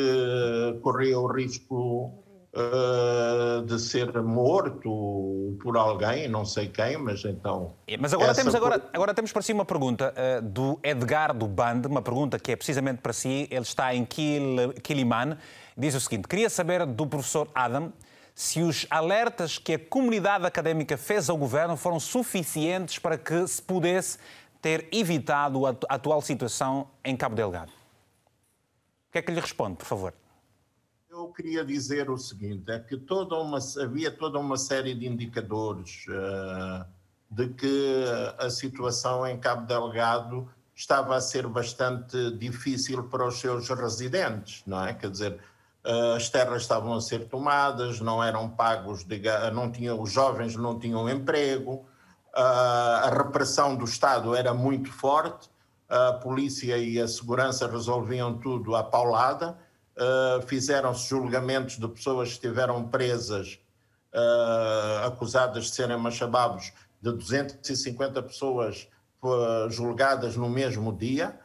corria 0.81 1.19
o 1.19 1.27
risco 1.27 2.13
uh, 2.53 3.65
de 3.65 3.79
ser 3.79 4.21
morto 4.21 5.57
por 5.61 5.77
alguém, 5.77 6.27
não 6.27 6.45
sei 6.45 6.67
quem, 6.67 6.97
mas 6.97 7.23
então. 7.23 7.73
É, 7.87 7.97
mas 7.97 8.13
agora 8.13 8.33
temos 8.33 8.55
agora, 8.55 8.81
agora 8.93 9.13
temos 9.13 9.31
para 9.31 9.41
si 9.41 9.53
uma 9.53 9.65
pergunta 9.65 10.13
uh, 10.13 10.41
do 10.41 10.79
Edgar 10.83 11.35
do 11.35 11.47
Band, 11.47 11.83
uma 11.85 12.01
pergunta 12.01 12.39
que 12.39 12.51
é 12.51 12.55
precisamente 12.55 12.99
para 12.99 13.13
si. 13.13 13.47
Ele 13.49 13.61
está 13.61 13.93
em 13.93 14.05
Kil, 14.05 14.73
Kiliman. 14.81 15.37
Diz 15.77 15.95
o 15.95 15.99
seguinte: 15.99 16.27
queria 16.27 16.49
saber 16.49 16.85
do 16.85 17.07
professor 17.07 17.47
Adam 17.55 17.91
se 18.41 18.59
os 18.59 18.87
alertas 18.89 19.59
que 19.59 19.75
a 19.75 19.79
comunidade 19.79 20.47
académica 20.47 20.97
fez 20.97 21.29
ao 21.29 21.37
governo 21.37 21.77
foram 21.77 21.99
suficientes 21.99 22.97
para 22.97 23.15
que 23.15 23.45
se 23.45 23.61
pudesse 23.61 24.17
ter 24.59 24.89
evitado 24.91 25.67
a 25.67 25.75
atual 25.87 26.23
situação 26.23 26.87
em 27.05 27.15
Cabo 27.15 27.35
Delgado. 27.35 27.69
O 27.69 29.11
que 29.11 29.19
é 29.19 29.21
que 29.21 29.31
lhe 29.31 29.39
responde, 29.39 29.75
por 29.75 29.85
favor? 29.85 30.13
Eu 31.07 31.27
queria 31.27 31.63
dizer 31.63 32.09
o 32.09 32.17
seguinte: 32.17 32.71
é 32.71 32.79
que 32.79 32.97
toda 32.97 33.37
uma, 33.37 33.59
havia 33.79 34.09
toda 34.09 34.39
uma 34.39 34.57
série 34.57 34.95
de 34.95 35.05
indicadores 35.05 36.07
uh, 36.07 36.83
de 37.29 37.47
que 37.49 38.03
a 38.39 38.49
situação 38.49 39.27
em 39.27 39.39
Cabo 39.39 39.67
Delgado 39.67 40.49
estava 40.73 41.15
a 41.15 41.21
ser 41.21 41.45
bastante 41.47 42.31
difícil 42.31 43.03
para 43.03 43.27
os 43.27 43.39
seus 43.39 43.69
residentes, 43.69 44.63
não 44.65 44.83
é? 44.83 44.95
Quer 44.95 45.11
dizer, 45.11 45.39
as 45.83 46.29
terras 46.29 46.61
estavam 46.61 46.93
a 46.93 47.01
ser 47.01 47.27
tomadas, 47.27 47.99
não 47.99 48.23
eram 48.23 48.49
pagos, 48.49 49.05
não 49.53 49.71
tinham, 49.71 49.99
os 49.99 50.11
jovens 50.11 50.55
não 50.55 50.77
tinham 50.77 51.09
emprego, 51.09 51.85
eh, 52.35 52.39
a 52.39 53.09
repressão 53.09 53.75
do 53.75 53.85
Estado 53.85 54.35
era 54.35 54.53
muito 54.53 54.91
forte, 54.91 55.49
a 55.89 56.13
polícia 56.13 56.77
e 56.77 56.99
a 56.99 57.07
segurança 57.07 57.67
resolviam 57.67 58.37
tudo 58.37 58.75
à 58.75 58.83
paulada, 58.83 59.57
eh, 59.97 60.41
fizeram-se 60.45 61.09
julgamentos 61.09 61.77
de 61.77 61.87
pessoas 61.87 62.29
que 62.29 62.35
estiveram 62.35 62.87
presas, 62.87 63.59
acusadas 65.05 65.65
de 65.65 65.69
serem 65.71 65.97
machababos, 65.97 66.73
de 67.01 67.13
250 67.13 68.21
pessoas 68.21 68.89
julgadas 69.69 70.35
no 70.35 70.49
mesmo 70.49 70.91
dia, 70.91 71.39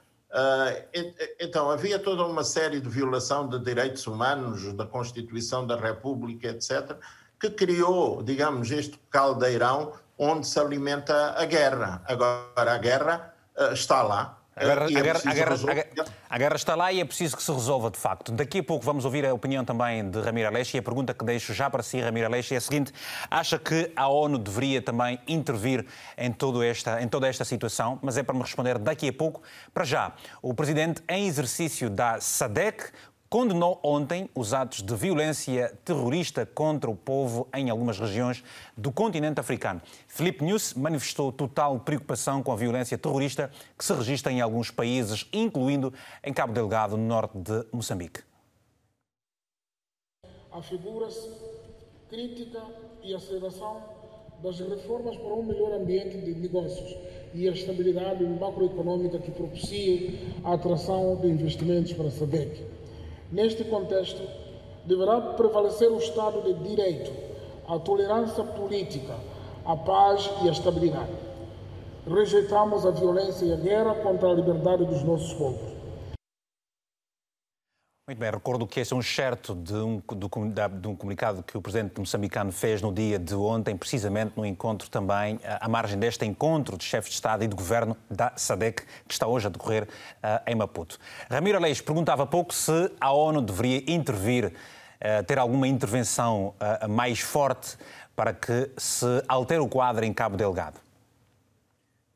então, 1.40 1.70
havia 1.70 1.98
toda 1.98 2.24
uma 2.24 2.44
série 2.44 2.80
de 2.80 2.88
violação 2.88 3.48
de 3.48 3.58
direitos 3.58 4.06
humanos, 4.06 4.72
da 4.74 4.84
Constituição 4.84 5.66
da 5.66 5.76
República, 5.76 6.48
etc., 6.48 6.96
que 7.40 7.50
criou, 7.50 8.22
digamos, 8.22 8.70
este 8.70 8.98
caldeirão 9.10 9.92
onde 10.18 10.46
se 10.46 10.58
alimenta 10.58 11.34
a 11.36 11.44
guerra. 11.44 12.02
Agora, 12.06 12.74
a 12.74 12.78
guerra 12.78 13.34
uh, 13.56 13.72
está 13.72 14.02
lá, 14.02 14.35
a 14.58 14.64
guerra, 14.64 14.80
é 14.80 14.84
a, 14.84 15.02
guerra, 15.02 15.20
a, 15.22 15.34
guerra, 15.34 15.86
a 16.30 16.38
guerra, 16.38 16.56
está 16.56 16.74
lá 16.74 16.90
e 16.90 16.98
é 16.98 17.04
preciso 17.04 17.36
que 17.36 17.42
se 17.42 17.52
resolva 17.52 17.90
de 17.90 17.98
facto. 17.98 18.32
Daqui 18.32 18.60
a 18.60 18.62
pouco 18.62 18.86
vamos 18.86 19.04
ouvir 19.04 19.26
a 19.26 19.34
opinião 19.34 19.62
também 19.66 20.08
de 20.08 20.18
Ramiro 20.18 20.48
Aleixo 20.48 20.78
e 20.78 20.80
a 20.80 20.82
pergunta 20.82 21.12
que 21.12 21.22
deixo 21.26 21.52
já 21.52 21.68
para 21.68 21.82
si, 21.82 22.00
Ramiro 22.00 22.24
Aleixo, 22.24 22.54
é 22.54 22.56
a 22.56 22.60
seguinte: 22.60 22.90
acha 23.30 23.58
que 23.58 23.92
a 23.94 24.08
ONU 24.08 24.38
deveria 24.38 24.80
também 24.80 25.20
intervir 25.28 25.84
em, 26.16 26.32
todo 26.32 26.62
esta, 26.62 27.02
em 27.02 27.08
toda 27.08 27.28
esta 27.28 27.44
situação? 27.44 27.98
Mas 28.00 28.16
é 28.16 28.22
para 28.22 28.34
me 28.34 28.40
responder 28.40 28.78
daqui 28.78 29.08
a 29.08 29.12
pouco. 29.12 29.42
Para 29.74 29.84
já, 29.84 30.12
o 30.40 30.54
presidente 30.54 31.02
em 31.06 31.26
exercício 31.26 31.90
da 31.90 32.18
SADEC 32.18 32.92
condenou 33.28 33.80
ontem 33.82 34.28
os 34.34 34.54
atos 34.54 34.82
de 34.82 34.94
violência 34.94 35.76
terrorista 35.84 36.46
contra 36.46 36.90
o 36.90 36.96
povo 36.96 37.48
em 37.54 37.70
algumas 37.70 37.98
regiões 37.98 38.42
do 38.76 38.92
continente 38.92 39.40
africano. 39.40 39.80
Felipe 40.06 40.44
News 40.44 40.74
manifestou 40.74 41.32
total 41.32 41.78
preocupação 41.80 42.42
com 42.42 42.52
a 42.52 42.56
violência 42.56 42.96
terrorista 42.96 43.50
que 43.76 43.84
se 43.84 43.92
registra 43.92 44.32
em 44.32 44.40
alguns 44.40 44.70
países, 44.70 45.26
incluindo 45.32 45.92
em 46.22 46.32
Cabo 46.32 46.52
Delgado, 46.52 46.96
no 46.96 47.06
norte 47.06 47.36
de 47.38 47.64
Moçambique. 47.72 48.20
Afigura-se 50.52 51.30
crítica 52.08 52.62
e 53.02 53.14
aceleração 53.14 53.82
das 54.42 54.58
reformas 54.60 55.16
para 55.16 55.34
um 55.34 55.42
melhor 55.42 55.72
ambiente 55.72 56.18
de 56.18 56.34
negócios 56.34 56.96
e 57.34 57.48
a 57.48 57.52
estabilidade 57.52 58.24
macroeconômica 58.24 59.18
que 59.18 59.30
propicie 59.30 60.18
a 60.44 60.54
atração 60.54 61.16
de 61.16 61.28
investimentos 61.28 61.92
para 61.92 62.06
a 62.06 62.10
SADEC 62.10 62.64
Neste 63.30 63.64
contexto, 63.64 64.22
deverá 64.84 65.20
prevalecer 65.20 65.90
o 65.90 65.98
Estado 65.98 66.42
de 66.42 66.54
Direito, 66.54 67.10
a 67.68 67.78
tolerância 67.78 68.44
política, 68.44 69.14
a 69.64 69.76
paz 69.76 70.30
e 70.42 70.48
a 70.48 70.52
estabilidade. 70.52 71.10
Rejeitamos 72.06 72.86
a 72.86 72.92
violência 72.92 73.44
e 73.46 73.52
a 73.52 73.56
guerra 73.56 73.94
contra 73.96 74.30
a 74.30 74.34
liberdade 74.34 74.84
dos 74.84 75.02
nossos 75.02 75.32
povos. 75.34 75.75
Muito 78.08 78.20
bem, 78.20 78.30
recordo 78.30 78.64
que 78.68 78.78
esse 78.78 78.92
é 78.92 78.96
um 78.96 79.00
excerto 79.00 79.52
de 79.52 79.74
um, 79.74 80.00
de 80.00 80.86
um 80.86 80.94
comunicado 80.94 81.42
que 81.42 81.58
o 81.58 81.60
presidente 81.60 81.98
moçambicano 81.98 82.52
fez 82.52 82.80
no 82.80 82.92
dia 82.92 83.18
de 83.18 83.34
ontem, 83.34 83.76
precisamente 83.76 84.34
no 84.36 84.46
encontro 84.46 84.88
também, 84.88 85.40
à 85.42 85.68
margem 85.68 85.98
deste 85.98 86.24
encontro 86.24 86.78
de 86.78 86.84
chefes 86.84 87.10
de 87.10 87.14
Estado 87.16 87.42
e 87.42 87.48
de 87.48 87.56
Governo 87.56 87.96
da 88.08 88.32
SADEC, 88.36 88.84
que 89.08 89.12
está 89.12 89.26
hoje 89.26 89.48
a 89.48 89.50
decorrer 89.50 89.88
uh, 90.22 90.40
em 90.46 90.54
Maputo. 90.54 91.00
Ramiro 91.28 91.58
Aleixo 91.58 91.82
perguntava 91.82 92.22
há 92.22 92.26
pouco 92.26 92.54
se 92.54 92.92
a 93.00 93.10
ONU 93.10 93.42
deveria 93.42 93.82
intervir, 93.92 94.52
uh, 94.52 95.24
ter 95.24 95.36
alguma 95.36 95.66
intervenção 95.66 96.54
uh, 96.60 96.88
mais 96.88 97.18
forte 97.18 97.76
para 98.14 98.32
que 98.32 98.70
se 98.76 99.20
altere 99.26 99.58
o 99.58 99.68
quadro 99.68 100.04
em 100.04 100.14
Cabo 100.14 100.36
Delgado. 100.36 100.78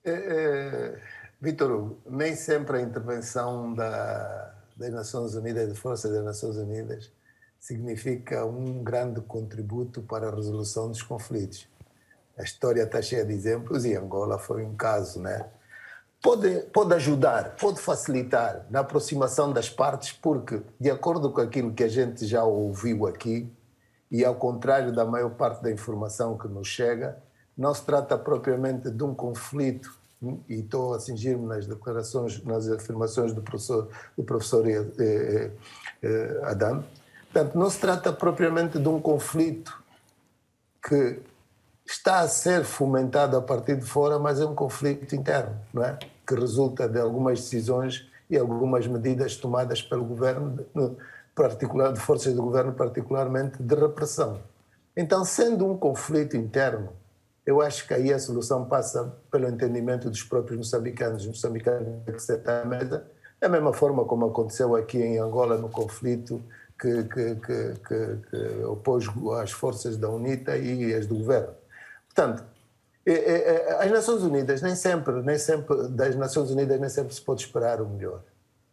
É, 0.05 0.95
é 1.43 1.65
Hugo, 1.65 1.99
nem 2.09 2.37
sempre 2.37 2.77
a 2.77 2.81
intervenção 2.81 3.75
da, 3.75 4.60
das 4.81 4.91
Nações 4.91 5.35
Unidas, 5.35 5.69
de 5.69 5.79
Forças 5.79 6.11
das 6.11 6.25
Nações 6.25 6.57
Unidas, 6.57 7.13
significa 7.59 8.47
um 8.47 8.83
grande 8.83 9.21
contributo 9.21 10.01
para 10.01 10.29
a 10.29 10.35
resolução 10.35 10.89
dos 10.89 11.03
conflitos. 11.03 11.69
A 12.39 12.43
história 12.43 12.83
está 12.85 13.03
cheia 13.03 13.23
de 13.23 13.35
exemplos 13.35 13.85
e 13.85 13.95
Angola 13.95 14.39
foi 14.39 14.65
um 14.65 14.75
caso, 14.75 15.21
né? 15.21 15.47
Pode, 16.23 16.61
pode 16.73 16.95
ajudar, 16.95 17.57
pode 17.57 17.79
facilitar 17.79 18.67
na 18.71 18.81
aproximação 18.81 19.53
das 19.53 19.69
partes, 19.69 20.13
porque, 20.13 20.63
de 20.79 20.91
acordo 20.91 21.31
com 21.31 21.43
aquilo 21.43 21.73
que 21.75 21.85
a 21.85 21.89
gente 21.89 22.27
já 22.27 22.43
ouviu 22.43 23.07
aqui, 23.07 23.51
e 24.11 24.25
ao 24.25 24.35
contrário 24.35 24.95
da 24.95 25.05
maior 25.05 25.31
parte 25.31 25.63
da 25.63 25.71
informação 25.71 26.39
que 26.39 26.49
nos 26.49 26.69
chega, 26.69 27.23
não 27.57 27.75
se 27.75 27.85
trata 27.85 28.19
propriamente 28.19 28.91
de 28.91 29.03
um 29.05 29.15
conflito, 29.15 30.00
e 30.49 30.61
estou 30.61 30.95
a 30.95 31.01
cingir-me 31.01 31.47
nas 31.47 31.67
declarações, 31.67 32.43
nas 32.45 32.69
afirmações 32.69 33.33
do 33.33 33.41
professor, 33.41 33.89
do 34.17 34.23
professor 34.23 34.69
eh, 34.69 34.87
eh, 34.99 35.51
eh, 36.03 36.41
Adam. 36.45 36.85
Portanto, 37.33 37.57
não 37.57 37.71
se 37.71 37.79
trata 37.79 38.13
propriamente 38.13 38.79
de 38.79 38.89
um 38.89 39.01
conflito 39.01 39.83
que 40.87 41.21
está 41.87 42.21
a 42.21 42.29
ser 42.29 42.65
fomentado 42.65 43.37
a 43.37 43.43
partir 43.43 43.77
de 43.77 43.87
fora, 43.87 44.19
mas 44.19 44.41
é 44.41 44.47
um 44.47 44.55
conflito 44.55 45.15
interno, 45.15 45.59
não 45.73 45.85
é? 45.85 45.99
Que 46.27 46.35
resulta 46.35 46.89
de 46.89 47.01
algumas 47.01 47.41
decisões 47.41 48.07
e 48.29 48.37
algumas 48.37 48.87
medidas 48.87 49.37
tomadas 49.37 49.83
pelo 49.83 50.05
governo, 50.05 50.65
particular, 51.35 51.93
de 51.93 52.01
forças 52.01 52.35
do 52.35 52.43
governo, 52.43 52.73
particularmente 52.73 53.63
de 53.63 53.75
repressão. 53.75 54.41
Então, 54.97 55.25
sendo 55.25 55.67
um 55.67 55.77
conflito 55.77 56.37
interno, 56.37 56.93
eu 57.51 57.61
acho 57.61 57.87
que 57.87 57.93
aí 57.93 58.13
a 58.13 58.19
solução 58.19 58.65
passa 58.65 59.13
pelo 59.31 59.49
entendimento 59.49 60.09
dos 60.09 60.23
próprios 60.23 60.57
moçambicanos. 60.57 61.23
Os 61.23 61.29
moçambicanos 61.29 62.05
têm 62.05 62.15
que 62.15 62.23
sentar 62.23 62.63
à 62.63 62.65
mesa, 62.65 63.05
da 63.41 63.49
mesma 63.49 63.73
forma 63.73 64.05
como 64.05 64.27
aconteceu 64.27 64.77
aqui 64.77 64.99
em 64.99 65.19
Angola 65.19 65.59
no 65.59 65.69
conflito 65.69 66.41
que, 66.81 67.03
que, 67.05 67.35
que, 67.35 67.75
que 68.31 68.65
opôs 68.65 69.07
as 69.43 69.51
forças 69.51 69.97
da 69.97 70.09
UNITA 70.09 70.57
e 70.57 70.95
as 70.95 71.07
do 71.09 71.17
governo. 71.17 71.53
Portanto, 72.07 72.45
é, 73.05 73.13
é, 73.13 73.69
é, 73.71 73.85
as 73.85 73.91
Nações 73.91 74.23
Unidas 74.23 74.63
nem 74.63 74.77
sempre, 74.77 75.21
nem 75.23 75.39
sempre, 75.39 75.89
das 75.89 76.15
Nações 76.15 76.51
Unidas 76.51 76.79
nem 76.79 76.89
sempre 76.89 77.13
se 77.13 77.21
pode 77.21 77.43
esperar 77.43 77.81
o 77.81 77.89
melhor. 77.89 78.23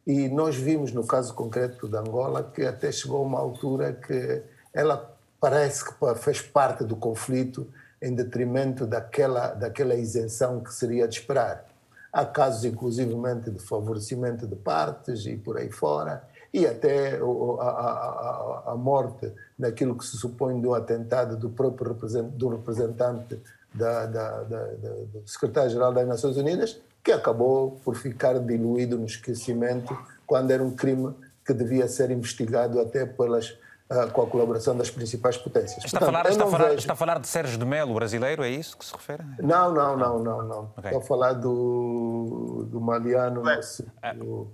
E 0.05 0.29
nós 0.29 0.55
vimos 0.55 0.91
no 0.91 1.05
caso 1.05 1.33
concreto 1.33 1.87
de 1.87 1.97
Angola 1.97 2.43
que 2.43 2.63
até 2.63 2.91
chegou 2.91 3.25
uma 3.25 3.39
altura 3.39 3.93
que 3.93 4.43
ela 4.71 5.17
parece 5.39 5.83
que 5.83 5.93
fez 6.17 6.41
parte 6.41 6.83
do 6.83 6.95
conflito 6.95 7.67
em 8.01 8.13
detrimento 8.13 8.85
daquela, 8.85 9.53
daquela 9.53 9.95
isenção 9.95 10.59
que 10.59 10.73
seria 10.73 11.07
de 11.07 11.19
esperar. 11.19 11.65
Há 12.11 12.25
casos, 12.25 12.65
inclusivamente, 12.65 13.51
de 13.51 13.59
favorecimento 13.59 14.47
de 14.47 14.55
partes 14.55 15.25
e 15.25 15.35
por 15.35 15.57
aí 15.57 15.71
fora, 15.71 16.23
e 16.53 16.65
até 16.65 17.17
a, 17.17 17.63
a, 17.63 18.63
a, 18.67 18.75
morte 18.75 19.31
naquilo 19.59 19.95
que 19.97 20.05
se 20.05 20.17
supõe 20.17 20.53
um 20.53 20.73
atentado 20.73 21.35
do 21.35 21.49
próprio 21.49 21.89
representante, 21.89 22.35
do 22.35 22.47
representante 22.49 23.41
da, 23.73 24.05
da, 24.05 24.43
da, 24.43 24.65
do 24.65 25.23
secretário-geral 25.25 25.93
das 25.93 26.07
Nações 26.07 26.37
Unidas, 26.37 26.79
que 27.03 27.11
acabou 27.11 27.79
por 27.83 27.95
ficar 27.95 28.39
diluído 28.39 28.97
no 28.97 29.05
esquecimento 29.05 29.97
quando 30.25 30.51
era 30.51 30.63
um 30.63 30.71
crime 30.71 31.13
que 31.45 31.53
devia 31.53 31.87
ser 31.87 32.11
investigado 32.11 32.79
até 32.79 33.05
pelas 33.05 33.57
uh, 33.91 34.11
com 34.11 34.21
a 34.21 34.27
colaboração 34.27 34.75
das 34.75 34.89
principais 34.89 35.37
potências. 35.37 35.83
Está, 35.83 35.99
Portanto, 35.99 36.09
a, 36.09 36.23
falar, 36.23 36.29
está, 36.29 36.43
a 36.43 36.47
falar, 36.47 36.65
vejo... 36.65 36.79
está 36.79 36.93
a 36.93 36.95
falar 36.95 37.19
de 37.19 37.27
Sérgio 37.27 37.57
de 37.57 37.65
Melo, 37.65 37.93
brasileiro, 37.93 38.43
é 38.43 38.49
isso 38.49 38.77
que 38.77 38.85
se 38.85 38.93
refere? 38.93 39.23
Não, 39.39 39.73
não, 39.73 39.97
não, 39.97 40.19
não, 40.19 40.41
não. 40.43 40.73
Okay. 40.77 40.91
Estou 40.91 40.99
a 40.99 41.05
falar 41.05 41.33
do, 41.33 42.67
do 42.69 42.79
Maliano. 42.81 43.43
Nosso, 43.43 43.85
do, 44.15 44.51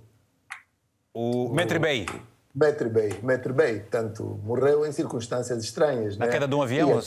o 1.12 1.48
Metri 1.52 1.78
Bey. 1.78 2.06
Metri 2.54 2.88
Bey, 2.88 3.18
Metri 3.20 3.52
Bey, 3.52 3.80
tanto 3.90 4.40
morreu 4.44 4.86
em 4.86 4.92
circunstâncias 4.92 5.62
estranhas. 5.64 6.14
A 6.20 6.26
né? 6.26 6.28
queda 6.30 6.46
de 6.46 6.54
um 6.54 6.62
avião? 6.62 7.00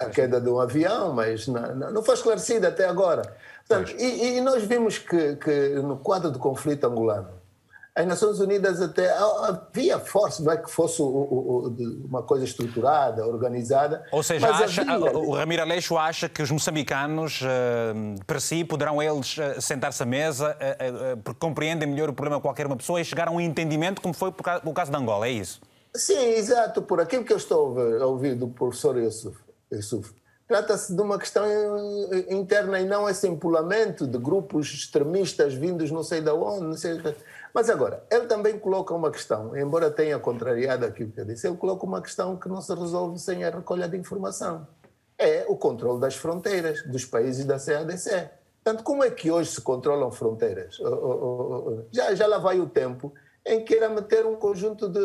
A, 0.00 0.04
a 0.04 0.08
queda 0.08 0.40
de 0.40 0.48
um 0.48 0.58
avião, 0.58 1.12
mas 1.12 1.46
não, 1.46 1.90
não 1.92 2.02
foi 2.02 2.14
esclarecida 2.14 2.68
até 2.68 2.86
agora. 2.86 3.36
Portanto, 3.68 3.94
e, 3.98 4.38
e, 4.38 4.40
nós 4.40 4.64
vimos 4.64 4.98
que, 4.98 5.36
que 5.36 5.68
no 5.80 5.98
quadro 5.98 6.30
do 6.30 6.38
conflito 6.38 6.86
angolano, 6.86 7.28
as 7.96 8.06
Nações 8.06 8.38
Unidas 8.40 8.82
até 8.82 9.10
havia 9.16 9.98
força, 9.98 10.42
não 10.42 10.52
é 10.52 10.58
que 10.58 10.70
fosse 10.70 11.00
uma 11.00 12.22
coisa 12.22 12.44
estruturada, 12.44 13.26
organizada. 13.26 14.04
Ou 14.12 14.22
seja, 14.22 14.50
acha, 14.50 14.82
havia... 14.82 15.16
o 15.16 15.32
Ramiro 15.32 15.62
Aleixo 15.62 15.96
acha 15.96 16.28
que 16.28 16.42
os 16.42 16.50
moçambicanos, 16.50 17.40
uh, 17.40 18.24
para 18.26 18.38
si, 18.38 18.64
poderão 18.64 19.02
eles 19.02 19.38
uh, 19.38 19.60
sentar-se 19.62 20.02
à 20.02 20.06
mesa, 20.06 20.54
porque 21.24 21.40
compreendem 21.40 21.88
melhor 21.88 22.10
o 22.10 22.12
problema 22.12 22.36
de 22.36 22.42
qualquer 22.42 22.66
uma 22.66 22.76
pessoa 22.76 23.00
e 23.00 23.04
chegar 23.04 23.28
a 23.28 23.30
um 23.30 23.40
entendimento, 23.40 24.02
como 24.02 24.12
foi 24.12 24.28
o 24.28 24.74
caso 24.74 24.90
de 24.90 24.96
Angola, 24.96 25.26
é 25.26 25.30
isso? 25.30 25.62
Sim, 25.94 26.34
exato. 26.34 26.82
Por 26.82 27.00
aquilo 27.00 27.24
que 27.24 27.32
eu 27.32 27.38
estou 27.38 27.80
a 27.80 28.04
ouvir 28.04 28.34
do 28.34 28.48
professor 28.48 28.98
Yusuf, 28.98 29.38
Yusuf 29.72 30.14
trata-se 30.46 30.94
de 30.94 31.00
uma 31.00 31.18
questão 31.18 31.44
interna 32.28 32.78
e 32.78 32.84
não 32.84 33.08
esse 33.08 33.26
empolamento 33.26 34.06
de 34.06 34.16
grupos 34.16 34.72
extremistas 34.72 35.54
vindos 35.54 35.90
não 35.90 36.04
sei 36.04 36.20
de 36.20 36.30
onde, 36.30 36.64
não 36.64 36.76
sei 36.76 37.00
mas 37.56 37.70
agora, 37.70 38.04
ele 38.10 38.26
também 38.26 38.58
coloca 38.58 38.92
uma 38.92 39.10
questão, 39.10 39.56
embora 39.56 39.90
tenha 39.90 40.18
contrariado 40.18 40.84
aquilo 40.84 41.10
que 41.10 41.22
eu 41.22 41.24
disse, 41.24 41.48
ele 41.48 41.56
coloca 41.56 41.86
uma 41.86 42.02
questão 42.02 42.36
que 42.36 42.50
não 42.50 42.60
se 42.60 42.74
resolve 42.74 43.18
sem 43.18 43.44
a 43.44 43.48
recolha 43.48 43.88
de 43.88 43.96
informação. 43.96 44.68
É 45.16 45.46
o 45.48 45.56
controle 45.56 45.98
das 45.98 46.14
fronteiras 46.14 46.82
dos 46.82 47.06
países 47.06 47.46
da 47.46 47.58
CADC. 47.58 48.28
Portanto, 48.62 48.84
como 48.84 49.02
é 49.02 49.10
que 49.10 49.30
hoje 49.30 49.52
se 49.52 49.62
controlam 49.62 50.12
fronteiras? 50.12 50.76
Já, 51.90 52.14
já 52.14 52.26
lá 52.26 52.36
vai 52.36 52.60
o 52.60 52.68
tempo 52.68 53.14
em 53.46 53.64
que 53.64 53.74
era 53.74 53.88
meter 53.88 54.26
um 54.26 54.36
conjunto 54.36 54.86
de, 54.86 55.00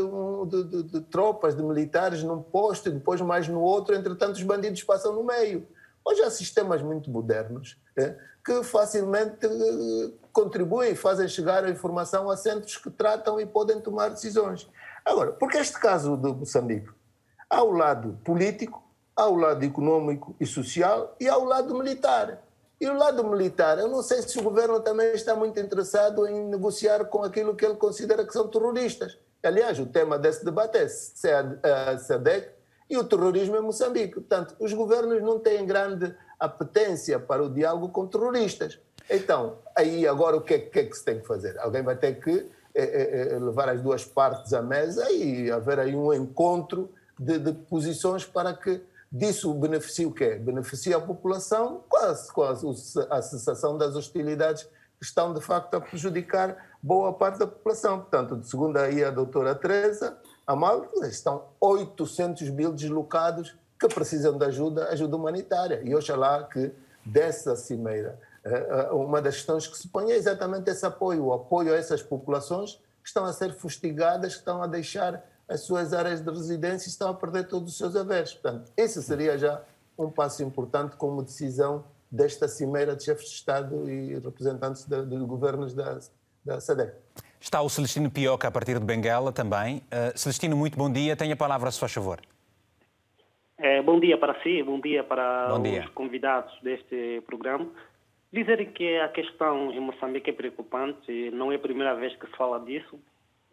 de, 0.49 0.63
de, 0.65 0.83
de 0.91 1.01
tropas, 1.05 1.55
de 1.55 1.63
militares 1.63 2.21
num 2.21 2.41
posto 2.41 2.89
e 2.89 2.91
depois 2.91 3.21
mais 3.21 3.47
no 3.47 3.61
outro, 3.61 3.95
entretanto 3.95 4.35
os 4.35 4.43
bandidos 4.43 4.83
passam 4.83 5.15
no 5.15 5.23
meio. 5.23 5.65
Hoje 6.03 6.21
há 6.21 6.29
sistemas 6.29 6.81
muito 6.81 7.09
modernos 7.09 7.79
é, 7.95 8.13
que 8.43 8.63
facilmente 8.63 9.45
eh, 9.45 10.11
contribuem, 10.31 10.95
fazem 10.95 11.27
chegar 11.27 11.63
a 11.63 11.69
informação 11.69 12.29
a 12.29 12.37
centros 12.37 12.77
que 12.77 12.89
tratam 12.89 13.39
e 13.39 13.45
podem 13.45 13.79
tomar 13.79 14.09
decisões. 14.09 14.69
Agora, 15.05 15.31
porque 15.31 15.57
este 15.57 15.79
caso 15.79 16.15
de 16.17 16.31
Moçambique, 16.31 16.89
há 17.49 17.63
o 17.63 17.71
lado 17.71 18.19
político, 18.23 18.83
há 19.15 19.27
o 19.27 19.35
lado 19.35 19.63
econômico 19.63 20.35
e 20.39 20.45
social 20.45 21.15
e 21.19 21.27
há 21.27 21.37
o 21.37 21.43
lado 21.43 21.75
militar. 21.75 22.41
E 22.79 22.87
o 22.87 22.97
lado 22.97 23.23
militar, 23.23 23.77
eu 23.77 23.87
não 23.87 24.01
sei 24.01 24.23
se 24.23 24.39
o 24.39 24.43
governo 24.43 24.79
também 24.79 25.11
está 25.13 25.35
muito 25.35 25.59
interessado 25.59 26.27
em 26.27 26.47
negociar 26.47 27.05
com 27.05 27.23
aquilo 27.23 27.55
que 27.55 27.63
ele 27.63 27.75
considera 27.75 28.25
que 28.25 28.33
são 28.33 28.47
terroristas. 28.47 29.19
Aliás, 29.43 29.77
o 29.79 29.85
tema 29.85 30.17
desse 30.17 30.43
debate 30.43 30.77
é 30.77 30.85
a 30.85 31.97
SADEC 31.99 32.49
e 32.89 32.97
o 32.97 33.03
terrorismo 33.03 33.55
em 33.55 33.61
Moçambique. 33.61 34.15
Portanto, 34.15 34.55
os 34.59 34.73
governos 34.73 35.21
não 35.21 35.39
têm 35.39 35.65
grande 35.65 36.15
apetência 36.41 37.19
para 37.19 37.43
o 37.43 37.49
diálogo 37.49 37.89
com 37.89 38.07
terroristas. 38.07 38.79
Então, 39.09 39.57
aí 39.75 40.07
agora 40.07 40.35
o 40.35 40.41
que 40.41 40.55
é, 40.55 40.59
que, 40.59 40.79
é 40.79 40.85
que 40.85 40.97
se 40.97 41.05
tem 41.05 41.19
que 41.19 41.27
fazer? 41.27 41.57
Alguém 41.59 41.83
vai 41.83 41.95
ter 41.95 42.19
que 42.19 42.49
é, 42.73 43.33
é, 43.33 43.39
levar 43.39 43.69
as 43.69 43.81
duas 43.81 44.03
partes 44.03 44.53
à 44.53 44.61
mesa 44.61 45.11
e 45.11 45.51
haver 45.51 45.79
aí 45.79 45.95
um 45.95 46.11
encontro 46.13 46.89
de, 47.19 47.37
de 47.37 47.53
posições 47.53 48.25
para 48.25 48.53
que 48.53 48.81
disso 49.11 49.53
beneficie 49.53 50.05
o 50.05 50.11
quê? 50.11 50.35
Beneficie 50.35 50.93
a 50.93 50.99
população 50.99 51.83
com 51.87 51.97
a, 51.97 52.15
com 52.33 52.43
a, 52.43 53.17
a 53.17 53.21
cessação 53.21 53.77
das 53.77 53.95
hostilidades 53.95 54.63
que 54.63 55.05
estão, 55.05 55.33
de 55.33 55.41
facto, 55.41 55.75
a 55.75 55.81
prejudicar 55.81 56.55
boa 56.81 57.11
parte 57.13 57.37
da 57.37 57.45
população. 57.45 57.99
Portanto, 57.99 58.41
segundo 58.43 58.77
aí 58.77 59.03
a 59.03 59.11
doutora 59.11 59.53
Teresa, 59.53 60.17
Amal, 60.47 60.89
estão 61.03 61.45
800 61.59 62.49
mil 62.49 62.71
deslocados 62.71 63.55
que 63.87 63.95
precisam 63.95 64.37
de 64.37 64.45
ajuda, 64.45 64.89
ajuda 64.89 65.17
humanitária. 65.17 65.81
E 65.83 65.95
oxalá 65.95 66.43
que 66.43 66.71
dessa 67.03 67.55
cimeira, 67.55 68.19
eh, 68.45 68.67
eh, 68.69 68.91
uma 68.91 69.19
das 69.19 69.37
questões 69.37 69.65
que 69.65 69.75
se 69.75 69.87
põe 69.87 70.11
é 70.11 70.15
exatamente 70.15 70.69
esse 70.69 70.85
apoio, 70.85 71.25
o 71.25 71.33
apoio 71.33 71.73
a 71.73 71.77
essas 71.77 72.03
populações 72.03 72.75
que 73.01 73.07
estão 73.07 73.25
a 73.25 73.33
ser 73.33 73.55
fustigadas, 73.55 74.33
que 74.33 74.39
estão 74.39 74.61
a 74.61 74.67
deixar 74.67 75.25
as 75.49 75.61
suas 75.61 75.93
áreas 75.93 76.21
de 76.21 76.29
residência 76.29 76.87
e 76.87 76.91
estão 76.91 77.09
a 77.09 77.13
perder 77.15 77.47
todos 77.47 77.71
os 77.71 77.77
seus 77.77 77.95
haveres. 77.95 78.33
Portanto, 78.33 78.71
esse 78.77 79.01
seria 79.01 79.35
já 79.35 79.63
um 79.97 80.11
passo 80.11 80.43
importante 80.43 80.95
como 80.95 81.23
decisão 81.23 81.83
desta 82.11 82.47
cimeira 82.47 82.95
de 82.95 83.03
chefes 83.03 83.29
de 83.29 83.35
Estado 83.35 83.89
e 83.89 84.13
representantes 84.19 84.85
de, 84.85 85.05
de 85.05 85.17
governos 85.17 85.73
da, 85.73 85.97
da 86.45 86.61
SADEC. 86.61 86.93
Está 87.39 87.61
o 87.61 87.69
Celestino 87.69 88.11
Pioca 88.11 88.47
a 88.47 88.51
partir 88.51 88.79
de 88.79 88.85
Benguela 88.85 89.31
também. 89.31 89.77
Uh, 89.77 90.17
Celestino, 90.17 90.55
muito 90.55 90.77
bom 90.77 90.91
dia. 90.91 91.15
Tenha 91.15 91.33
a 91.33 91.37
palavra, 91.37 91.71
se 91.71 91.79
faz 91.79 91.91
favor. 91.91 92.21
É, 93.63 93.79
bom 93.79 93.99
dia 93.99 94.17
para 94.17 94.33
si, 94.41 94.63
bom 94.63 94.79
dia 94.79 95.03
para 95.03 95.49
bom 95.49 95.61
dia. 95.61 95.81
os 95.81 95.89
convidados 95.89 96.51
deste 96.63 97.21
programa. 97.27 97.67
Dizer 98.33 98.73
que 98.73 98.97
a 98.97 99.07
questão 99.09 99.71
em 99.71 99.79
Moçambique 99.79 100.31
é 100.31 100.33
preocupante, 100.33 101.29
não 101.29 101.51
é 101.51 101.57
a 101.57 101.59
primeira 101.59 101.93
vez 101.93 102.15
que 102.15 102.25
se 102.25 102.35
fala 102.35 102.59
disso, 102.61 102.99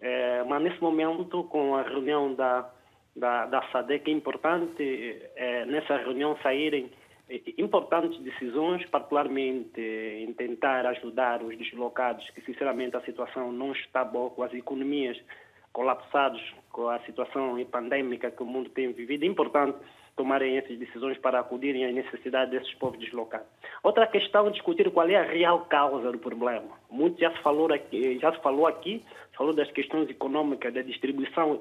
é, 0.01 0.43
mas 0.45 0.63
nesse 0.63 0.81
momento, 0.81 1.45
com 1.45 1.77
a 1.77 1.83
reunião 1.83 2.33
da, 2.33 2.71
da, 3.15 3.45
da 3.47 3.63
SADEC, 3.71 4.11
é 4.11 4.15
importante 4.15 5.23
é, 5.37 5.67
nessa 5.67 5.99
reunião 5.99 6.39
saírem 6.43 6.91
importantes 7.59 8.19
decisões, 8.21 8.87
particularmente 8.87 9.79
em 9.79 10.33
tentar 10.33 10.87
ajudar 10.87 11.43
os 11.43 11.55
deslocados, 11.59 12.27
que 12.31 12.41
sinceramente 12.41 12.97
a 12.97 13.03
situação 13.03 13.53
não 13.53 13.73
está 13.73 14.05
boa 14.05 14.31
com 14.31 14.43
as 14.43 14.55
economias 14.55 15.21
colapsadas, 15.71 16.41
com 16.73 16.89
a 16.89 16.99
situação 17.01 17.63
pandêmica 17.67 18.31
que 18.31 18.43
o 18.43 18.47
mundo 18.47 18.71
tem 18.71 18.91
vivido. 18.91 19.25
É 19.25 19.27
importante 19.27 19.77
tomarem 20.19 20.59
essas 20.59 20.77
decisões 20.77 21.16
para 21.16 21.39
acudirem 21.39 21.87
às 21.87 21.95
necessidades 21.95 22.51
desses 22.51 22.75
povos 22.75 22.99
deslocados. 22.99 23.47
Outra 23.83 24.07
questão 24.07 24.49
é 24.49 24.51
discutir 24.51 24.91
qual 24.91 25.09
é 25.09 25.16
a 25.16 25.23
real 25.23 25.61
causa 25.61 26.12
do 26.12 26.19
problema. 26.19 26.77
Muito 26.91 27.19
já 27.19 27.31
se 27.31 27.39
falou 27.39 27.73
aqui, 27.73 28.19
já 28.19 28.33
se 28.33 28.43
falou 28.43 28.66
aqui, 28.66 29.03
falou 29.37 29.55
das 29.55 29.71
questões 29.71 30.11
econômicas, 30.11 30.75
da 30.75 30.83
distribuição 30.83 31.61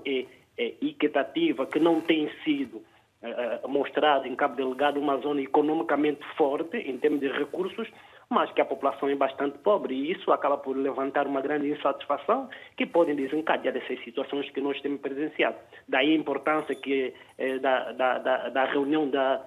equitativa 0.57 1.67
que 1.67 1.79
não 1.79 2.01
tem 2.01 2.29
sido 2.43 2.77
uh, 3.21 3.67
mostrada 3.69 4.27
em 4.27 4.35
Cabo 4.35 4.55
Delgado 4.55 4.99
uma 4.99 5.17
zona 5.17 5.41
economicamente 5.41 6.21
forte 6.35 6.77
em 6.77 6.97
termos 6.97 7.19
de 7.19 7.27
recursos, 7.27 7.87
mas 8.29 8.51
que 8.51 8.61
a 8.61 8.65
população 8.65 9.09
é 9.09 9.15
bastante 9.15 9.57
pobre 9.59 9.93
e 9.93 10.11
isso 10.11 10.31
acaba 10.31 10.57
por 10.57 10.75
levantar 10.75 11.27
uma 11.27 11.41
grande 11.41 11.69
insatisfação 11.69 12.49
que 12.75 12.85
podem 12.85 13.15
desencadear 13.15 13.75
essas 13.75 14.03
situações 14.03 14.49
que 14.51 14.61
nós 14.61 14.79
temos 14.81 15.01
presenciado. 15.01 15.57
Daí 15.87 16.11
a 16.11 16.17
importância 16.17 16.75
que, 16.75 17.13
eh, 17.37 17.59
da, 17.59 17.91
da, 17.93 18.17
da, 18.19 18.49
da, 18.49 18.65
reunião 18.65 19.09
da, 19.09 19.41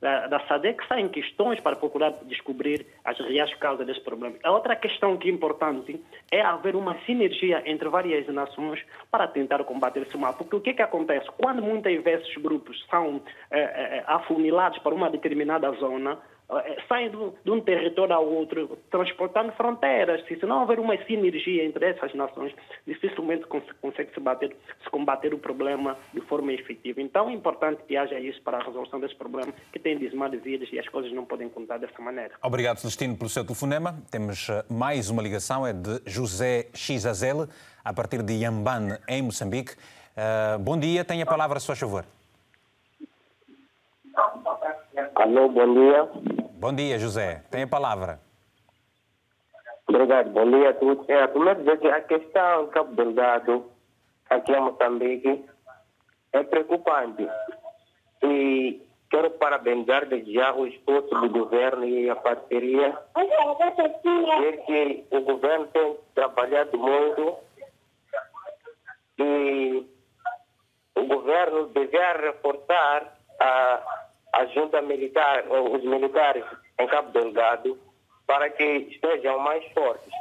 da, 0.00 0.26
da 0.26 0.40
SADEC 0.46 0.86
saem 0.86 1.08
questões 1.08 1.58
para 1.60 1.76
procurar 1.76 2.10
descobrir 2.24 2.86
as 3.04 3.18
reais 3.18 3.52
causas 3.54 3.86
desse 3.86 4.02
problema. 4.02 4.36
A 4.42 4.52
outra 4.52 4.76
questão 4.76 5.16
que 5.16 5.28
é 5.28 5.32
importante 5.32 5.98
é 6.30 6.42
haver 6.42 6.76
uma 6.76 6.98
sinergia 7.06 7.62
entre 7.64 7.88
várias 7.88 8.26
nações 8.28 8.84
para 9.10 9.26
tentar 9.26 9.64
combater 9.64 10.02
esse 10.02 10.16
mal. 10.18 10.34
Porque 10.34 10.56
o 10.56 10.60
que, 10.60 10.70
é 10.70 10.74
que 10.74 10.82
acontece? 10.82 11.26
Quando 11.38 11.62
muitas 11.62 12.02
vezes 12.02 12.34
grupos 12.36 12.84
são 12.90 13.22
eh, 13.50 13.58
eh, 13.60 14.04
afunilados 14.06 14.78
para 14.80 14.94
uma 14.94 15.10
determinada 15.10 15.70
zona, 15.72 16.12
eh, 16.12 16.35
saem 16.88 17.10
de 17.10 17.50
um 17.50 17.60
território 17.60 18.14
ao 18.14 18.26
outro, 18.26 18.78
transportando 18.90 19.52
fronteiras. 19.52 20.24
Se 20.26 20.46
não 20.46 20.60
houver 20.60 20.78
uma 20.78 20.96
sinergia 21.04 21.64
entre 21.64 21.90
essas 21.90 22.14
nações, 22.14 22.54
dificilmente 22.86 23.44
consegue 23.46 24.12
se, 24.14 24.20
bater, 24.20 24.56
se 24.82 24.90
combater 24.90 25.34
o 25.34 25.38
problema 25.38 25.96
de 26.14 26.20
forma 26.22 26.52
efetiva. 26.52 27.00
Então 27.00 27.28
é 27.28 27.32
importante 27.32 27.82
que 27.86 27.96
haja 27.96 28.18
isso 28.18 28.40
para 28.42 28.58
a 28.58 28.64
resolução 28.64 29.00
desse 29.00 29.16
problema, 29.16 29.52
que 29.72 29.78
tem 29.78 29.98
dizimado 29.98 30.38
vidas 30.38 30.68
e 30.72 30.78
as 30.78 30.88
coisas 30.88 31.12
não 31.12 31.24
podem 31.24 31.48
contar 31.48 31.78
dessa 31.78 32.00
maneira. 32.00 32.34
Obrigado, 32.42 32.78
Celestino, 32.78 33.16
pelo 33.16 33.28
seu 33.28 33.44
telefonema. 33.44 33.96
Temos 34.10 34.48
eh, 34.48 34.64
mais 34.70 35.10
uma 35.10 35.22
ligação, 35.22 35.66
é 35.66 35.72
de 35.72 36.00
José 36.06 36.68
Xazel, 36.74 37.48
a 37.84 37.92
partir 37.92 38.22
de 38.22 38.34
Yambane, 38.34 38.98
em 39.08 39.22
Moçambique. 39.22 39.74
Uh, 40.16 40.58
bom 40.58 40.78
dia, 40.78 41.04
tenha 41.04 41.24
a 41.24 41.26
palavra, 41.26 41.60
se 41.60 41.66
faz 41.66 41.78
favor. 41.78 42.04
Alô, 45.16 45.48
bom 45.48 45.72
dia. 45.72 46.10
Bom 46.58 46.74
dia, 46.74 46.98
José. 46.98 47.42
Tem 47.50 47.62
a 47.62 47.66
palavra. 47.66 48.20
Obrigado, 49.88 50.28
bom 50.28 50.50
dia 50.50 50.68
a 50.68 50.74
todos. 50.74 51.08
É, 51.08 51.26
primeiro 51.26 51.60
dizer 51.60 51.80
que 51.80 51.88
a 51.88 52.02
questão 52.02 52.66
do 52.66 52.70
Cabo 52.70 52.94
Delgado, 52.94 53.64
aqui 54.28 54.52
em 54.52 54.60
Moçambique, 54.60 55.42
é 56.34 56.42
preocupante. 56.42 57.26
E 58.24 58.82
quero 59.08 59.30
parabenizar 59.30 60.06
desde 60.06 60.34
já 60.34 60.52
o 60.52 60.66
esforço 60.66 61.08
do 61.08 61.30
governo 61.30 61.86
e 61.86 62.10
a 62.10 62.16
parceria. 62.16 62.98
Ver 64.40 64.66
que 64.66 65.06
o 65.12 65.20
governo 65.22 65.66
tem 65.68 65.96
trabalhado 66.14 66.76
muito 66.76 67.36
e 69.18 69.86
o 70.94 71.06
governo 71.06 71.68
deveria 71.68 72.12
reforçar 72.18 73.16
a 73.40 74.05
a 74.36 74.44
junta 74.46 74.82
militar, 74.82 75.44
os 75.50 75.82
militares 75.82 76.44
em 76.78 76.86
Cabo 76.88 77.10
Delgado, 77.10 77.78
para 78.26 78.50
que 78.50 78.64
estejam 78.64 79.38
mais 79.38 79.64
fortes. 79.72 80.12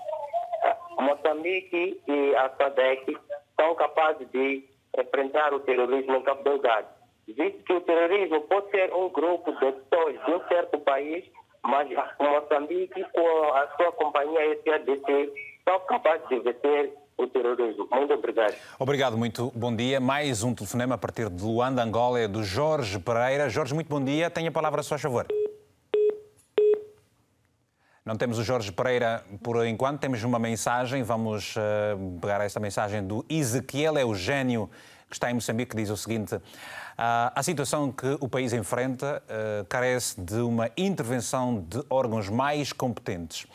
Moçambique 0.98 2.02
e 2.08 2.36
a 2.36 2.50
SADEC 2.58 3.18
são 3.60 3.76
capazes 3.76 4.30
de 4.32 4.64
enfrentar 4.98 5.54
o 5.54 5.60
terrorismo 5.60 6.16
em 6.16 6.22
Cabo 6.22 6.44
Delgado. 6.44 6.88
Visto 7.28 7.64
que 7.66 7.74
o 7.74 7.82
terrorismo 7.82 8.42
pode 8.42 8.70
ser 8.72 8.94
um 8.94 9.10
grupo 9.10 9.52
de 9.52 9.72
pessoas 9.74 10.26
de 10.26 10.32
um 10.32 10.48
certo 10.48 10.80
país, 10.80 11.26
mas 11.64 11.90
Moçambique, 12.18 13.04
com 13.12 13.54
a 13.54 13.68
sua 13.76 13.92
companhia 13.92 14.62
SADC, 14.64 15.34
são 15.68 15.80
capazes 15.82 16.28
de 16.30 16.40
vencer 16.40 16.94
o 17.18 17.28
terrorismo. 17.28 17.88
Muito 17.92 18.14
obrigado. 18.14 18.56
Obrigado, 18.78 19.18
muito 19.18 19.52
bom 19.56 19.76
dia. 19.76 20.00
Mais 20.00 20.44
um 20.44 20.54
telefonema 20.54 20.96
a 20.96 20.98
partir 20.98 21.30
de 21.30 21.44
Luanda, 21.44 21.84
Angola, 21.84 22.20
é 22.20 22.28
do 22.28 22.44
Jorge 22.44 23.00
Pereira. 23.00 23.50
Jorge, 23.50 23.74
muito 23.74 23.88
bom 23.88 24.04
dia. 24.04 24.30
Tenha 24.30 24.50
a 24.50 24.52
palavra, 24.52 24.82
a 24.82 24.84
sua 24.84 24.98
favor. 24.98 25.26
Não 28.04 28.16
temos 28.16 28.38
o 28.38 28.44
Jorge 28.44 28.72
Pereira 28.72 29.24
por 29.42 29.66
enquanto, 29.66 30.00
temos 30.00 30.24
uma 30.24 30.38
mensagem. 30.38 31.02
Vamos 31.02 31.56
uh, 31.56 32.20
pegar 32.20 32.40
esta 32.42 32.60
mensagem 32.60 33.06
do 33.06 33.26
Ezequiel 33.28 33.98
Eugênio, 33.98 34.70
que 35.10 35.16
está 35.16 35.32
em 35.32 35.34
Moçambique, 35.34 35.72
que 35.72 35.78
diz 35.78 35.90
o 35.90 35.98
seguinte: 35.98 36.36
uh, 36.36 36.42
A 36.98 37.42
situação 37.42 37.92
que 37.92 38.18
o 38.20 38.30
país 38.30 38.54
enfrenta 38.54 39.24
uh, 39.26 39.66
carece 39.66 40.22
de 40.22 40.36
uma 40.36 40.70
intervenção 40.78 41.66
de 41.68 41.84
órgãos 41.90 42.30
mais 42.30 42.72
competentes. 42.72 43.48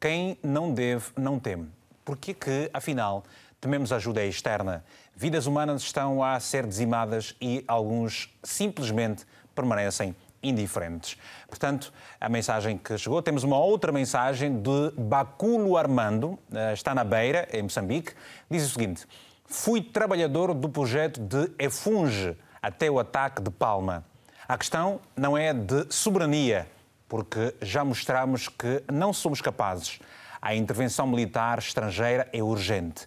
Quem 0.00 0.38
não 0.42 0.72
deve, 0.72 1.04
não 1.16 1.38
teme. 1.38 1.77
Porquê 2.08 2.32
que, 2.32 2.70
afinal, 2.72 3.22
tememos 3.60 3.92
ajuda 3.92 4.24
externa? 4.24 4.82
Vidas 5.14 5.44
humanas 5.44 5.82
estão 5.82 6.24
a 6.24 6.40
ser 6.40 6.66
dizimadas 6.66 7.36
e 7.38 7.62
alguns 7.68 8.34
simplesmente 8.42 9.26
permanecem 9.54 10.16
indiferentes. 10.42 11.18
Portanto, 11.46 11.92
a 12.18 12.26
mensagem 12.26 12.78
que 12.78 12.96
chegou, 12.96 13.20
temos 13.20 13.44
uma 13.44 13.58
outra 13.58 13.92
mensagem 13.92 14.58
de 14.58 14.90
Baculo 14.96 15.76
Armando, 15.76 16.38
eh, 16.50 16.72
está 16.72 16.94
na 16.94 17.04
Beira, 17.04 17.46
em 17.52 17.64
Moçambique, 17.64 18.14
diz 18.50 18.64
o 18.64 18.70
seguinte: 18.70 19.06
Fui 19.44 19.82
trabalhador 19.82 20.54
do 20.54 20.70
projeto 20.70 21.20
de 21.20 21.52
Efunge 21.58 22.34
até 22.62 22.90
o 22.90 22.98
ataque 22.98 23.42
de 23.42 23.50
Palma. 23.50 24.02
A 24.48 24.56
questão 24.56 24.98
não 25.14 25.36
é 25.36 25.52
de 25.52 25.84
soberania, 25.90 26.66
porque 27.06 27.54
já 27.60 27.84
mostramos 27.84 28.48
que 28.48 28.82
não 28.90 29.12
somos 29.12 29.42
capazes 29.42 30.00
a 30.40 30.54
intervenção 30.54 31.06
militar 31.06 31.58
estrangeira 31.58 32.28
é 32.32 32.42
urgente. 32.42 33.06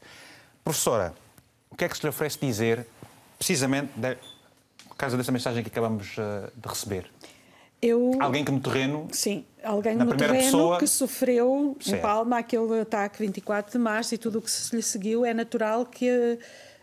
Professora, 0.63 1.13
o 1.69 1.75
que 1.75 1.85
é 1.85 1.89
que 1.89 1.95
se 1.95 2.03
lhe 2.03 2.09
oferece 2.09 2.37
dizer, 2.39 2.85
precisamente, 3.37 3.91
de, 3.95 4.17
por 4.87 4.95
causa 4.97 5.17
dessa 5.17 5.31
mensagem 5.31 5.63
que 5.63 5.69
acabamos 5.69 6.17
uh, 6.17 6.51
de 6.55 6.67
receber? 6.67 7.09
Eu... 7.81 8.11
Alguém 8.19 8.45
que 8.45 8.51
no 8.51 8.59
terreno. 8.59 9.07
Sim, 9.11 9.43
alguém 9.63 9.95
no 9.95 10.15
terreno 10.15 10.43
pessoa... 10.43 10.77
que 10.77 10.85
sofreu 10.85 11.75
certo. 11.79 11.97
em 11.97 12.01
Palma 12.01 12.37
aquele 12.37 12.81
ataque 12.81 13.19
24 13.19 13.71
de 13.71 13.77
março 13.79 14.13
e 14.13 14.17
tudo 14.17 14.37
o 14.37 14.41
que 14.41 14.51
se 14.51 14.75
lhe 14.75 14.83
seguiu, 14.83 15.25
é 15.25 15.33
natural 15.33 15.85
que. 15.85 16.37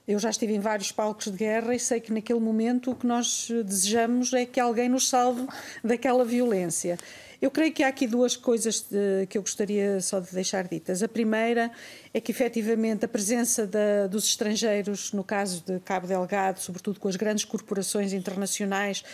Eu 0.09 0.18
já 0.18 0.30
estive 0.30 0.55
em 0.55 0.59
vários 0.59 0.90
palcos 0.90 1.26
de 1.26 1.36
guerra 1.36 1.74
e 1.74 1.78
sei 1.78 2.01
que 2.01 2.11
naquele 2.11 2.40
momento 2.40 2.92
o 2.92 2.94
que 2.94 3.07
nós 3.07 3.46
desejamos 3.62 4.32
é 4.32 4.46
que 4.46 4.59
alguém 4.59 4.88
nos 4.88 5.07
salve 5.07 5.46
daquela 5.84 6.24
violência. 6.24 6.96
Eu 7.41 7.53
creio 7.53 7.72
que 7.72 7.84
há 7.84 7.89
aqui 7.89 8.05
duas 8.05 8.36
coisas 8.36 8.80
de, 8.80 9.24
que 9.28 9.39
eu 9.39 9.43
gostaria 9.43 10.01
só 10.01 10.18
de 10.18 10.32
deixar 10.32 10.66
ditas. 10.66 11.05
A 11.05 11.09
primeira 11.09 11.70
é 12.12 12.20
que 12.20 12.32
efetivamente 12.32 13.05
a 13.05 13.09
presença 13.09 13.64
da, 13.64 14.09
dos 14.09 14.24
estrangeiros, 14.24 15.12
no 15.12 15.22
caso 15.22 15.62
de 15.64 15.78
Cabo 15.80 16.09
Delgado, 16.09 16.59
sobretudo 16.59 16.99
com 16.99 17.07
as 17.07 17.14
grandes 17.14 17.45
corporações 17.45 18.12
internacionais, 18.12 19.05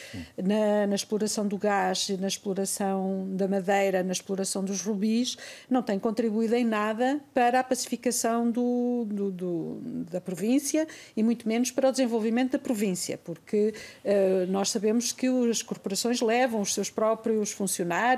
na, 0.43 0.87
na, 0.87 0.95
exploração 0.95 1.47
do 1.47 1.59
gás, 1.59 2.09
na 2.19 2.27
exploração 2.27 3.29
da 3.31 3.47
madeira, 3.47 4.03
na 4.03 4.13
exploração 4.13 4.65
dos 4.65 4.81
rubis, 4.81 5.37
não 5.69 5.83
tem 5.83 5.99
contribuído 5.99 6.55
em 6.55 6.65
nada 6.65 7.21
para 7.35 7.61
a 7.61 7.65
pacificação 7.65 8.51
do, 8.51 9.07
do, 9.07 9.31
do, 9.31 9.81
da 10.11 10.21
província 10.21 10.89
e 11.15 11.23
muito 11.23 11.47
menos 11.47 11.71
para 11.71 11.91
o 11.91 11.93
desenvolvimento 11.93 12.53
da 12.53 12.59
província, 12.59 13.19
porque 13.19 13.75
uh, 14.03 14.51
nós 14.51 14.71
sabemos 14.71 15.13
que 15.13 15.27
as 15.51 15.63
corporações 15.63 16.23
levam 16.23 16.63
os 16.63 16.73
seus 16.73 16.89
próprios 16.89 17.53
funcionários, 17.53 18.14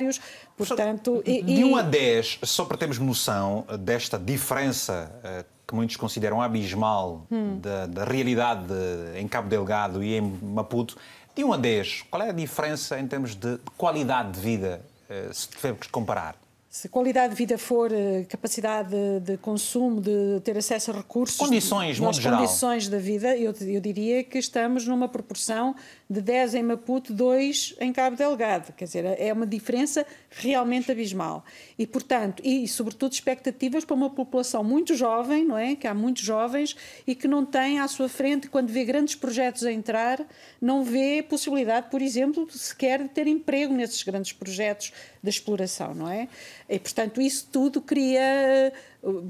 portanto... 0.56 1.22
De, 1.24 1.42
e, 1.42 1.64
1 1.64 1.76
a 1.76 1.82
10, 1.82 2.40
só 2.42 2.64
para 2.64 2.76
termos 2.76 2.98
noção 2.98 3.64
desta 3.80 4.18
diferença 4.18 5.10
uh, 5.24 5.44
que 5.66 5.74
muitos 5.74 5.96
consideram 5.96 6.40
abismal 6.40 7.26
hum. 7.30 7.58
da, 7.58 7.86
da, 7.86 8.04
realidade 8.04 8.66
de, 8.66 9.18
em 9.20 9.26
Cabo 9.26 9.48
Delgado 9.48 10.02
e 10.02 10.14
em 10.14 10.20
Maputo, 10.20 10.96
de 11.34 11.44
1 11.44 11.52
a 11.52 11.56
10, 11.56 12.04
qual 12.10 12.22
é 12.22 12.30
a 12.30 12.32
diferença 12.32 12.98
em 12.98 13.06
termos 13.06 13.34
de 13.34 13.58
qualidade 13.76 14.32
de 14.32 14.40
vida, 14.40 14.80
uh, 15.10 15.34
se 15.34 15.48
tivermos 15.48 15.80
que 15.80 15.88
comparar? 15.90 16.36
Se 16.76 16.90
qualidade 16.90 17.30
de 17.30 17.38
vida 17.38 17.56
for 17.56 17.90
eh, 17.90 18.26
capacidade 18.28 18.90
de, 18.90 19.20
de, 19.20 19.38
consumo, 19.38 19.98
de 19.98 20.42
ter 20.44 20.58
acesso 20.58 20.90
a 20.90 20.94
recursos, 20.94 21.38
condições, 21.38 21.96
de, 21.96 22.20
geral. 22.20 22.40
condições 22.40 22.86
da 22.86 22.98
vida, 22.98 23.34
eu, 23.34 23.54
eu, 23.62 23.80
diria 23.80 24.22
que 24.22 24.36
estamos 24.36 24.86
numa 24.86 25.08
proporção 25.08 25.74
de 26.08 26.20
10 26.20 26.56
em 26.56 26.62
Maputo, 26.62 27.14
2 27.14 27.76
em 27.80 27.94
Cabo 27.94 28.14
Delgado. 28.14 28.74
Quer 28.74 28.84
dizer, 28.84 29.04
é 29.18 29.32
uma 29.32 29.46
diferença 29.46 30.06
realmente 30.28 30.92
abismal. 30.92 31.46
E, 31.78 31.86
portanto, 31.86 32.42
e 32.44 32.68
sobretudo 32.68 33.14
expectativas 33.14 33.82
para 33.82 33.96
uma 33.96 34.10
população 34.10 34.62
muito 34.62 34.94
jovem, 34.94 35.46
não 35.46 35.56
é? 35.56 35.76
Que 35.76 35.86
há 35.86 35.94
muitos 35.94 36.22
jovens 36.22 36.76
e 37.06 37.14
que 37.14 37.26
não 37.26 37.46
tem 37.46 37.80
à 37.80 37.88
sua 37.88 38.08
frente, 38.08 38.50
quando 38.50 38.68
vê 38.68 38.84
grandes 38.84 39.14
projetos 39.14 39.64
a 39.64 39.72
entrar, 39.72 40.20
não 40.60 40.84
vê 40.84 41.24
possibilidade, 41.26 41.88
por 41.90 42.02
exemplo, 42.02 42.46
sequer 42.50 43.02
de 43.02 43.08
ter 43.08 43.26
emprego 43.26 43.72
nesses 43.72 44.02
grandes 44.02 44.34
projetos 44.34 44.92
da 45.22 45.30
exploração, 45.30 45.94
não 45.94 46.08
é? 46.08 46.28
E, 46.68 46.78
portanto, 46.78 47.20
isso 47.20 47.48
tudo 47.50 47.80
cria. 47.80 48.72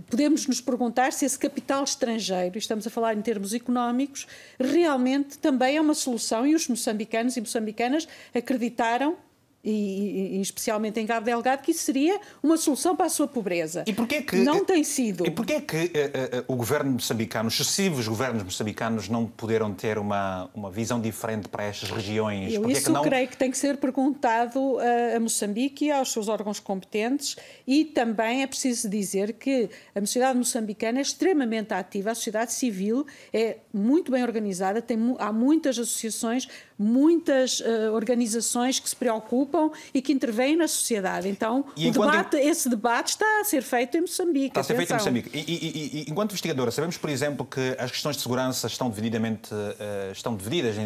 Podemos 0.09 0.47
nos 0.47 0.61
perguntar 0.61 1.13
se 1.13 1.25
esse 1.25 1.39
capital 1.39 1.85
estrangeiro, 1.85 2.57
estamos 2.57 2.87
a 2.87 2.91
falar 2.91 3.15
em 3.15 3.21
termos 3.21 3.53
económicos, 3.53 4.27
realmente 4.59 5.37
também 5.39 5.77
é 5.77 5.81
uma 5.81 5.95
solução 5.95 6.47
e 6.47 6.55
os 6.55 6.67
moçambicanos 6.67 7.37
e 7.37 7.41
moçambicanas 7.41 8.09
acreditaram 8.35 9.19
e, 9.67 10.37
e, 10.37 10.41
especialmente 10.41 11.01
em 11.01 11.07
Cabo 11.07 11.27
Delgado, 11.27 11.63
que 11.63 11.73
isso 11.73 11.83
seria 11.83 12.21
uma 12.41 12.57
solução 12.57 12.95
para 12.95 13.07
a 13.07 13.09
sua 13.09 13.27
pobreza. 13.27 13.83
E 13.87 13.93
porquê 13.93 14.23
que, 14.23 14.37
não 14.37 14.65
tem 14.65 14.85
sido. 14.85 15.27
E 15.27 15.31
porquê 15.31 15.61
que 15.61 15.77
uh, 15.77 15.79
uh, 15.79 16.45
o 16.47 16.55
governo 16.55 16.93
moçambicano, 16.93 17.49
os 17.49 17.55
sucessivos 17.55 18.07
governos 18.07 18.45
moçambicanos, 18.45 19.09
não 19.09 19.27
puderam 19.27 19.75
ter 19.75 19.99
uma, 19.99 20.49
uma 20.55 20.71
visão 20.71 21.01
diferente 21.01 21.49
para 21.49 21.65
estas 21.65 21.91
regiões? 21.91 22.55
Eu 22.55 22.63
porquê 22.63 22.79
isso 22.79 22.93
não... 22.93 23.03
creio 23.03 23.27
que 23.27 23.37
tem 23.37 23.51
que 23.51 23.59
ser 23.59 23.77
perguntado 23.79 24.79
a, 24.79 25.17
a 25.17 25.21
Moçambique 25.21 25.87
e 25.87 25.91
aos 25.91 26.13
seus 26.13 26.29
órgãos 26.29 26.61
competentes 26.61 27.37
e 27.67 27.85
também 27.85 28.43
é 28.43 28.47
preciso 28.47 28.89
dizer 28.89 29.33
que 29.33 29.69
a 29.95 30.01
sociedade 30.01 30.39
moçambicana 30.39 30.99
é 30.99 31.03
extremamente 31.03 31.75
ativa, 31.75 32.13
a 32.13 32.15
sociedade 32.15 32.53
civil 32.53 33.05
é 33.33 33.59
muito 33.73 34.13
bem 34.13 34.23
organizada, 34.23 34.81
tem, 34.81 34.99
há 35.19 35.33
muitas 35.33 35.79
associações, 35.79 36.47
muitas 36.79 37.61
uh, 37.61 37.93
organizações 37.95 38.79
que 38.79 38.89
se 38.89 38.97
preocupam 38.97 39.71
e 39.95 40.03
que 40.03 40.13
intervêm 40.13 40.57
na 40.57 40.69
sociedade. 40.69 41.29
Então, 41.29 41.65
o 41.77 41.91
debate, 41.91 42.37
esse 42.37 42.69
debate 42.69 43.09
está 43.09 43.41
a 43.41 43.45
ser 43.45 43.63
feito 43.63 43.97
em 43.97 44.03
Moçambique. 44.03 44.49
Está 44.49 44.61
a 44.61 44.65
ser 44.65 44.77
feito 44.77 44.93
em 44.93 44.97
Moçambique. 44.97 45.31
E, 45.33 45.41
e, 45.41 46.01
e, 46.01 46.11
enquanto 46.11 46.31
investigadora, 46.33 46.71
sabemos, 46.71 46.99
por 46.99 47.09
exemplo, 47.09 47.47
que 47.47 47.75
as 47.79 47.91
questões 47.91 48.17
de 48.17 48.23
segurança 48.23 48.67
estão 48.67 48.91
devidamente 48.91 49.55
uh, 49.55 50.13
estão 50.13 50.37
divididas 50.37 50.77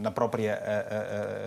na 0.00 0.10
própria 0.10 0.60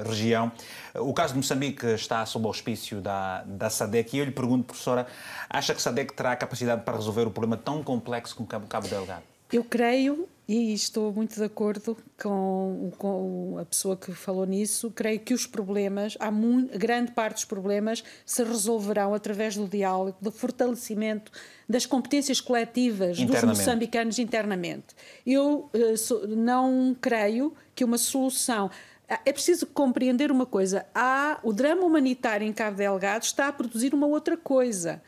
uh, 0.04 0.10
região. 0.10 0.52
O 0.96 1.14
caso 1.14 1.34
de 1.34 1.38
Moçambique 1.38 1.86
está 1.88 2.26
sob 2.26 2.46
o 2.46 2.48
auspício 2.48 3.02
da, 3.02 3.44
da 3.44 3.70
SADEC 3.70 4.16
e 4.16 4.20
eu 4.20 4.26
lhe 4.26 4.32
pergunto, 4.32 4.66
professora, 4.66 5.08
acha 5.50 5.74
que 5.74 5.80
a 5.80 5.82
SADEC 5.82 6.14
terá 6.14 6.36
capacidade 6.36 6.84
para 6.84 6.96
resolver 6.96 7.26
o 7.28 7.32
problema 7.32 7.58
tão 7.58 7.84
complexo 7.84 8.36
como 8.36 8.48
Cabo, 8.48 8.68
Cabo 8.68 8.88
Delgado? 8.88 9.24
Eu 9.52 9.64
creio 9.64 10.28
e 10.50 10.74
estou 10.74 11.14
muito 11.14 11.36
de 11.36 11.44
acordo 11.44 11.96
com, 12.20 12.92
com, 12.98 13.60
a 13.60 13.66
pessoa 13.66 13.96
que 13.96 14.12
falou 14.14 14.48
nisso. 14.48 14.90
Creio 14.90 15.20
que 15.20 15.32
os 15.32 15.46
problemas, 15.46 16.18
há 16.20 16.32
muito, 16.32 16.76
grande 16.76 17.12
parte 17.12 17.36
dos 17.36 17.46
problemas, 17.46 18.04
se 18.26 18.44
resolverão 18.44 19.14
através 19.14 19.56
do 19.56 19.68
diálogo, 19.68 20.18
do 20.20 20.32
fortalecimento 20.32 21.32
das 21.70 21.86
competências 21.86 22.42
coletivas 22.42 23.20
dos 23.20 23.44
moçambicanos 23.44 24.18
internamente. 24.18 24.88
Eu 25.24 25.70
uh, 25.72 26.28
não 26.30 26.98
creio 27.00 27.54
que 27.76 27.84
uma 27.84 28.00
solução. 28.00 28.72
É 29.08 29.32
preciso 29.32 29.68
compreender 29.68 30.32
uma 30.32 30.48
coisa: 30.48 30.84
há, 30.96 31.40
o 31.44 31.54
drama 31.54 31.84
humanitário 31.84 32.48
em 32.48 32.52
Cabo 32.52 32.78
Delgado 32.78 33.24
está 33.24 33.50
a 33.50 33.54
produzir 33.54 33.94
uma 33.94 34.08
outra 34.08 34.36
coisa 34.36 35.00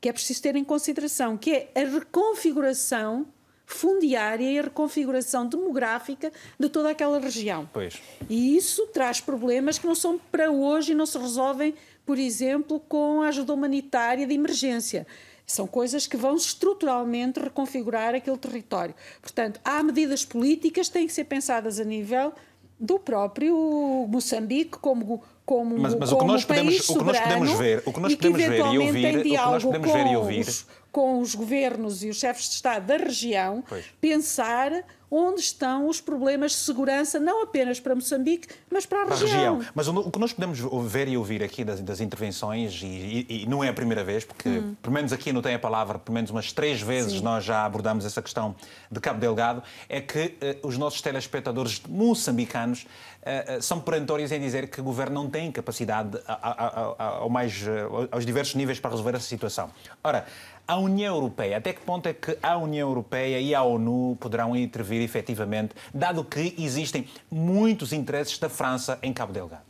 que 0.00 0.08
é 0.08 0.12
preciso 0.12 0.42
ter 0.42 0.56
em 0.56 0.64
consideração, 0.64 1.36
que 1.36 1.52
é 1.52 1.70
a 1.76 1.84
reconfiguração 1.84 3.28
fundiária 3.68 4.50
e 4.50 4.58
a 4.58 4.62
reconfiguração 4.62 5.46
demográfica 5.46 6.32
de 6.58 6.68
toda 6.70 6.90
aquela 6.90 7.20
região. 7.20 7.68
Pois. 7.70 8.00
E 8.28 8.56
isso 8.56 8.86
traz 8.86 9.20
problemas 9.20 9.78
que 9.78 9.86
não 9.86 9.94
são 9.94 10.18
para 10.32 10.50
hoje 10.50 10.92
e 10.92 10.94
não 10.94 11.04
se 11.04 11.18
resolvem, 11.18 11.74
por 12.04 12.18
exemplo, 12.18 12.80
com 12.80 13.20
a 13.20 13.28
ajuda 13.28 13.52
humanitária 13.52 14.26
de 14.26 14.34
emergência. 14.34 15.06
São 15.46 15.66
coisas 15.66 16.06
que 16.06 16.16
vão 16.16 16.34
estruturalmente 16.34 17.38
reconfigurar 17.40 18.14
aquele 18.14 18.38
território. 18.38 18.94
Portanto, 19.20 19.60
há 19.62 19.82
medidas 19.82 20.24
políticas 20.24 20.88
que 20.88 20.94
têm 20.94 21.06
que 21.06 21.12
ser 21.12 21.24
pensadas 21.24 21.78
a 21.78 21.84
nível 21.84 22.32
do 22.80 22.98
próprio 22.98 24.06
Moçambique 24.08 24.78
como 24.78 25.22
como 25.44 25.78
mas, 25.78 25.94
mas 25.94 26.10
como 26.10 26.20
o 26.20 26.26
que 26.26 26.32
nós 26.32 26.44
podemos 26.44 26.88
o 26.88 26.98
que 26.98 27.04
nós 27.04 27.20
podemos 27.20 27.52
ver 27.52 27.82
o 27.86 27.92
que 27.92 28.00
nós 28.00 28.14
podemos 28.14 28.38
ver 28.38 28.58
e 28.58 28.78
ouvir 28.78 29.18
o 29.18 29.22
que 29.22 29.36
nós 29.36 29.64
podemos 29.64 29.92
ver 29.92 30.06
e 30.06 30.16
ouvir 30.16 30.40
os, 30.40 30.66
com 30.90 31.20
os 31.20 31.34
governos 31.34 32.02
e 32.02 32.08
os 32.08 32.18
chefes 32.18 32.48
de 32.48 32.54
Estado 32.54 32.86
da 32.86 32.96
região, 32.96 33.62
pois. 33.68 33.84
pensar 34.00 34.84
onde 35.10 35.40
estão 35.40 35.88
os 35.88 36.00
problemas 36.00 36.52
de 36.52 36.58
segurança, 36.58 37.18
não 37.18 37.42
apenas 37.42 37.80
para 37.80 37.94
Moçambique, 37.94 38.48
mas 38.70 38.84
para 38.84 39.02
a 39.02 39.06
para 39.06 39.16
região. 39.16 39.58
região. 39.58 39.72
Mas 39.74 39.88
o, 39.88 40.10
que 40.10 40.18
nós 40.18 40.32
podemos 40.32 40.58
ver 40.90 41.08
e 41.08 41.16
ouvir 41.16 41.42
aqui 41.42 41.64
das, 41.64 41.80
das 41.80 42.00
intervenções, 42.00 42.80
e, 42.82 42.86
e, 42.86 43.42
e, 43.42 43.46
não 43.46 43.64
é 43.64 43.68
a 43.68 43.72
primeira 43.72 44.04
vez, 44.04 44.24
porque 44.24 44.48
hum. 44.48 44.76
pelo 44.82 44.94
menos 44.94 45.12
aqui 45.12 45.32
não 45.32 45.40
tem 45.40 45.54
a 45.54 45.58
palavra, 45.58 45.98
pelo 45.98 46.14
menos 46.14 46.30
umas 46.30 46.52
três 46.52 46.80
vezes 46.80 47.14
Sim. 47.14 47.22
nós 47.22 47.44
já 47.44 47.64
abordamos 47.64 48.04
essa 48.04 48.20
questão 48.20 48.54
de 48.90 49.00
Cabo 49.00 49.18
Delgado, 49.18 49.62
é 49.88 50.00
que 50.00 50.36
uh, 50.62 50.68
os 50.68 50.76
nossos 50.76 51.00
telespectadores 51.00 51.80
moçambicanos 51.88 52.82
uh, 52.82 53.58
uh, 53.58 53.62
são 53.62 53.80
perentórios 53.80 54.30
em 54.30 54.40
dizer 54.40 54.68
que 54.68 54.80
o 54.80 54.84
governo 54.84 55.22
não 55.22 55.30
tem 55.30 55.50
capacidade 55.50 56.18
a, 56.26 56.34
a, 56.34 57.24
a, 57.24 57.28
mais, 57.28 57.64
aos 58.10 58.26
diversos 58.26 58.54
níveis 58.54 58.78
para 58.78 58.90
resolver 58.90 59.16
essa 59.16 59.26
situação. 59.26 59.70
Ora, 60.04 60.26
a 60.68 60.76
União 60.76 61.14
Europeia, 61.14 61.56
até 61.56 61.72
que 61.72 61.80
ponto 61.80 62.06
é 62.06 62.12
que 62.12 62.36
a 62.42 62.58
União 62.58 62.86
Europeia 62.86 63.40
e 63.40 63.54
a 63.54 63.62
ONU 63.62 64.18
poderão 64.20 64.54
intervir 64.54 65.00
efetivamente, 65.00 65.74
dado 65.94 66.22
que 66.22 66.54
existem 66.58 67.08
muitos 67.30 67.90
interesses 67.94 68.38
da 68.38 68.50
França 68.50 68.98
em 69.02 69.10
Cabo 69.10 69.32
Delgado? 69.32 69.62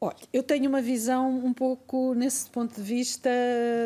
Olha, 0.00 0.16
eu 0.32 0.42
tenho 0.42 0.68
uma 0.68 0.82
visão 0.82 1.30
um 1.44 1.52
pouco, 1.52 2.12
nesse 2.14 2.50
ponto 2.50 2.74
de 2.74 2.82
vista, 2.82 3.30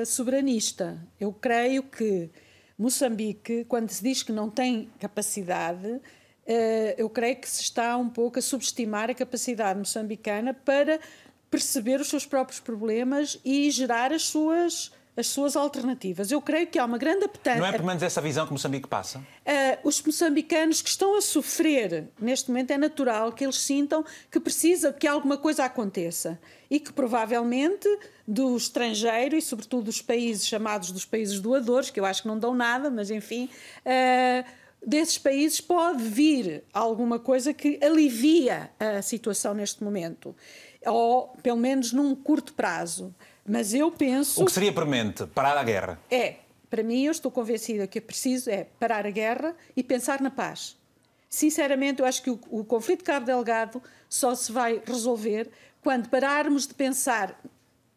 soberanista. 0.07 0.97
Eu 1.21 1.31
creio 1.33 1.83
que 1.83 2.31
Moçambique, 2.79 3.67
quando 3.67 3.91
se 3.91 4.03
diz 4.03 4.23
que 4.23 4.33
não 4.33 4.49
tem 4.49 4.89
capacidade, 4.99 6.01
eh, 6.47 6.95
eu 6.97 7.11
creio 7.11 7.37
que 7.37 7.49
se 7.49 7.61
está 7.63 7.97
um 7.97 8.09
pouco 8.09 8.39
a 8.39 8.43
subestimar 8.43 9.11
a 9.11 9.15
capacidade 9.15 9.79
moçambicana 9.79 10.55
para 10.55 10.99
perceber 11.51 12.01
os 12.01 12.09
seus 12.09 12.25
próprios 12.25 12.61
problemas 12.61 13.39
e 13.45 13.71
gerar 13.71 14.13
as 14.13 14.23
suas 14.23 14.93
as 15.17 15.29
suas 15.29 15.55
alternativas. 15.55 16.31
Eu 16.31 16.41
creio 16.41 16.67
que 16.67 16.79
há 16.79 16.85
uma 16.85 16.99
grande 16.99 17.25
apetência. 17.25 17.61
Não 17.61 17.67
é 17.67 17.73
pelo 17.73 17.87
menos 17.87 18.03
essa 18.03 18.21
visão 18.21 18.47
que 18.47 18.53
Moçambique 18.53 18.89
passa? 18.89 19.19
Uh, 19.19 19.89
os 19.89 20.03
moçambicanos 20.03 20.83
que 20.83 20.89
estão 20.89 21.17
a 21.17 21.21
sofrer 21.21 22.09
neste 22.21 22.49
momento 22.49 22.73
é 22.73 22.79
natural 22.79 23.33
que 23.33 23.45
eles 23.45 23.59
sintam 23.59 24.05
que 24.31 24.41
precisa 24.41 24.93
que 24.93 25.07
alguma 25.07 25.37
coisa 25.37 25.65
aconteça 25.65 26.39
e 26.69 26.81
que 26.81 26.93
provavelmente 26.93 27.89
do 28.27 28.57
estrangeiro 28.57 29.37
e 29.37 29.43
sobretudo 29.43 29.85
dos 29.85 30.03
países 30.03 30.47
chamados 30.47 30.91
dos 30.91 31.05
países 31.05 31.39
doadores, 31.39 31.91
que 31.91 32.01
eu 32.01 32.05
acho 32.05 32.23
que 32.23 32.29
não 32.29 32.39
dão 32.39 32.55
nada, 32.55 32.91
mas 32.91 33.11
enfim, 33.11 33.49
uh, 33.87 34.45
desses 34.85 35.19
países 35.19 35.61
pode 35.61 36.03
vir 36.03 36.65
alguma 36.73 37.19
coisa 37.19 37.55
que 37.55 37.79
alivia 37.83 38.71
a 38.81 39.01
situação 39.01 39.55
neste 39.55 39.85
momento, 39.85 40.35
ou 40.85 41.29
pelo 41.43 41.59
menos 41.59 41.93
num 41.93 42.15
curto 42.15 42.53
prazo. 42.55 43.15
Mas 43.47 43.75
eu 43.75 43.91
penso. 43.91 44.43
O 44.43 44.47
que 44.47 44.53
seria 44.53 44.73
premente? 44.73 45.27
Parar 45.27 45.57
a 45.57 45.63
guerra? 45.63 46.01
É. 46.11 46.37
Para 46.71 46.83
mim, 46.83 47.05
eu 47.05 47.13
estou 47.13 47.31
convencida 47.31 47.87
que 47.87 47.99
é 47.99 48.01
preciso 48.01 48.51
é 48.51 48.67
parar 48.81 49.07
a 49.07 49.11
guerra 49.11 49.55
e 49.77 49.83
pensar 49.83 50.21
na 50.21 50.31
paz. 50.31 50.77
Sinceramente, 51.29 52.01
eu 52.01 52.07
acho 52.07 52.23
que 52.23 52.31
o, 52.31 52.41
o 52.51 52.65
conflito 52.65 53.01
de 53.01 53.05
Cabo 53.05 53.27
Delgado 53.27 53.83
só 54.09 54.35
se 54.35 54.51
vai 54.51 54.83
resolver 54.85 55.51
quando 55.83 56.09
pararmos 56.09 56.67
de 56.67 56.75
pensar 56.75 57.41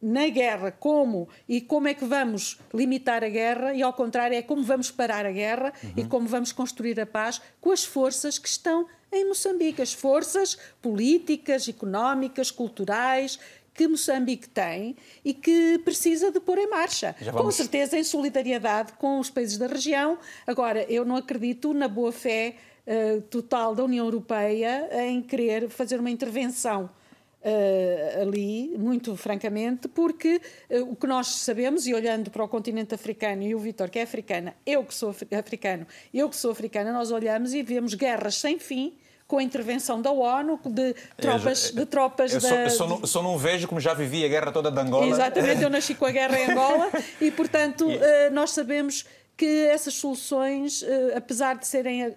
na 0.02 0.28
guerra 0.28 0.72
como 0.72 1.28
e 1.50 1.60
como 1.60 1.88
é 1.88 1.94
que 1.94 2.06
vamos 2.06 2.60
limitar 2.74 3.24
a 3.24 3.30
guerra 3.30 3.74
e 3.74 3.82
ao 3.82 3.94
contrário 3.94 4.38
é 4.38 4.42
como 4.42 4.62
vamos 4.62 4.92
parar 4.92 5.26
a 5.26 5.32
guerra 5.32 5.74
uhum. 5.84 5.94
e 5.98 6.06
como 6.06 6.28
vamos 6.28 6.52
construir 6.52 7.00
a 7.00 7.06
paz 7.06 7.42
com 7.60 7.72
as 7.72 7.84
forças 7.84 8.38
que 8.38 8.48
estão 8.48 8.86
em 9.12 9.28
Moçambique, 9.28 9.82
as 9.82 9.94
forças 9.94 10.58
políticas, 10.82 11.68
económicas, 11.68 12.52
culturais, 12.52 13.40
que 13.78 13.88
Moçambique 13.88 14.50
tem 14.50 14.96
e 15.24 15.36
que 15.36 15.78
precisa 15.86 16.32
de 16.32 16.40
pôr 16.40 16.58
em 16.58 16.68
marcha. 16.68 17.16
Vamos... 17.22 17.42
Com 17.42 17.52
certeza 17.52 17.98
em 17.98 18.04
solidariedade 18.04 18.94
com 18.94 19.20
os 19.20 19.30
países 19.30 19.56
da 19.58 19.68
região. 19.68 20.18
Agora, 20.48 20.84
eu 20.92 21.06
não 21.06 21.16
acredito 21.16 21.74
na 21.76 21.88
boa 21.88 22.12
fé 22.12 22.56
uh, 22.88 23.22
total 23.22 23.76
da 23.76 23.84
União 23.84 24.06
Europeia 24.06 24.90
em 25.06 25.22
querer 25.22 25.70
fazer 25.70 26.00
uma 26.00 26.10
intervenção 26.10 26.90
Uh, 27.40 28.24
ali, 28.24 28.76
muito 28.78 29.16
francamente, 29.16 29.88
porque 29.88 30.42
uh, 30.70 30.92
o 30.92 30.96
que 30.96 31.08
nós 31.08 31.28
sabemos, 31.28 31.88
e 31.88 31.94
olhando 31.94 32.30
para 32.30 32.44
o 32.44 32.48
continente 32.48 32.94
africano, 32.96 33.44
e 33.44 33.56
o 33.56 33.60
Vitor 33.60 33.90
que 33.90 34.00
é 34.00 34.02
africana, 34.02 34.56
eu 34.66 34.84
que 34.84 34.94
sou 34.94 35.16
africano, 35.32 35.88
eu 36.14 36.28
que 36.30 36.36
sou 36.36 36.52
africana, 36.52 36.92
nós 36.92 37.10
olhamos 37.10 37.54
e 37.54 37.62
vemos 37.62 37.94
guerras 37.94 38.36
sem 38.36 38.60
fim, 38.60 38.98
com 39.28 39.38
a 39.40 39.44
intervenção 39.44 40.02
da 40.02 40.10
ONU, 40.10 40.60
de 40.66 40.96
tropas, 41.18 41.72
de 41.72 41.86
tropas 41.86 42.34
eu 42.34 42.42
da... 42.42 42.48
Só, 42.48 42.56
eu 42.56 42.70
só, 42.70 42.88
não, 42.88 43.06
só 43.06 43.22
não 43.22 43.38
vejo 43.38 43.68
como 43.68 43.80
já 43.80 43.94
vivi 43.94 44.24
a 44.24 44.28
guerra 44.28 44.52
toda 44.52 44.72
de 44.72 44.80
Angola. 44.80 45.06
Exatamente, 45.06 45.62
eu 45.62 45.70
nasci 45.70 45.94
com 45.96 46.06
a 46.06 46.12
guerra 46.12 46.40
em 46.40 46.52
Angola 46.52 46.90
e, 47.20 47.30
portanto, 47.30 47.90
eh, 47.92 48.30
nós 48.30 48.52
sabemos 48.52 49.06
que 49.38 49.68
essas 49.68 49.94
soluções, 49.94 50.82
eh, 50.82 51.14
apesar 51.16 51.56
de 51.58 51.68
serem 51.68 52.04
eh, 52.04 52.16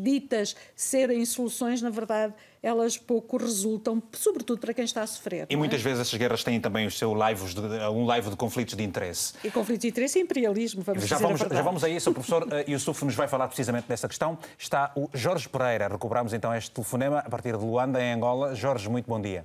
ditas 0.00 0.56
serem 0.74 1.22
soluções, 1.26 1.82
na 1.82 1.90
verdade, 1.90 2.32
elas 2.62 2.96
pouco 2.96 3.36
resultam, 3.36 4.02
sobretudo 4.12 4.58
para 4.58 4.72
quem 4.72 4.84
está 4.84 5.02
a 5.02 5.06
sofrer. 5.06 5.46
E 5.50 5.54
muitas 5.54 5.80
é? 5.80 5.84
vezes 5.84 6.00
essas 6.00 6.18
guerras 6.18 6.42
têm 6.42 6.58
também 6.58 6.86
os 6.86 6.96
seus 6.96 7.14
lives 7.28 7.54
de, 7.54 7.60
um 7.60 8.06
live 8.06 8.30
de 8.30 8.36
conflitos 8.36 8.74
de 8.74 8.82
interesse. 8.82 9.34
E 9.44 9.50
conflitos 9.50 9.82
de 9.82 9.88
interesse 9.88 10.18
e 10.18 10.22
imperialismo, 10.22 10.82
vamos 10.82 11.06
já 11.06 11.18
vamos, 11.18 11.40
Já 11.40 11.62
vamos 11.62 11.84
a 11.84 11.90
isso, 11.90 12.08
o 12.08 12.14
professor 12.14 12.48
Yusuf 12.66 13.04
nos 13.04 13.14
vai 13.14 13.28
falar 13.28 13.48
precisamente 13.48 13.86
dessa 13.86 14.08
questão. 14.08 14.38
Está 14.56 14.92
o 14.96 15.10
Jorge 15.12 15.50
Pereira, 15.50 15.88
recuperamos 15.88 16.32
então 16.32 16.54
este 16.54 16.70
telefonema 16.70 17.18
a 17.18 17.28
partir 17.28 17.54
de 17.54 17.62
Luanda, 17.62 18.02
em 18.02 18.14
Angola. 18.14 18.54
Jorge, 18.54 18.88
muito 18.88 19.06
bom 19.06 19.20
dia. 19.20 19.44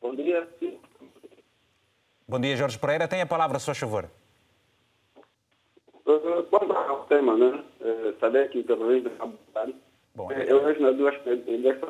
Bom 0.00 0.14
dia. 0.14 0.48
Bom 2.28 2.38
dia, 2.38 2.56
Jorge 2.56 2.78
Pereira. 2.78 3.08
Tem 3.08 3.20
a 3.20 3.26
palavra, 3.26 3.58
se 3.58 3.66
faz 3.66 3.76
favor. 3.76 4.08
Quanto 6.50 6.72
ao 6.72 7.04
tema, 7.04 7.36
né? 7.36 7.64
Saber 8.20 8.50
que 8.50 8.60
o 8.60 8.64
terrorismo 8.64 9.10
é 9.10 9.72
Bom, 10.14 10.30
é... 10.30 10.50
Eu 10.50 10.62
vejo 10.64 10.80
nas 10.80 10.96
duas 10.96 11.16
perspectivas. 11.16 11.84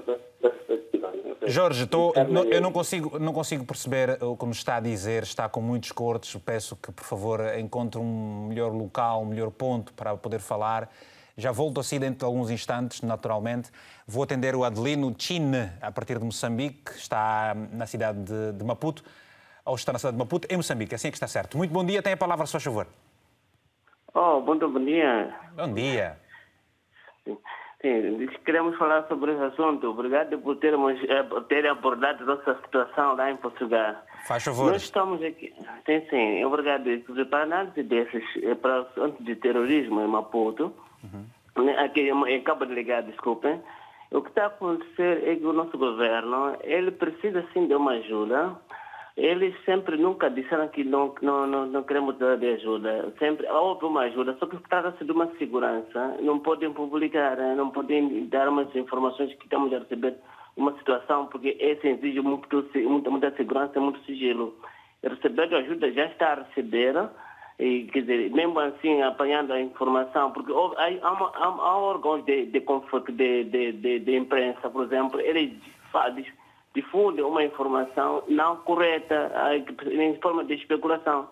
Jorge, 1.44 1.86
tô, 1.86 2.12
eu 2.50 2.60
não 2.60 2.70
consigo, 2.70 3.18
não 3.18 3.32
consigo 3.32 3.64
perceber 3.64 4.22
o 4.22 4.36
que 4.36 4.46
me 4.46 4.52
está 4.52 4.76
a 4.76 4.80
dizer, 4.80 5.24
está 5.24 5.48
com 5.48 5.60
muitos 5.60 5.90
cortes. 5.90 6.40
Peço 6.40 6.76
que, 6.76 6.92
por 6.92 7.04
favor, 7.04 7.40
encontre 7.58 8.00
um 8.00 8.46
melhor 8.48 8.72
local, 8.72 9.22
um 9.22 9.26
melhor 9.26 9.50
ponto 9.50 9.92
para 9.92 10.16
poder 10.16 10.38
falar. 10.38 10.88
Já 11.36 11.50
volto 11.50 11.80
assim 11.80 11.98
dentro 11.98 12.20
de 12.20 12.24
alguns 12.24 12.48
instantes, 12.50 13.00
naturalmente. 13.02 13.70
Vou 14.06 14.22
atender 14.22 14.54
o 14.54 14.62
Adelino 14.62 15.12
Chine, 15.18 15.70
a 15.80 15.90
partir 15.90 16.18
de 16.18 16.24
Moçambique, 16.24 16.92
está 16.92 17.56
na 17.72 17.86
cidade 17.86 18.22
de, 18.22 18.52
de 18.52 18.64
Maputo, 18.64 19.02
ou 19.64 19.74
está 19.74 19.92
na 19.92 19.98
cidade 19.98 20.16
de 20.16 20.18
Maputo, 20.18 20.46
em 20.48 20.56
Moçambique. 20.56 20.94
Assim 20.94 21.08
é 21.08 21.10
que 21.10 21.16
está 21.16 21.26
certo. 21.26 21.56
Muito 21.56 21.72
bom 21.72 21.84
dia, 21.84 22.02
tem 22.02 22.12
a 22.12 22.16
palavra, 22.16 22.46
se 22.46 22.52
faz 22.52 22.62
favor. 22.62 22.86
Oh, 24.14 24.40
bom 24.40 24.56
dia. 24.84 25.34
Bom 25.56 25.72
dia. 25.72 26.18
Sim, 27.80 28.28
queremos 28.44 28.76
falar 28.76 29.06
sobre 29.08 29.32
esse 29.32 29.42
assunto. 29.42 29.90
Obrigado 29.90 30.38
por 30.38 30.56
termos, 30.56 30.96
eh, 31.08 31.22
por 31.24 31.44
ter 31.44 31.66
abordado 31.66 32.24
nossa 32.24 32.54
situação 32.62 33.16
lá 33.16 33.30
em 33.30 33.36
Portugal. 33.36 33.96
Faz 34.26 34.44
favor. 34.44 34.70
Nós 34.70 34.82
estamos 34.82 35.22
aqui. 35.22 35.52
Sim, 35.86 36.02
sim, 36.10 36.44
obrigado. 36.44 36.84
Para 37.28 37.42
análise 37.42 37.82
desses, 37.82 38.22
eh, 38.42 38.54
para 38.54 38.86
o 38.96 39.10
de 39.18 39.34
terrorismo 39.34 40.00
em 40.00 40.06
Maputo, 40.06 40.72
uhum. 41.02 41.68
aqui 41.78 42.08
em 42.10 42.42
Cabo 42.42 42.66
Delegado, 42.66 43.06
desculpem, 43.06 43.60
o 44.12 44.20
que 44.20 44.28
está 44.28 44.44
a 44.44 44.46
acontecer 44.48 45.26
é 45.26 45.34
que 45.36 45.44
o 45.44 45.52
nosso 45.52 45.76
governo, 45.76 46.56
ele 46.62 46.90
precisa 46.92 47.44
sim 47.52 47.66
de 47.66 47.74
uma 47.74 47.92
ajuda, 47.92 48.56
eles 49.16 49.54
sempre 49.64 49.96
nunca 49.96 50.30
disseram 50.30 50.68
que 50.68 50.82
não, 50.84 51.14
não, 51.20 51.46
não, 51.46 51.66
não 51.66 51.82
queremos 51.82 52.16
dar 52.18 52.36
de 52.38 52.46
ajuda. 52.54 53.12
Sempre 53.18 53.46
houve 53.50 53.84
uma 53.84 54.02
ajuda, 54.02 54.36
só 54.38 54.46
que 54.46 54.56
trata-se 54.68 55.04
de 55.04 55.12
uma 55.12 55.26
segurança. 55.38 56.16
Não 56.20 56.38
podem 56.38 56.72
publicar, 56.72 57.38
eh, 57.38 57.54
não 57.54 57.70
podem 57.70 58.26
dar 58.26 58.48
umas 58.48 58.74
informações 58.74 59.34
que 59.34 59.44
estamos 59.44 59.72
a 59.72 59.80
receber 59.80 60.16
uma 60.56 60.72
situação, 60.78 61.26
porque 61.26 61.56
esse 61.60 61.88
exige 61.88 62.20
muito, 62.20 62.48
muita, 62.74 63.10
muita 63.10 63.30
segurança, 63.36 63.78
muito 63.78 64.02
sigilo. 64.04 64.54
Receber 65.02 65.54
ajuda 65.54 65.92
já 65.92 66.06
está 66.06 66.32
a 66.32 66.42
receber, 66.44 66.94
e, 67.58 67.84
quer 67.92 68.00
dizer, 68.00 68.30
mesmo 68.30 68.58
assim 68.60 69.02
apanhando 69.02 69.52
a 69.52 69.60
informação, 69.60 70.30
porque 70.30 70.52
há, 70.52 70.86
há, 70.86 71.10
há, 71.10 71.46
há 71.46 71.78
órgãos 71.78 72.24
de, 72.24 72.46
de, 72.46 72.60
de, 73.44 73.72
de, 73.72 73.98
de 73.98 74.16
imprensa, 74.16 74.70
por 74.70 74.84
exemplo, 74.84 75.20
eles 75.20 75.52
fazem 75.90 76.24
difunde 76.74 77.22
uma 77.22 77.44
informação 77.44 78.22
não 78.28 78.56
correta, 78.56 79.30
em 79.90 80.16
forma 80.20 80.44
de 80.44 80.54
especulação, 80.54 81.28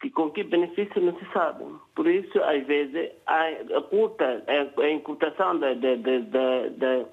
que 0.00 0.10
com 0.10 0.30
que 0.30 0.44
benefício 0.44 1.00
não 1.00 1.16
se 1.18 1.24
sabe. 1.32 1.64
Por 1.94 2.06
isso, 2.06 2.40
às 2.42 2.64
vezes, 2.66 3.10
a, 3.26 3.80
curta, 3.88 4.44
a, 4.46 4.90
encurtação 4.90 5.58
da, 5.58 5.74
da, 5.74 5.94
da, 5.96 7.04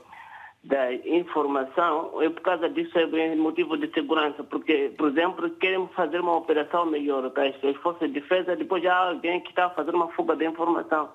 da, 0.64 0.94
informação, 0.94 2.22
é 2.22 2.30
por 2.30 2.42
causa 2.42 2.70
disso 2.70 2.98
é 2.98 3.36
motivo 3.36 3.78
de 3.78 3.92
segurança, 3.94 4.44
porque, 4.44 4.92
por 4.98 5.10
exemplo, 5.10 5.50
queremos 5.52 5.92
fazer 5.94 6.20
uma 6.20 6.38
operação 6.38 6.86
melhor, 6.86 7.32
que 7.32 7.68
as 7.68 7.76
forças 7.78 8.12
de 8.12 8.20
defesa, 8.20 8.56
depois 8.56 8.86
há 8.86 9.10
alguém 9.10 9.40
que 9.42 9.50
está 9.50 9.66
a 9.66 9.70
fazer 9.72 9.96
uma 9.96 10.10
fuga 10.10 10.36
de 10.36 10.46
informação 10.46 11.10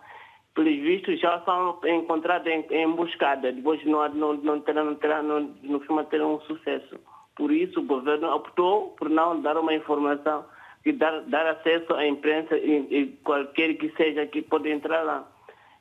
pelos 0.55 0.79
vistos, 0.81 1.21
já 1.21 1.41
são 1.41 1.79
encontrados 1.87 2.47
em, 2.47 2.67
emboscada. 2.83 3.53
Depois 3.53 3.85
não, 3.85 4.09
não, 4.11 4.35
não 4.35 4.61
terá, 4.61 4.85
não 4.85 4.95
terá, 4.95 5.23
não, 5.23 5.41
no 5.63 5.81
filme 5.81 6.05
terá 6.05 6.27
um 6.27 6.41
sucesso. 6.41 6.99
Por 7.37 7.53
isso, 7.53 7.81
o 7.81 7.85
governo 7.85 8.35
optou 8.35 8.91
por 8.99 9.09
não 9.09 9.41
dar 9.41 9.57
uma 9.57 9.75
informação 9.75 10.45
e 10.85 10.93
dar, 10.93 11.21
dar 11.23 11.47
acesso 11.47 11.95
à 11.95 12.07
imprensa 12.07 12.57
e, 12.57 12.87
e 12.91 13.07
qualquer 13.25 13.75
que 13.75 13.91
seja 13.97 14.27
que 14.27 14.43
pode 14.43 14.71
entrar 14.71 15.03
lá. 15.03 15.27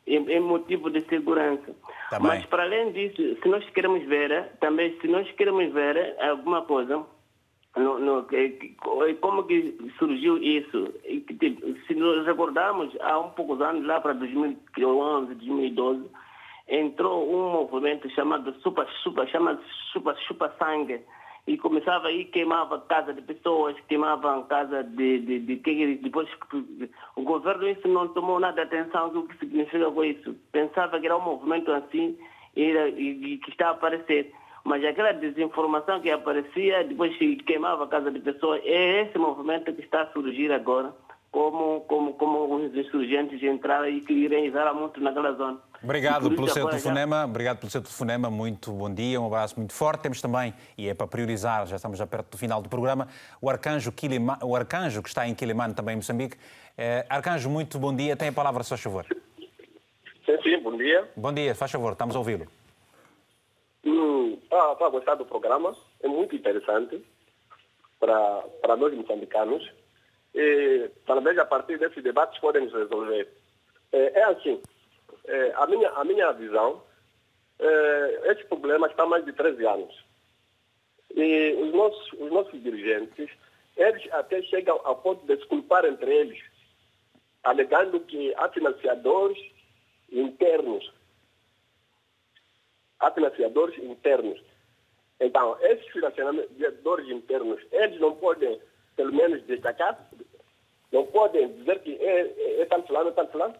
Em, 0.07 0.27
em 0.31 0.39
motivo 0.39 0.89
de 0.89 1.01
segurança. 1.01 1.75
Tá 2.09 2.19
Mas, 2.19 2.43
para 2.47 2.63
além 2.63 2.91
disso, 2.93 3.37
se 3.43 3.47
nós 3.47 3.63
queremos 3.69 4.03
ver, 4.07 4.53
também, 4.59 4.97
se 4.99 5.07
nós 5.07 5.29
queremos 5.33 5.71
ver 5.71 6.15
alguma 6.19 6.63
coisa, 6.63 7.05
no, 7.75 7.99
no, 7.99 8.27
como 9.21 9.43
que 9.43 9.77
surgiu 9.97 10.37
isso? 10.37 10.93
Se 11.87 11.93
nos 11.95 12.25
recordarmos, 12.25 12.95
há 13.01 13.19
um 13.19 13.29
poucos 13.31 13.61
anos, 13.61 13.85
lá 13.85 14.01
para 14.01 14.13
2011, 14.13 15.35
2012, 15.35 16.09
entrou 16.67 17.29
um 17.31 17.51
movimento 17.51 18.09
chamado 18.11 18.53
Super 18.61 18.87
Super, 19.03 19.27
chama 19.29 19.59
Super 19.91 20.17
Chupa 20.17 20.53
Sangue, 20.59 21.01
e 21.47 21.57
começava 21.57 22.07
aí, 22.09 22.25
queimava 22.25 22.79
casa 22.81 23.13
de 23.13 23.21
pessoas, 23.21 23.75
queimava 23.87 24.43
casa 24.43 24.83
de, 24.83 25.19
de, 25.19 25.39
de, 25.39 25.55
de 25.55 25.95
depois 25.95 26.29
o 27.15 27.23
governo 27.23 27.67
isso 27.67 27.87
não 27.87 28.07
tomou 28.09 28.39
nada 28.39 28.65
de 28.65 28.75
atenção 28.75 29.09
do 29.09 29.23
que 29.23 29.37
significa 29.39 29.87
isso. 30.05 30.35
Pensava 30.51 30.99
que 30.99 31.07
era 31.07 31.17
um 31.17 31.21
movimento 31.21 31.71
assim 31.71 32.17
e, 32.55 32.71
e, 32.71 33.33
e 33.33 33.37
que 33.39 33.49
está 33.49 33.69
a 33.69 33.71
aparecer. 33.71 34.31
Mas 34.69 34.85
aquela 34.85 35.11
desinformação 35.13 35.99
que 35.99 36.11
aparecia, 36.11 36.83
depois 36.83 37.17
que 37.17 37.37
queimava 37.37 37.85
a 37.85 37.87
casa 37.87 38.11
de 38.11 38.19
pessoas, 38.19 38.61
é 38.63 39.01
esse 39.01 39.17
movimento 39.17 39.73
que 39.73 39.81
está 39.81 40.03
a 40.03 40.11
surgir 40.11 40.51
agora, 40.51 40.93
como, 41.31 41.81
como, 41.87 42.13
como 42.13 42.55
os 42.55 42.75
insurgentes 42.75 43.41
entraram 43.41 43.89
e 43.89 43.99
querem 44.01 44.47
usar 44.47 44.71
muito 44.75 45.01
naquela 45.01 45.33
zona. 45.33 45.57
Obrigado 45.81 46.29
pelo 46.29 46.47
seu 46.49 46.69
telefonema, 46.69 47.15
já... 47.15 47.25
obrigado 47.25 47.57
pelo 47.57 47.71
seu 47.71 47.81
telefonema, 47.81 48.29
muito 48.29 48.71
bom 48.71 48.93
dia, 48.93 49.19
um 49.19 49.25
abraço 49.25 49.55
muito 49.57 49.73
forte. 49.73 50.03
Temos 50.03 50.21
também, 50.21 50.53
e 50.77 50.87
é 50.87 50.93
para 50.93 51.07
priorizar, 51.07 51.65
já 51.65 51.77
estamos 51.77 51.97
já 51.97 52.05
perto 52.05 52.29
do 52.29 52.37
final 52.37 52.61
do 52.61 52.69
programa, 52.69 53.07
o 53.41 53.49
Arcanjo, 53.49 53.91
Quiliman, 53.91 54.37
o 54.43 54.55
Arcanjo 54.55 55.01
que 55.01 55.09
está 55.09 55.27
em 55.27 55.33
Quilimane, 55.33 55.73
também 55.73 55.93
em 55.93 55.95
Moçambique. 55.95 56.37
Eh, 56.77 57.07
Arcanjo, 57.09 57.49
muito 57.49 57.79
bom 57.79 57.95
dia, 57.95 58.15
tem 58.15 58.27
a 58.27 58.33
palavra, 58.33 58.61
se 58.61 58.69
faz 58.69 58.81
favor. 58.81 59.03
Sim, 60.27 60.37
sim, 60.43 60.59
bom 60.61 60.77
dia. 60.77 61.09
Bom 61.17 61.33
dia, 61.33 61.55
faz 61.55 61.71
favor, 61.71 61.93
estamos 61.93 62.15
a 62.15 62.19
ouvi-lo. 62.19 62.45
Está 63.83 64.73
hum, 64.73 64.85
a 64.85 64.89
gostar 64.89 65.15
do 65.15 65.25
programa, 65.25 65.75
é 66.01 66.07
muito 66.07 66.35
interessante 66.35 67.03
para, 67.99 68.75
nós 68.77 68.93
moçambicanos. 68.93 69.69
E 70.35 70.89
talvez 71.05 71.37
a 71.37 71.45
partir 71.45 71.77
desses 71.79 72.03
debates 72.03 72.39
podemos 72.39 72.73
resolver. 72.73 73.27
É, 73.91 74.19
é 74.19 74.23
assim, 74.25 74.61
é, 75.25 75.53
a, 75.55 75.65
minha, 75.67 75.89
a 75.89 76.03
minha 76.03 76.31
visão, 76.33 76.83
é, 77.57 78.31
esse 78.31 78.43
problema 78.45 78.87
está 78.87 79.03
há 79.03 79.07
mais 79.07 79.25
de 79.25 79.33
13 79.33 79.65
anos. 79.65 80.05
E 81.15 81.53
os 81.59 81.73
nossos, 81.73 82.13
os 82.13 82.31
nossos 82.31 82.61
dirigentes, 82.61 83.29
eles 83.75 84.11
até 84.11 84.41
chegam 84.43 84.79
ao 84.83 84.97
ponto 84.97 85.25
de 85.25 85.37
se 85.37 85.45
culpar 85.47 85.85
entre 85.85 86.13
eles, 86.13 86.39
alegando 87.43 87.99
que 88.01 88.33
há 88.35 88.49
financiadores 88.49 89.39
internos 90.11 90.91
há 92.99 93.11
financiadores 93.11 93.77
internos. 93.83 94.41
Então, 95.19 95.57
esses 95.61 95.85
financiadores 95.87 97.09
internos, 97.09 97.61
eles 97.71 97.99
não 97.99 98.15
podem, 98.15 98.59
pelo 98.95 99.13
menos, 99.13 99.45
destacar, 99.45 100.09
não 100.91 101.05
podem 101.07 101.51
dizer 101.53 101.79
que 101.79 101.95
é, 101.95 102.21
é, 102.21 102.61
é 102.61 102.81
fulano, 102.81 103.09
é 103.09 103.13
tanto 103.13 103.31
fulano, 103.31 103.55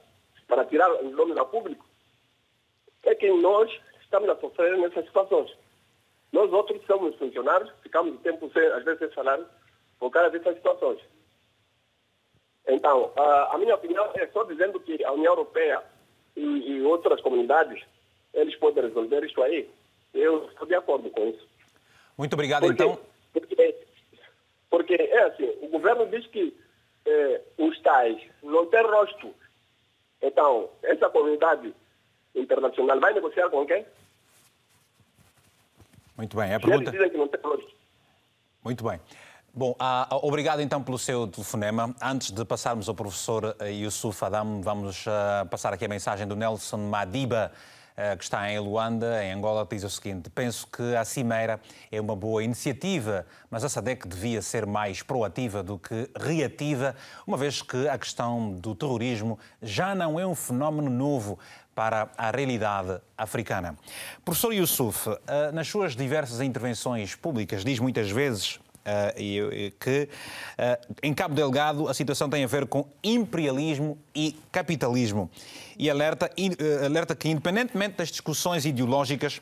para 0.47 0.65
tirar 0.65 0.91
os 1.03 1.11
nomes 1.13 1.37
ao 1.37 1.47
público. 1.47 1.85
É 3.03 3.13
que 3.13 3.29
nós 3.31 3.69
estamos 4.01 4.29
a 4.29 4.35
sofrer 4.37 4.77
nessas 4.77 5.05
situações. 5.05 5.55
Nós 6.31 6.51
outros 6.51 6.83
somos 6.85 7.15
funcionários, 7.15 7.71
ficamos 7.81 8.15
o 8.15 8.17
tempo, 8.19 8.49
sem, 8.51 8.65
às 8.67 8.83
vezes, 8.83 9.13
salário, 9.13 9.45
por 9.99 10.09
causa 10.11 10.29
dessas 10.29 10.55
situações. 10.55 10.99
Então, 12.67 13.11
a, 13.17 13.55
a 13.55 13.57
minha 13.57 13.75
opinião 13.75 14.11
é 14.15 14.27
só 14.27 14.43
dizendo 14.43 14.79
que 14.79 15.03
a 15.03 15.11
União 15.11 15.33
Europeia 15.33 15.83
e, 16.35 16.41
e 16.41 16.81
outras 16.83 17.19
comunidades 17.21 17.83
eles 18.33 18.55
podem 18.55 18.83
resolver 18.83 19.25
isso 19.25 19.41
aí. 19.41 19.69
Eu 20.13 20.47
estou 20.47 20.67
de 20.67 20.75
acordo 20.75 21.09
com 21.09 21.27
isso. 21.27 21.47
Muito 22.17 22.33
obrigado, 22.33 22.61
porque, 22.61 22.83
então. 22.83 22.99
Porque, 23.31 23.75
porque 24.69 24.93
é 24.93 25.23
assim, 25.23 25.49
o 25.61 25.67
governo 25.67 26.05
diz 26.07 26.25
que 26.27 26.55
é, 27.05 27.41
os 27.57 27.79
tais 27.81 28.21
não 28.43 28.65
têm 28.65 28.81
rosto. 28.81 29.33
Então, 30.21 30.69
essa 30.83 31.09
comunidade 31.09 31.73
internacional 32.35 32.99
vai 32.99 33.13
negociar 33.13 33.49
com 33.49 33.65
quem? 33.65 33.85
Muito 36.17 36.35
bem, 36.35 36.53
a 36.53 36.59
pergunta... 36.59 36.91
que 36.91 37.17
não 37.17 37.27
tem 37.29 37.39
Muito 38.63 38.83
bem. 38.83 38.99
Bom, 39.53 39.75
ah, 39.79 40.07
obrigado 40.21 40.61
então 40.61 40.83
pelo 40.83 40.99
seu 40.99 41.27
telefonema. 41.27 41.95
Antes 42.01 42.31
de 42.31 42.45
passarmos 42.45 42.87
ao 42.87 42.95
professor 42.95 43.55
Yusuf 43.61 44.23
Adam, 44.23 44.61
vamos 44.61 45.05
uh, 45.07 45.47
passar 45.49 45.73
aqui 45.73 45.85
a 45.85 45.87
mensagem 45.87 46.27
do 46.27 46.35
Nelson 46.35 46.77
Madiba, 46.77 47.51
que 48.17 48.23
está 48.23 48.49
em 48.49 48.59
Luanda, 48.59 49.23
em 49.23 49.33
Angola, 49.33 49.67
diz 49.69 49.83
o 49.83 49.89
seguinte: 49.89 50.29
Penso 50.29 50.67
que 50.67 50.95
a 50.95 51.03
Cimeira 51.03 51.59
é 51.91 51.99
uma 51.99 52.15
boa 52.15 52.43
iniciativa, 52.43 53.25
mas 53.49 53.63
a 53.63 53.69
SADEC 53.69 54.07
devia 54.07 54.41
ser 54.41 54.65
mais 54.65 55.01
proativa 55.01 55.61
do 55.61 55.77
que 55.77 56.09
reativa, 56.17 56.95
uma 57.27 57.37
vez 57.37 57.61
que 57.61 57.87
a 57.87 57.97
questão 57.97 58.53
do 58.53 58.73
terrorismo 58.73 59.37
já 59.61 59.93
não 59.93 60.19
é 60.19 60.25
um 60.25 60.35
fenómeno 60.35 60.89
novo 60.89 61.37
para 61.75 62.09
a 62.17 62.29
realidade 62.29 62.99
africana. 63.17 63.77
Professor 64.25 64.53
Yusuf, 64.53 65.09
uh, 65.09 65.17
nas 65.53 65.67
suas 65.67 65.95
diversas 65.95 66.41
intervenções 66.41 67.15
públicas, 67.15 67.63
diz 67.63 67.79
muitas 67.79 68.11
vezes 68.11 68.59
uh, 68.89 69.71
que 69.79 70.09
uh, 70.57 70.95
em 71.03 71.13
Cabo 71.13 71.35
Delgado 71.35 71.87
a 71.87 71.93
situação 71.93 72.29
tem 72.29 72.43
a 72.43 72.47
ver 72.47 72.65
com 72.67 72.87
imperialismo 73.03 73.97
e 74.13 74.37
capitalismo. 74.51 75.29
E 75.77 75.89
alerta, 75.89 76.29
uh, 76.29 76.85
alerta 76.85 77.15
que, 77.15 77.29
independentemente 77.29 77.97
das 77.97 78.09
discussões 78.09 78.65
ideológicas, 78.65 79.41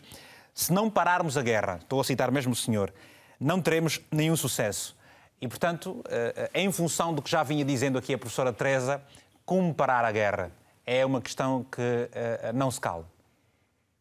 se 0.54 0.74
não 0.74 0.90
pararmos 0.90 1.38
a 1.38 1.42
guerra, 1.42 1.80
estou 1.82 2.02
a 2.02 2.04
citar 2.04 2.32
mesmo 2.32 2.54
o 2.54 2.56
senhor, 2.56 2.94
não 3.40 3.62
teremos 3.62 4.02
nenhum 4.12 4.36
sucesso. 4.36 4.96
E, 5.40 5.48
portanto, 5.48 6.04
em 6.52 6.72
função 6.72 7.14
do 7.14 7.22
que 7.22 7.30
já 7.30 7.44
vinha 7.44 7.64
dizendo 7.64 8.00
aqui 8.00 8.12
a 8.12 8.18
professora 8.18 8.52
Teresa, 8.52 9.00
como 9.46 9.72
parar 9.72 10.04
a 10.04 10.12
guerra? 10.12 10.52
É 10.84 11.06
uma 11.06 11.22
questão 11.22 11.64
que 11.64 12.10
não 12.56 12.72
se 12.72 12.82
cala. 12.82 13.06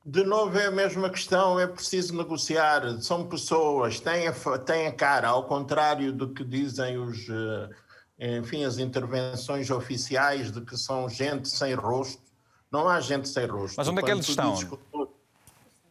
De 0.09 0.23
novo 0.23 0.57
é 0.57 0.67
a 0.67 0.71
mesma 0.71 1.11
questão, 1.11 1.59
é 1.59 1.67
preciso 1.67 2.17
negociar, 2.17 3.01
são 3.01 3.27
pessoas, 3.27 3.99
têm 3.99 4.29
a, 4.29 4.33
têm 4.65 4.87
a 4.87 4.93
cara, 4.93 5.27
ao 5.27 5.43
contrário 5.49 6.13
do 6.13 6.33
que 6.33 6.45
dizem 6.45 6.97
os, 6.97 7.27
eh, 7.29 8.39
enfim, 8.39 8.63
as 8.63 8.79
intervenções 8.79 9.69
oficiais 9.69 10.53
de 10.53 10.61
que 10.61 10.77
são 10.77 11.09
gente 11.09 11.49
sem 11.49 11.75
rosto. 11.75 12.23
Não 12.71 12.89
há 12.89 13.01
gente 13.01 13.29
sem 13.29 13.47
rosto. 13.47 13.75
Mas 13.77 13.89
onde 13.89 13.99
é 13.99 14.03
que 14.05 14.11
eles 14.13 14.29
estão? 14.29 14.79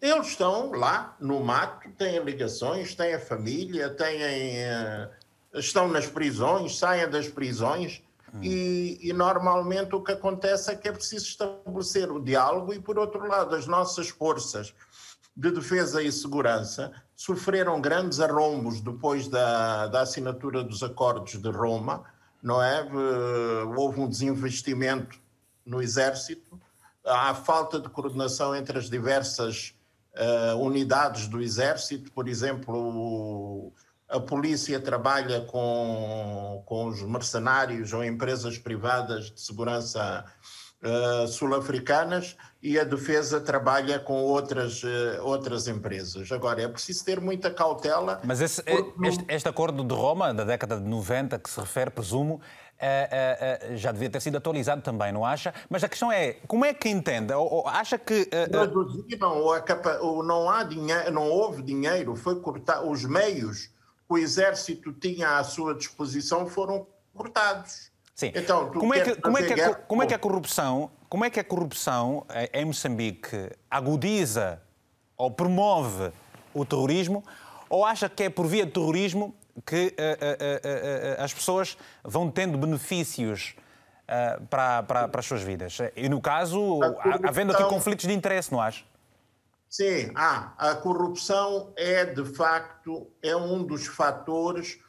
Eles 0.02 0.28
estão 0.28 0.72
lá, 0.72 1.14
no 1.20 1.42
mato, 1.42 1.90
têm 1.98 2.24
ligações, 2.24 2.96
têm 2.96 3.16
a 3.16 3.20
família, 3.20 3.90
têm, 3.90 4.22
eh, 4.22 5.10
estão 5.56 5.90
nas 5.90 6.08
prisões, 6.08 6.78
saem 6.78 7.10
das 7.10 7.28
prisões 7.28 8.02
e, 8.42 9.00
e, 9.02 9.14
normalmente 9.14 9.96
o 9.96 10.04
que 10.04 10.12
acontece 10.12 10.72
é 10.72 10.76
que 10.76 10.88
é 10.88 10.92
preciso 10.92 11.26
estabelecer 11.26 12.12
o 12.12 12.20
diálogo 12.20 12.74
e, 12.74 12.80
por 12.80 12.98
outro 12.98 13.28
lado, 13.28 13.56
as 13.56 13.68
nossas 13.68 14.10
forças 14.10 14.74
de 15.36 15.52
defesa 15.52 16.02
e 16.02 16.12
segurança 16.12 16.92
sofreram 17.16 17.80
grandes 17.82 18.20
arrombos 18.20 18.82
depois 18.82 19.28
da, 19.28 19.88
da 19.88 20.02
assinatura 20.02 20.64
dos 20.64 20.82
acordos 20.84 21.42
de 21.42 21.50
Roma, 21.50 22.04
não 22.42 22.62
é? 22.62 22.82
Eh, 22.82 23.64
houve 23.76 24.00
um 24.00 24.08
desinvestimento 24.08 25.20
no 25.66 25.82
exército, 25.82 26.60
há 27.04 27.34
falta 27.34 27.80
de 27.80 27.90
coordenação 27.90 28.56
entre 28.56 28.78
as 28.78 28.90
diversas 28.90 29.76
uh, 30.16 30.58
unidades 30.58 31.28
do 31.28 31.42
exército, 31.42 32.12
por 32.12 32.28
exemplo, 32.28 33.74
a 34.10 34.20
polícia 34.20 34.80
trabalha 34.80 35.42
com, 35.42 36.62
com 36.66 36.86
os 36.88 37.02
mercenários 37.02 37.92
ou 37.94 38.04
empresas 38.04 38.58
privadas 38.58 39.32
de 39.32 39.42
segurança 39.42 40.26
uh, 40.84 41.28
sul-africanas 41.28 42.38
e 42.62 42.80
a 42.80 42.84
defesa 42.84 43.42
trabalha 43.42 44.00
com 44.00 44.14
outras, 44.14 44.84
uh, 44.84 45.22
outras 45.22 45.68
empresas. 45.68 46.32
Agora, 46.32 46.62
é 46.62 46.68
preciso 46.68 47.04
ter 47.04 47.20
muita 47.20 47.50
cautela. 47.50 48.22
Mas 48.24 48.42
esse, 48.42 48.62
porque... 48.62 49.08
este, 49.08 49.26
este 49.28 49.50
acordo 49.50 49.84
de 49.84 49.94
Roma, 49.94 50.34
da 50.34 50.44
década 50.44 50.78
de 50.80 50.88
90, 50.88 51.40
que 51.40 51.50
se 51.50 51.60
refere, 51.60 51.90
presumo, 51.92 52.42
Uh, 52.76 53.78
já 53.78 53.90
devia 53.90 54.10
ter 54.10 54.22
sido 54.22 54.36
atualizado 54.36 54.82
também, 54.82 55.10
não 55.10 55.24
acha? 55.24 55.54
Mas 55.70 55.82
a 55.86 55.88
questão 55.88 56.12
é, 56.12 56.34
como 56.46 56.66
é 56.66 56.74
que 56.74 56.90
entende? 56.90 57.32
Ou, 57.32 57.50
ou 57.50 57.68
acha 57.70 57.98
que... 57.98 58.28
Reduziram, 58.52 59.46
não, 60.26 60.50
há 60.50 60.62
dinheiro, 60.64 61.10
não 61.10 61.24
houve 61.30 61.62
dinheiro, 61.62 62.18
foi 62.18 62.38
cortar 62.42 62.84
os 62.84 63.06
meios 63.06 63.70
o 64.08 64.18
exército 64.18 64.94
tinha 64.94 65.38
à 65.38 65.44
sua 65.44 65.74
disposição 65.74 66.48
foram 66.48 66.88
cortados. 67.14 67.92
Sim. 68.14 68.32
Então, 68.34 68.72
como 68.72 68.94
é, 68.94 69.02
que, 69.02 69.16
como, 69.16 69.38
é 69.38 69.44
que 69.44 69.62
a, 69.62 69.76
como 69.76 70.04
é 70.04 70.08
que 70.08 70.14
a 70.14 70.20
corrupção, 70.20 70.92
como 71.10 71.26
é 71.26 71.30
que 71.30 71.40
a 71.40 71.44
corrupção 71.44 72.26
eh, 72.30 72.62
em 72.62 72.66
Moçambique 72.66 73.50
agudiza 73.70 74.62
ou 75.18 75.30
promove 75.32 76.12
o 76.54 76.66
terrorismo 76.66 77.24
ou 77.70 77.84
acha 77.84 78.08
que 78.08 78.24
é 78.24 78.30
por 78.30 78.48
via 78.48 78.66
de 78.66 78.72
terrorismo 78.72 79.36
que 79.66 79.88
uh, 79.88 81.18
uh, 81.18 81.20
uh, 81.20 81.24
as 81.24 81.34
pessoas 81.34 81.78
vão 82.04 82.30
tendo 82.30 82.58
benefícios 82.58 83.56
para, 84.50 84.84
para, 84.84 85.08
para, 85.08 85.20
as 85.20 85.26
suas 85.26 85.42
vidas? 85.42 85.78
E 85.96 86.08
no 86.08 86.22
caso, 86.22 86.80
havendo 87.24 87.54
aqui 87.54 87.64
conflitos 87.64 88.06
de 88.06 88.14
interesse, 88.14 88.52
não 88.52 88.62
acha? 88.62 88.84
Sim, 89.76 90.10
ah, 90.16 90.54
a 90.58 90.76
corrupção 90.76 91.74
é 91.76 92.06
de 92.06 92.24
facto 92.24 93.12
é 93.22 93.36
um 93.36 93.62
dos 93.62 93.86
fatores 93.86 94.80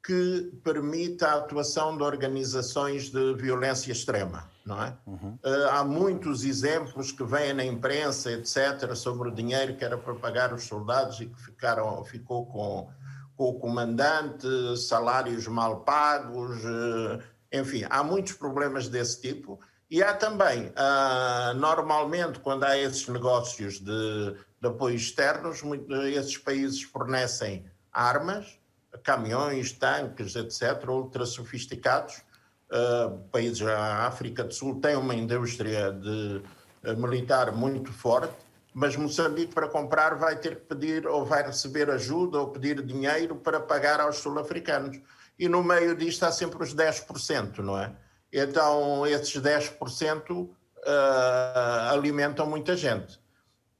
que 0.00 0.52
permite 0.62 1.24
a 1.24 1.34
atuação 1.34 1.96
de 1.96 2.04
organizações 2.04 3.10
de 3.10 3.34
violência 3.34 3.90
extrema, 3.90 4.48
não 4.64 4.80
é? 4.80 4.96
Uhum. 5.04 5.36
Uh, 5.44 5.68
há 5.72 5.82
muitos 5.82 6.44
exemplos 6.44 7.10
que 7.10 7.24
vêm 7.24 7.52
na 7.52 7.64
imprensa, 7.64 8.30
etc., 8.30 8.94
sobre 8.94 9.28
o 9.28 9.34
dinheiro 9.34 9.76
que 9.76 9.84
era 9.84 9.98
para 9.98 10.14
pagar 10.14 10.54
os 10.54 10.62
soldados 10.62 11.18
e 11.18 11.26
que 11.26 11.42
ficaram, 11.42 12.04
ficou 12.04 12.46
com, 12.46 12.88
com 13.36 13.44
o 13.44 13.58
comandante, 13.58 14.46
salários 14.76 15.48
mal 15.48 15.80
pagos, 15.80 16.64
uh, 16.64 17.20
enfim, 17.52 17.84
há 17.90 18.04
muitos 18.04 18.34
problemas 18.34 18.86
desse 18.88 19.20
tipo 19.20 19.58
e 19.90 20.02
há 20.02 20.14
também, 20.14 20.66
uh, 20.66 21.54
normalmente, 21.54 22.40
quando 22.40 22.64
há 22.64 22.76
esses 22.76 23.08
negócios 23.08 23.80
de, 23.80 24.36
de 24.60 24.68
apoio 24.68 24.96
externos, 24.96 25.62
muito, 25.62 25.90
esses 26.02 26.36
países 26.36 26.82
fornecem 26.82 27.64
armas, 27.90 28.58
caminhões, 29.02 29.72
tanques, 29.72 30.36
etc., 30.36 30.86
ultra 30.88 31.24
sofisticados. 31.24 32.22
Uh, 32.70 33.18
países 33.30 33.60
da 33.60 34.06
África 34.06 34.44
do 34.44 34.52
Sul 34.52 34.78
têm 34.78 34.94
uma 34.94 35.14
indústria 35.14 35.90
de, 35.90 36.42
uh, 36.84 36.96
militar 36.98 37.50
muito 37.50 37.90
forte, 37.90 38.34
mas 38.74 38.94
Moçambique, 38.94 39.54
para 39.54 39.68
comprar, 39.68 40.16
vai 40.16 40.36
ter 40.36 40.56
que 40.56 40.66
pedir 40.66 41.06
ou 41.06 41.24
vai 41.24 41.42
receber 41.42 41.88
ajuda 41.88 42.38
ou 42.38 42.48
pedir 42.48 42.82
dinheiro 42.84 43.36
para 43.36 43.58
pagar 43.58 44.00
aos 44.00 44.18
sul-africanos. 44.18 45.00
E 45.38 45.48
no 45.48 45.64
meio 45.64 45.96
disto 45.96 46.24
há 46.24 46.30
sempre 46.30 46.62
os 46.62 46.74
10%, 46.74 47.58
não 47.60 47.78
é? 47.78 47.90
Então, 48.32 49.06
esses 49.06 49.40
10% 49.40 50.30
uh, 50.30 50.54
ah, 50.84 51.90
alimentam 51.92 52.46
muita 52.46 52.76
gente. 52.76 53.18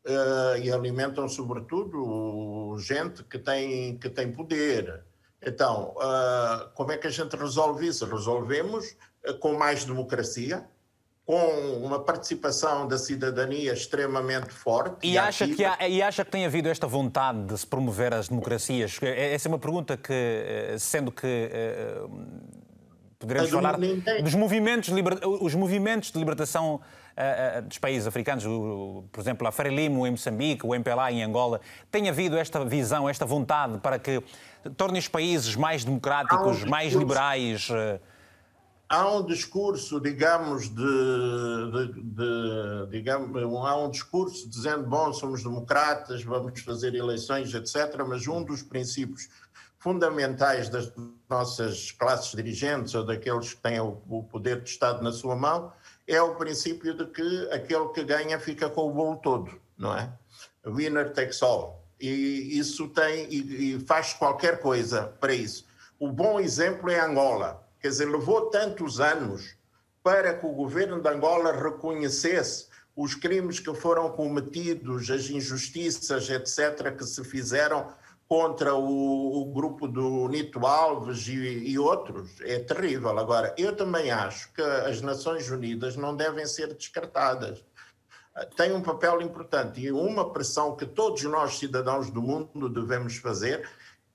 Uh, 0.07 0.57
e 0.62 0.72
alimentam, 0.72 1.28
sobretudo, 1.28 2.76
gente 2.78 3.22
que 3.24 3.38
tem, 3.38 3.99
que 3.99 4.09
tem 4.09 4.32
poder. 4.32 5.05
Então, 5.42 5.94
uh, 5.96 6.70
como 6.74 6.92
é 6.92 6.96
que 6.96 7.07
a 7.07 7.11
gente 7.11 7.36
resolve 7.36 7.86
isso? 7.86 8.07
Resolvemos 8.07 8.96
com 9.40 9.53
mais 9.53 9.84
democracia, 9.84 10.66
com 11.26 11.84
uma 11.84 12.03
participação 12.03 12.88
da 12.88 12.96
cidadania 12.96 13.74
extremamente 13.74 14.51
forte. 14.51 15.07
E, 15.07 15.12
e 15.12 15.18
acha, 15.18 15.46
que 15.46 15.62
há, 15.62 15.86
e 15.86 16.01
acha 16.01 16.24
que 16.24 16.30
tem 16.30 16.46
havido 16.46 16.70
esta 16.70 16.86
vontade 16.86 17.44
de 17.44 17.59
se 17.59 17.66
promover 17.66 18.14
as 18.14 18.28
democracias? 18.28 18.99
É, 19.03 19.34
essa 19.34 19.46
é 19.46 19.51
uma 19.51 19.59
pergunta 19.59 19.94
que, 19.94 20.11
eh, 20.11 20.76
sendo 20.78 21.12
que 21.12 21.26
Poderemos 23.19 23.51
falar 23.51 23.77
dos 24.23 24.35
movimentos, 24.35 24.91
os 25.41 25.55
movimentos 25.55 26.12
de 26.12 26.19
libertação 26.21 26.77
uh, 26.77 27.59
uh, 27.59 27.62
dos 27.62 27.77
países 27.77 28.07
africanos, 28.07 28.45
por 29.11 29.21
exemplo, 29.21 29.45
a 29.49 29.51
Frelimo 29.51 30.07
em 30.07 30.12
Moçambique, 30.12 30.64
o 30.64 30.73
MPLA 30.73 31.11
em 31.11 31.25
Angola. 31.25 31.61
Tem 31.91 32.09
havido 32.09 32.37
esta 32.37 32.64
visão, 32.64 33.09
esta 33.09 33.27
vontade 33.27 33.79
para 33.79 33.99
que 33.99 34.23
tornem 34.77 35.01
os 35.01 35.09
países 35.09 35.57
mais 35.57 35.85
democráticos, 35.85 36.62
um 36.62 36.69
mais 36.69 36.93
liberais? 36.93 37.69
Há 38.89 39.11
um 39.11 39.27
discurso, 39.27 40.01
digamos, 40.01 40.69
de, 40.69 40.77
de, 40.77 42.01
de, 42.01 42.87
digamos, 42.91 43.37
há 43.66 43.77
um 43.77 43.91
discurso 43.91 44.49
dizendo, 44.49 44.89
bom, 44.89 45.12
somos 45.12 45.43
democratas, 45.43 46.23
vamos 46.23 46.61
fazer 46.61 46.95
eleições, 46.95 47.53
etc. 47.53 48.01
Mas 48.07 48.29
um 48.29 48.45
dos 48.45 48.62
princípios 48.62 49.29
fundamentais 49.77 50.69
das 50.69 50.91
nossas 51.29 51.93
classes 51.93 52.33
dirigentes 52.33 52.94
ou 52.94 53.05
daqueles 53.05 53.55
que 53.55 53.61
têm 53.61 53.81
o, 53.81 54.23
poder 54.31 54.61
de 54.61 54.70
Estado 54.70 55.02
na 55.02 55.12
sua 55.12 55.36
mão 55.36 55.73
é 56.07 56.20
o 56.23 56.35
princípio 56.36 56.94
de 56.94 57.07
que 57.07 57.48
aquele 57.52 57.89
que 57.89 58.02
ganha 58.02 58.39
fica 58.40 58.70
com 58.70 58.89
o 58.89 58.93
bolo 58.93 59.16
todo, 59.16 59.61
não 59.77 59.97
é? 59.97 60.11
Winner 60.66 61.12
takes 61.12 61.43
all. 61.43 61.85
E 62.01 62.59
isso 62.59 62.89
tem 62.89 63.27
e, 63.31 63.74
e 63.74 63.81
faz 63.81 64.15
qualquer 64.15 64.61
coisa 64.61 65.15
para 65.20 65.35
isso. 65.35 65.66
O 65.98 66.11
bom 66.11 66.40
exemplo 66.40 66.90
é 66.90 67.01
Angola. 67.01 67.62
Quer 67.81 67.89
dizer, 67.89 68.07
levou 68.07 68.51
tantos 68.51 69.01
anos 69.01 69.57
para 70.02 70.35
que 70.35 70.47
o 70.47 70.52
governo 70.52 71.01
de 71.01 71.09
Angola 71.09 71.52
reconhecesse 71.52 72.69
os 72.97 73.15
crimes 73.15 73.61
que 73.61 73.73
foram 73.74 74.11
cometidos, 74.11 75.11
as 75.11 75.28
injustiças, 75.28 76.28
etc., 76.31 76.97
que 76.97 77.05
se 77.05 77.23
fizeram 77.23 77.93
contra 78.28 78.74
o, 78.74 79.40
o 79.40 79.52
grupo 79.52 79.88
do 79.88 80.28
Nito 80.28 80.66
Alves 80.66 81.26
e, 81.26 81.70
e, 81.70 81.78
outros. 81.78 82.38
É 82.42 82.59
terrível. 82.59 83.18
Agora, 83.18 83.55
eu 83.56 83.74
também 83.74 84.10
acho 84.10 84.52
que 84.52 84.60
as 84.60 85.00
Nações 85.00 85.50
Unidas 85.50 85.96
não 85.96 86.14
devem 86.14 86.44
ser 86.44 86.74
descartadas. 86.74 87.64
Tem 88.55 88.72
um 88.72 88.82
papel 88.82 89.22
importante 89.22 89.80
e 89.80 89.90
uma 89.90 90.30
pressão 90.30 90.76
que 90.76 90.86
todos 90.86 91.22
nós, 91.24 91.59
cidadãos 91.59 92.10
do 92.10 92.22
mundo, 92.22 92.68
devemos 92.68 93.16
fazer 93.16 93.68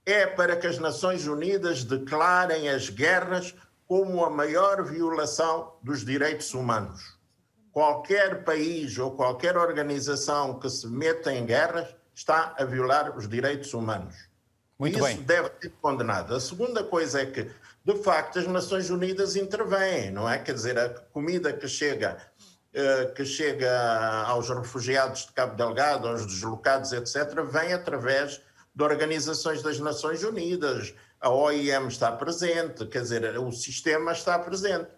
é 0.06 0.28
para 0.28 0.56
que 0.58 0.68
as 0.68 0.78
Nações 0.80 1.28
Unidas 1.28 1.84
declarem 1.84 2.70
as 2.70 2.90
guerras 2.90 3.56
como 3.88 4.24
a 4.24 4.30
maior 4.30 4.84
violação 4.84 5.74
dos 5.82 6.06
direitos 6.06 6.54
humanos. 6.54 7.18
Qualquer 7.72 8.44
país 8.44 8.98
ou 8.98 9.12
qualquer 9.12 9.58
organização 9.58 10.60
que 10.60 10.70
se 10.70 10.88
meta 10.88 11.34
em 11.34 11.46
guerras 11.46 11.96
está 12.16 12.56
a 12.58 12.66
violar 12.66 13.18
os 13.18 13.28
direitos 13.28 13.74
humanos. 13.74 14.16
Muito 14.78 14.98
Isso 14.98 15.08
bem. 15.08 15.22
deve 15.22 15.50
ser 15.62 15.72
condenado. 15.82 16.36
A 16.36 16.40
segunda 16.40 16.84
coisa 16.84 17.22
é 17.22 17.26
que, 17.26 17.50
de 17.86 18.04
facto, 18.04 18.40
as 18.40 18.48
Nações 18.48 18.90
Unidas 18.90 19.36
intervêm, 19.36 20.12
não 20.12 20.30
é? 20.30 20.38
Quer 20.40 20.54
dizer, 20.54 20.78
a 20.78 20.90
comida 20.90 21.54
que 21.54 21.68
chega, 21.68 22.18
eh, 22.74 23.06
que 23.16 23.24
chega 23.24 23.72
aos 24.26 24.50
refugiados 24.50 25.26
de 25.26 25.32
Cabo 25.34 25.56
Delgado, 25.56 26.08
aos 26.08 26.26
deslocados, 26.26 26.92
etc., 26.92 27.42
vem 27.50 27.74
através 27.74 28.42
de 28.76 28.84
organizações 28.84 29.62
das 29.62 29.80
Nações 29.80 30.24
Unidas. 30.24 30.94
A 31.22 31.30
OIM 31.30 31.88
está 31.88 32.12
presente, 32.12 32.86
quer 32.88 33.04
dizer, 33.04 33.38
o 33.40 33.52
sistema 33.52 34.12
está 34.12 34.38
presente. 34.38 34.90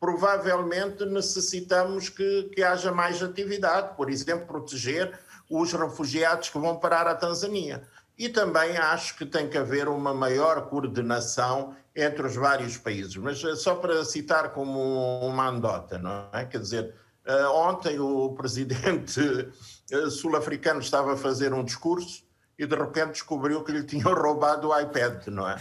Provavelmente 0.00 1.04
necessitamos 1.04 2.08
que, 2.08 2.44
que 2.54 2.62
haja 2.62 2.92
mais 2.92 3.22
atividade, 3.22 3.96
por 3.96 4.10
exemplo, 4.10 4.46
proteger 4.46 5.18
os 5.56 5.72
refugiados 5.72 6.48
que 6.48 6.58
vão 6.58 6.76
parar 6.76 7.06
a 7.06 7.14
Tanzânia. 7.14 7.86
E 8.18 8.28
também 8.28 8.76
acho 8.76 9.16
que 9.16 9.24
tem 9.24 9.48
que 9.48 9.56
haver 9.56 9.88
uma 9.88 10.12
maior 10.12 10.68
coordenação 10.68 11.76
entre 11.94 12.26
os 12.26 12.34
vários 12.34 12.76
países. 12.76 13.16
Mas 13.16 13.42
eh, 13.44 13.54
só 13.54 13.76
para 13.76 14.04
citar 14.04 14.52
como 14.52 14.80
uma 15.24 15.46
anedota, 15.46 15.98
não 15.98 16.28
é? 16.32 16.44
Quer 16.44 16.58
dizer, 16.58 16.94
eh, 17.24 17.46
ontem 17.46 18.00
o 18.00 18.34
presidente 18.38 19.20
eh, 19.92 20.10
sul-africano 20.10 20.80
estava 20.80 21.14
a 21.14 21.16
fazer 21.16 21.52
um 21.52 21.64
discurso 21.64 22.24
e 22.58 22.66
de 22.66 22.74
repente 22.74 23.12
descobriu 23.12 23.62
que 23.62 23.70
lhe 23.70 23.84
tinham 23.84 24.12
roubado 24.14 24.68
o 24.68 24.80
iPad, 24.80 25.28
não 25.28 25.48
é? 25.48 25.56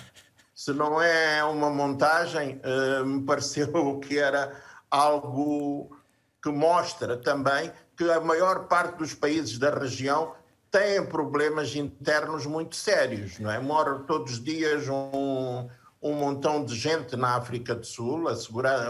Se 0.55 0.73
não 0.73 1.01
é 1.01 1.43
uma 1.43 1.69
montagem, 1.71 2.61
me 3.03 3.23
pareceu 3.23 3.99
que 3.99 4.19
era 4.19 4.55
algo 4.89 5.97
que 6.43 6.51
mostra 6.51 7.17
também 7.17 7.71
que 8.03 8.11
a 8.11 8.19
maior 8.19 8.67
parte 8.67 8.97
dos 8.97 9.13
países 9.13 9.57
da 9.57 9.69
região 9.69 10.33
têm 10.69 11.05
problemas 11.05 11.73
internos 11.75 12.45
muito 12.45 12.75
sérios, 12.75 13.39
não 13.39 13.49
é? 13.49 13.59
Mora 13.59 13.99
todos 13.99 14.33
os 14.33 14.43
dias 14.43 14.89
um, 14.89 15.69
um 16.01 16.13
montão 16.13 16.65
de 16.65 16.75
gente 16.75 17.15
na 17.15 17.35
África 17.35 17.73
do 17.73 17.85
Sul, 17.85 18.25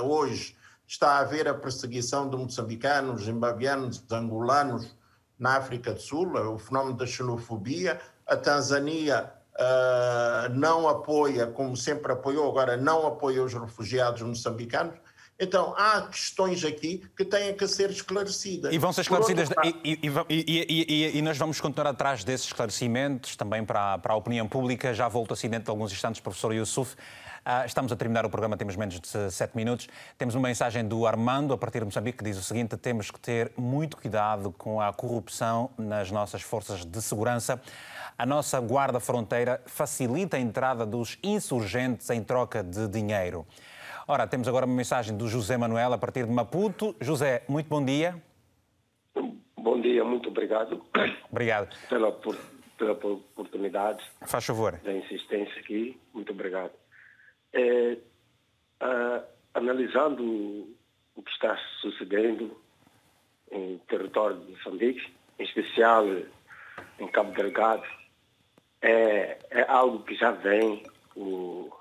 hoje 0.03 0.57
está 0.88 1.11
a 1.11 1.19
haver 1.19 1.48
a 1.48 1.53
perseguição 1.53 2.27
de 2.27 2.35
moçambicanos, 2.35 3.26
zimbabianos, 3.26 4.03
angolanos 4.11 4.95
na 5.38 5.57
África 5.57 5.94
do 5.94 6.02
Sul, 6.02 6.34
o 6.34 6.57
fenómeno 6.57 6.98
da 6.98 7.06
xenofobia, 7.06 7.99
a 8.26 8.35
Tanzânia 8.35 9.31
uh, 9.56 10.49
não 10.53 10.88
apoia, 10.88 11.45
como 11.48 11.77
sempre 11.77 12.14
apoiou, 12.14 12.49
agora 12.49 12.77
não 12.77 13.06
apoia 13.06 13.44
os 13.44 13.53
refugiados 13.53 14.22
moçambicanos, 14.22 14.95
então, 15.44 15.74
há 15.78 16.02
questões 16.07 16.64
aqui 16.64 17.03
que 17.15 17.26
têm 17.26 17.53
que 17.53 17.68
ser 17.68 17.90
esclarecidas. 17.90 18.74
E 18.74 18.78
vão 18.78 18.94
ser 18.94 19.02
esclarecidas, 19.02 19.49
e, 19.84 19.99
e, 20.03 20.10
e, 20.30 21.18
e, 21.18 21.22
nós 21.22 21.38
vamos 21.38 21.60
continuar 21.60 21.90
atrás 21.90 22.24
desses 22.24 22.48
esclarecimentos, 22.48 23.36
também 23.36 23.64
para, 23.65 23.98
para 23.98 24.14
a 24.14 24.15
opinião 24.15 24.48
pública. 24.48 24.94
Já 24.94 25.07
volto 25.07 25.34
assim 25.34 25.49
dentro 25.49 25.65
de 25.65 25.72
alguns 25.72 25.91
instantes, 25.91 26.22
professor 26.22 26.53
Yusuf. 26.53 26.95
Uh, 27.45 27.65
estamos 27.65 27.91
a 27.91 27.95
terminar 27.98 28.26
o 28.26 28.30
programa, 28.30 28.56
temos 28.56 28.78
menos 28.78 28.98
de 29.02 29.32
sete 29.32 29.53
minutos. 29.53 29.90
Temos 30.18 30.34
uma 30.34 30.48
mensagem 30.48 30.88
do 30.88 31.06
Armando, 31.06 31.53
a 31.53 31.57
partir 31.57 31.80
de 31.80 31.86
Moçambique, 31.86 32.20
que 32.20 32.24
diz 32.24 32.38
o 32.38 32.44
seguinte: 32.44 32.78
temos 32.78 33.11
que 33.11 33.20
ter 33.20 33.52
muito 33.57 33.98
cuidado 33.98 34.49
com 34.57 34.80
a 34.80 34.94
corrupção 34.94 35.70
nas 35.78 36.10
nossas 36.10 36.41
forças 36.41 36.86
de 36.86 37.02
segurança. 37.02 37.61
A 38.18 38.26
nossa 38.26 38.60
guarda 38.61 38.99
fronteira 38.99 39.61
facilita 39.65 40.38
a 40.38 40.40
entrada 40.40 40.86
dos 40.86 41.18
insurgentes 41.22 42.10
em 42.10 42.24
troca 42.24 42.64
de 42.64 42.88
dinheiro. 42.88 43.45
Ora, 44.05 44.27
temos 44.27 44.49
agora 44.49 44.65
uma 44.65 44.75
mensagem 44.75 45.15
do 45.15 45.30
José 45.30 45.55
Manuel 45.57 45.93
a 45.93 45.97
partir 45.97 46.25
de 46.25 46.31
Maputo. 46.31 46.93
José, 46.99 47.43
muito 47.47 47.69
bom 47.69 47.84
dia. 47.84 48.21
Bom 49.57 49.80
dia, 49.80 50.03
muito 50.03 50.27
obrigado. 50.27 50.84
Obrigado. 51.31 51.73
Pela, 51.88 52.11
pela 52.11 52.95
oportunidade. 53.13 54.03
Faz 54.27 54.45
favor. 54.45 54.77
Da 54.84 54.91
insistência 54.91 55.57
aqui. 55.61 55.97
Muito 56.13 56.34
obrigado. 56.34 56.73
É, 57.53 57.97
analisando 59.53 60.67
o 61.15 61.23
que 61.23 61.31
está 61.31 61.57
sucedendo 61.80 62.59
em 63.51 63.77
território 63.88 64.38
de 64.38 64.51
Moçambique, 64.51 65.13
em 65.39 65.43
especial 65.43 66.05
em 66.99 67.07
Cabo 67.07 67.31
Delgado, 67.31 67.84
é, 68.81 69.39
é 69.49 69.65
algo 69.69 70.03
que 70.03 70.15
já 70.15 70.31
vem 70.31 70.84
o, 71.15 71.71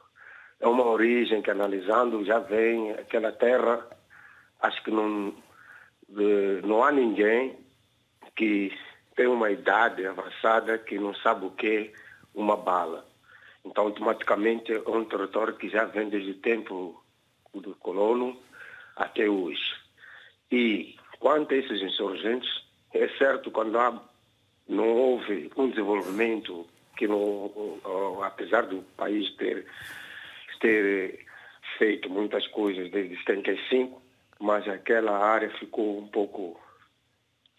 é 0.63 0.67
uma 0.69 0.87
origem 0.87 1.43
que 1.43 1.51
analisando 1.51 2.25
já 2.25 2.39
vem 2.39 2.93
aquela 2.93 3.33
terra, 3.33 3.85
acho 4.61 4.83
que 4.85 4.93
não, 4.93 5.35
não 6.63 6.85
há 6.85 6.93
ninguém 6.93 7.59
que 8.37 8.73
tem 9.17 9.27
uma 9.27 9.51
idade 9.51 10.07
avançada 10.07 10.79
que 10.79 10.99
não 11.01 11.13
sabe 11.17 11.47
o 11.47 11.51
que 11.51 11.67
é 11.67 11.93
uma 12.33 12.57
bala. 12.57 13.05
Então, 13.65 13.85
automaticamente, 13.85 14.73
é 14.73 14.79
um 14.89 15.05
território 15.05 15.57
que 15.57 15.69
já 15.69 15.85
vem 15.85 16.09
desde 16.09 16.31
o 16.31 16.39
tempo 16.39 17.03
do 17.53 17.75
colono 17.77 18.41
até 18.97 19.29
hoje. 19.29 19.75
E 20.51 20.95
quanto 21.19 21.55
a 21.55 21.57
esses 21.57 21.83
insurgentes, 21.83 22.49
é 22.95 23.09
certo 23.19 23.51
quando 23.51 23.77
há, 23.79 24.01
não 24.69 24.89
houve 24.89 25.51
um 25.57 25.69
desenvolvimento 25.69 26.67
que, 26.97 27.09
não, 27.09 27.51
apesar 28.23 28.67
do 28.67 28.83
país 28.97 29.29
ter 29.35 29.67
ter 30.63 31.27
feito 31.77 32.09
muitas 32.09 32.47
coisas 32.47 32.91
desde 32.91 33.17
75, 33.19 34.01
mas 34.39 34.67
aquela 34.69 35.19
área 35.19 35.51
ficou 35.59 35.99
um 35.99 36.07
pouco 36.07 36.59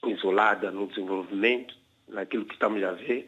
isolada 0.06 0.72
no 0.72 0.88
desenvolvimento, 0.88 1.76
naquilo 2.08 2.46
que 2.46 2.54
estamos 2.54 2.82
a 2.84 2.94
ver. 2.94 3.28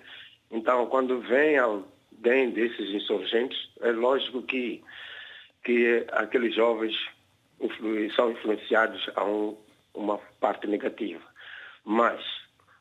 Então, 0.49 0.87
quando 0.87 1.19
vem 1.19 1.57
alguém 1.57 2.51
desses 2.51 2.89
insurgentes, 2.89 3.69
é 3.81 3.91
lógico 3.91 4.41
que, 4.41 4.83
que 5.63 6.05
aqueles 6.11 6.55
jovens 6.55 6.95
são 8.15 8.31
influenciados 8.31 9.09
a 9.15 9.23
um, 9.23 9.57
uma 9.93 10.17
parte 10.39 10.67
negativa. 10.67 11.23
Mas, 11.83 12.23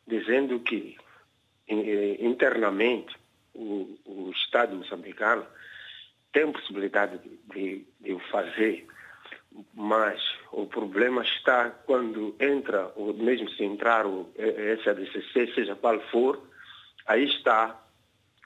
dizendo 0.07 0.61
que 0.61 0.97
internamente 1.69 3.15
o, 3.55 3.97
o 4.05 4.31
Estado 4.31 4.77
moçambicano 4.77 5.47
tem 6.35 6.51
possibilidade 6.51 7.19
de, 7.55 7.87
de, 8.01 8.19
fazer, 8.31 8.87
mas 9.73 10.21
o 10.51 10.67
problema 10.67 11.23
está 11.23 11.71
quando 11.71 12.35
entra, 12.41 12.93
ou 12.97 13.15
mesmo 13.15 13.49
se 13.51 13.63
entrar 13.63 14.05
o 14.05 14.31
SADCC, 14.83 15.55
seja 15.55 15.77
qual 15.77 15.99
for, 16.11 16.43
aí 17.07 17.25
está, 17.25 17.81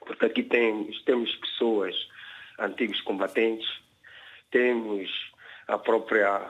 porque 0.05 0.25
aqui 0.27 0.43
temos 0.43 1.35
pessoas, 1.35 1.95
antigos 2.59 3.01
combatentes, 3.01 3.67
temos 4.51 5.09
a 5.67 5.77
própria 5.77 6.47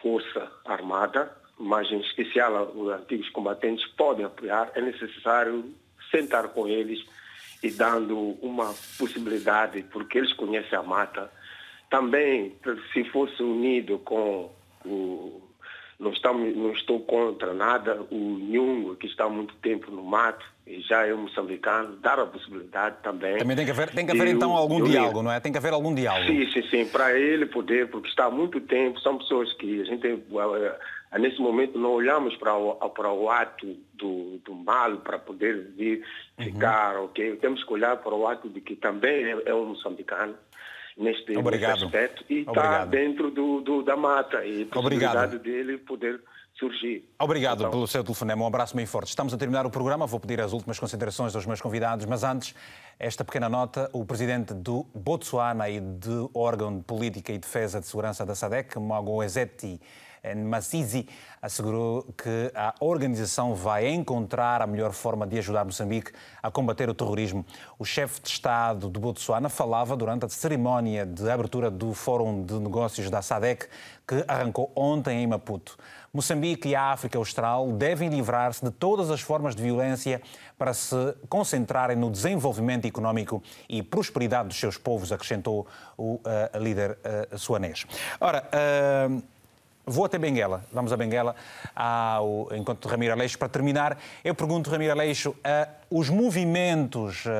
Força 0.00 0.50
Armada, 0.64 1.36
mas 1.58 1.90
em 1.92 2.00
especial 2.00 2.72
os 2.74 2.88
antigos 2.88 3.28
combatentes 3.30 3.86
podem 3.88 4.24
apoiar, 4.24 4.70
é 4.74 4.80
necessário 4.80 5.74
sentar 6.10 6.48
com 6.48 6.66
eles 6.66 7.04
e 7.62 7.70
dando 7.70 8.36
uma 8.42 8.74
possibilidade, 8.98 9.82
porque 9.90 10.18
eles 10.18 10.32
conhecem 10.32 10.78
a 10.78 10.82
mata. 10.82 11.30
Também, 11.90 12.56
se 12.92 13.04
fosse 13.04 13.42
unido 13.42 13.98
com 14.00 14.50
o. 14.84 15.42
Não, 15.98 16.12
estamos, 16.12 16.56
não 16.56 16.70
estou 16.70 17.00
contra 17.00 17.52
nada, 17.52 18.06
o 18.08 18.16
Nhungo, 18.16 18.94
que 18.94 19.08
está 19.08 19.24
há 19.24 19.28
muito 19.28 19.56
tempo 19.56 19.90
no 19.90 20.04
mato, 20.04 20.46
e 20.64 20.80
já 20.82 21.04
é 21.04 21.12
um 21.12 21.22
moçambicano, 21.22 21.96
dar 21.96 22.20
a 22.20 22.26
possibilidade 22.26 22.98
também. 23.02 23.38
Também 23.38 23.56
tem 23.56 23.64
que 23.64 23.72
haver, 23.72 23.90
tem 23.90 24.06
que 24.06 24.12
haver 24.12 24.28
então 24.28 24.52
algum 24.52 24.84
diálogo, 24.84 25.22
não 25.24 25.32
é? 25.32 25.40
Tem 25.40 25.50
que 25.50 25.58
haver 25.58 25.72
algum 25.72 25.92
diálogo. 25.92 26.30
Sim, 26.30 26.48
sim, 26.52 26.62
sim, 26.68 26.86
para 26.86 27.18
ele 27.18 27.46
poder, 27.46 27.88
porque 27.90 28.08
está 28.08 28.26
há 28.26 28.30
muito 28.30 28.60
tempo, 28.60 29.00
são 29.00 29.18
pessoas 29.18 29.52
que 29.54 29.80
a 29.80 29.84
gente 29.84 30.06
eh, 30.06 30.78
nesse 31.16 31.40
momento 31.40 31.78
não 31.78 31.92
olhamos 31.92 32.36
para 32.36 32.56
o, 32.56 32.74
para 32.90 33.12
o 33.12 33.30
ato 33.30 33.76
do, 33.94 34.38
do 34.44 34.54
mal 34.54 34.98
para 34.98 35.18
poder 35.18 35.72
vir 35.76 36.04
ficar, 36.36 36.96
uhum. 36.96 37.04
ok? 37.04 37.36
Temos 37.36 37.64
que 37.64 37.72
olhar 37.72 37.96
para 37.96 38.14
o 38.14 38.26
ato 38.26 38.48
de 38.48 38.60
que 38.60 38.76
também 38.76 39.24
é, 39.24 39.42
é 39.46 39.54
um 39.54 39.66
moçambicano 39.66 40.34
neste, 40.96 41.34
neste 41.34 41.64
aspecto 41.64 42.24
e 42.28 42.40
está 42.40 42.84
dentro 42.84 43.30
do, 43.30 43.60
do, 43.60 43.82
da 43.82 43.96
mata 43.96 44.44
e 44.44 44.62
a 44.62 44.66
possibilidade 44.66 45.36
Obrigado. 45.36 45.38
dele 45.38 45.78
poder 45.78 46.20
surgir. 46.58 47.08
Obrigado 47.18 47.60
então... 47.60 47.70
pelo 47.70 47.86
seu 47.86 48.02
telefonema, 48.02 48.42
um 48.42 48.46
abraço 48.46 48.76
bem 48.76 48.84
forte. 48.84 49.08
Estamos 49.08 49.32
a 49.32 49.38
terminar 49.38 49.64
o 49.64 49.70
programa, 49.70 50.06
vou 50.06 50.18
pedir 50.18 50.40
as 50.40 50.52
últimas 50.52 50.78
considerações 50.78 51.34
aos 51.34 51.46
meus 51.46 51.60
convidados, 51.60 52.04
mas 52.04 52.24
antes, 52.24 52.54
esta 52.98 53.24
pequena 53.24 53.48
nota, 53.48 53.88
o 53.92 54.04
presidente 54.04 54.52
do 54.52 54.84
Botsuana 54.94 55.68
e 55.70 55.80
do 55.80 56.30
órgão 56.34 56.76
de 56.76 56.82
política 56.82 57.32
e 57.32 57.38
defesa 57.38 57.80
de 57.80 57.86
segurança 57.86 58.26
da 58.26 58.34
SADEC, 58.34 58.78
Magwezeti 58.78 59.80
Massisi, 60.44 61.08
assegurou 61.40 62.02
que 62.16 62.50
a 62.54 62.74
organização 62.80 63.54
vai 63.54 63.88
encontrar 63.88 64.60
a 64.60 64.66
melhor 64.66 64.92
forma 64.92 65.26
de 65.26 65.38
ajudar 65.38 65.64
Moçambique 65.64 66.12
a 66.42 66.50
combater 66.50 66.88
o 66.88 66.94
terrorismo. 66.94 67.44
O 67.78 67.84
chefe 67.84 68.20
de 68.20 68.28
Estado 68.28 68.88
de 68.88 68.98
Botsuana 68.98 69.48
falava 69.48 69.96
durante 69.96 70.24
a 70.24 70.28
cerimónia 70.28 71.06
de 71.06 71.28
abertura 71.30 71.70
do 71.70 71.94
Fórum 71.94 72.44
de 72.44 72.54
Negócios 72.54 73.08
da 73.10 73.22
SADEC, 73.22 73.68
que 74.06 74.24
arrancou 74.26 74.72
ontem 74.74 75.22
em 75.22 75.26
Maputo. 75.26 75.76
Moçambique 76.12 76.68
e 76.68 76.74
a 76.74 76.84
África 76.84 77.18
Austral 77.18 77.70
devem 77.72 78.08
livrar-se 78.08 78.64
de 78.64 78.70
todas 78.70 79.10
as 79.10 79.20
formas 79.20 79.54
de 79.54 79.62
violência 79.62 80.22
para 80.56 80.72
se 80.72 80.96
concentrarem 81.28 81.96
no 81.96 82.10
desenvolvimento 82.10 82.86
económico 82.86 83.42
e 83.68 83.82
prosperidade 83.82 84.48
dos 84.48 84.58
seus 84.58 84.78
povos, 84.78 85.12
acrescentou 85.12 85.66
o 85.96 86.14
uh, 86.14 86.58
líder 86.58 86.98
uh, 87.32 87.38
suanês. 87.38 87.86
Ora, 88.18 88.48
uh, 88.48 89.22
Vou 89.88 90.04
até 90.04 90.18
Benguela, 90.18 90.62
vamos 90.70 90.92
a 90.92 90.98
Benguela, 90.98 91.34
ao 91.74 92.48
encontro 92.52 92.86
de 92.86 92.88
Ramiro 92.88 93.14
Aleixo. 93.14 93.38
Para 93.38 93.48
terminar, 93.48 93.96
eu 94.22 94.34
pergunto, 94.34 94.68
Ramiro 94.68 94.92
Aleixo, 94.92 95.30
uh, 95.30 95.68
os 95.90 96.10
movimentos 96.10 97.24
uh, 97.24 97.30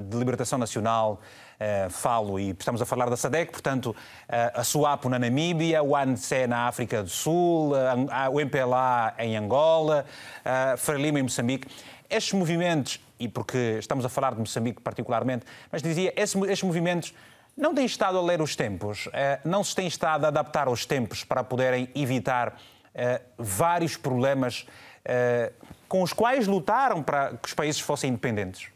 de 0.00 0.16
libertação 0.16 0.56
nacional, 0.56 1.20
uh, 1.58 1.90
falo, 1.90 2.38
e 2.38 2.50
estamos 2.50 2.80
a 2.80 2.86
falar 2.86 3.10
da 3.10 3.16
SADEC, 3.16 3.50
portanto, 3.50 3.94
a 4.28 4.62
SUAPO 4.62 5.08
na 5.08 5.18
Namíbia, 5.18 5.82
o 5.82 5.96
ANC 5.96 6.46
na 6.48 6.68
África 6.68 7.02
do 7.02 7.08
Sul, 7.08 7.72
o 8.32 8.40
MPLA 8.40 9.14
em 9.18 9.36
Angola, 9.36 10.04
uh, 10.44 10.76
Frelimo 10.76 11.18
em 11.18 11.22
Moçambique. 11.22 11.66
Estes 12.08 12.34
movimentos, 12.34 13.00
e 13.18 13.28
porque 13.28 13.78
estamos 13.80 14.04
a 14.04 14.08
falar 14.08 14.32
de 14.32 14.38
Moçambique 14.38 14.80
particularmente, 14.80 15.44
mas 15.72 15.82
dizia, 15.82 16.12
estes, 16.16 16.40
estes 16.42 16.62
movimentos 16.62 17.12
não 17.56 17.74
têm 17.74 17.86
estado 17.86 18.18
a 18.18 18.22
ler 18.22 18.42
os 18.42 18.54
tempos, 18.54 19.08
eh, 19.12 19.40
não 19.44 19.64
se 19.64 19.74
têm 19.74 19.86
estado 19.86 20.26
a 20.26 20.28
adaptar 20.28 20.68
aos 20.68 20.84
tempos 20.84 21.24
para 21.24 21.42
poderem 21.42 21.88
evitar 21.94 22.60
eh, 22.94 23.22
vários 23.38 23.96
problemas 23.96 24.66
eh, 25.04 25.52
com 25.88 26.02
os 26.02 26.12
quais 26.12 26.46
lutaram 26.46 27.02
para 27.02 27.36
que 27.36 27.48
os 27.48 27.54
países 27.54 27.80
fossem 27.80 28.10
independentes? 28.10 28.70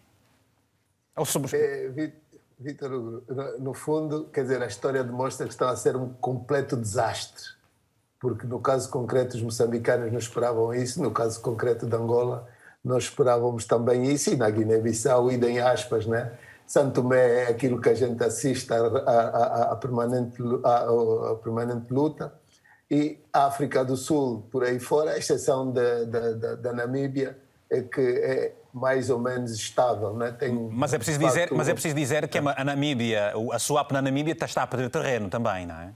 É, 1.52 2.12
Vítor, 2.58 3.22
no 3.58 3.72
fundo, 3.72 4.28
quer 4.32 4.42
dizer, 4.42 4.62
a 4.62 4.66
história 4.66 5.02
demonstra 5.02 5.46
que 5.46 5.52
está 5.52 5.70
a 5.70 5.76
ser 5.76 5.96
um 5.96 6.12
completo 6.14 6.76
desastre, 6.76 7.42
porque 8.18 8.46
no 8.46 8.60
caso 8.60 8.90
concreto 8.90 9.36
os 9.36 9.42
moçambicanos 9.42 10.12
não 10.12 10.18
esperavam 10.18 10.74
isso, 10.74 11.02
no 11.02 11.10
caso 11.10 11.40
concreto 11.40 11.86
de 11.86 11.96
Angola 11.96 12.46
nós 12.82 13.04
esperávamos 13.04 13.64
também 13.64 14.10
isso, 14.10 14.30
e 14.30 14.36
na 14.36 14.48
Guiné-Bissau, 14.48 15.30
e 15.30 15.36
em 15.36 15.58
aspas, 15.58 16.06
né? 16.06 16.32
Santo 16.70 17.02
Tomé 17.02 17.42
é 17.42 17.48
aquilo 17.48 17.80
que 17.80 17.88
a 17.88 17.94
gente 17.94 18.22
assiste 18.22 18.72
à, 18.72 19.76
permanente, 19.80 20.40
a, 20.62 21.34
permanente 21.42 21.92
luta, 21.92 22.32
e 22.88 23.18
a 23.32 23.46
África 23.46 23.84
do 23.84 23.96
Sul, 23.96 24.46
por 24.52 24.62
aí 24.62 24.78
fora, 24.78 25.10
a 25.10 25.18
exceção 25.18 25.72
da, 25.72 26.04
da, 26.04 26.54
da 26.54 26.72
Namíbia, 26.72 27.36
é 27.68 27.82
que 27.82 28.00
é 28.00 28.54
mais 28.72 29.10
ou 29.10 29.18
menos 29.18 29.50
estável. 29.50 30.14
Né? 30.14 30.30
Tem, 30.30 30.54
mas, 30.70 30.94
é 30.94 30.98
preciso 30.98 31.18
dizer, 31.18 31.50
mas 31.50 31.68
é 31.68 31.72
preciso 31.72 31.96
dizer 31.96 32.28
que 32.28 32.38
a 32.38 32.64
Namíbia, 32.64 33.32
a 33.52 33.58
SWAP 33.58 33.90
na 33.90 34.00
Namíbia 34.00 34.36
está 34.40 34.62
a 34.62 34.66
perder 34.68 34.90
terreno 34.90 35.28
também, 35.28 35.66
não 35.66 35.74
é? 35.74 35.92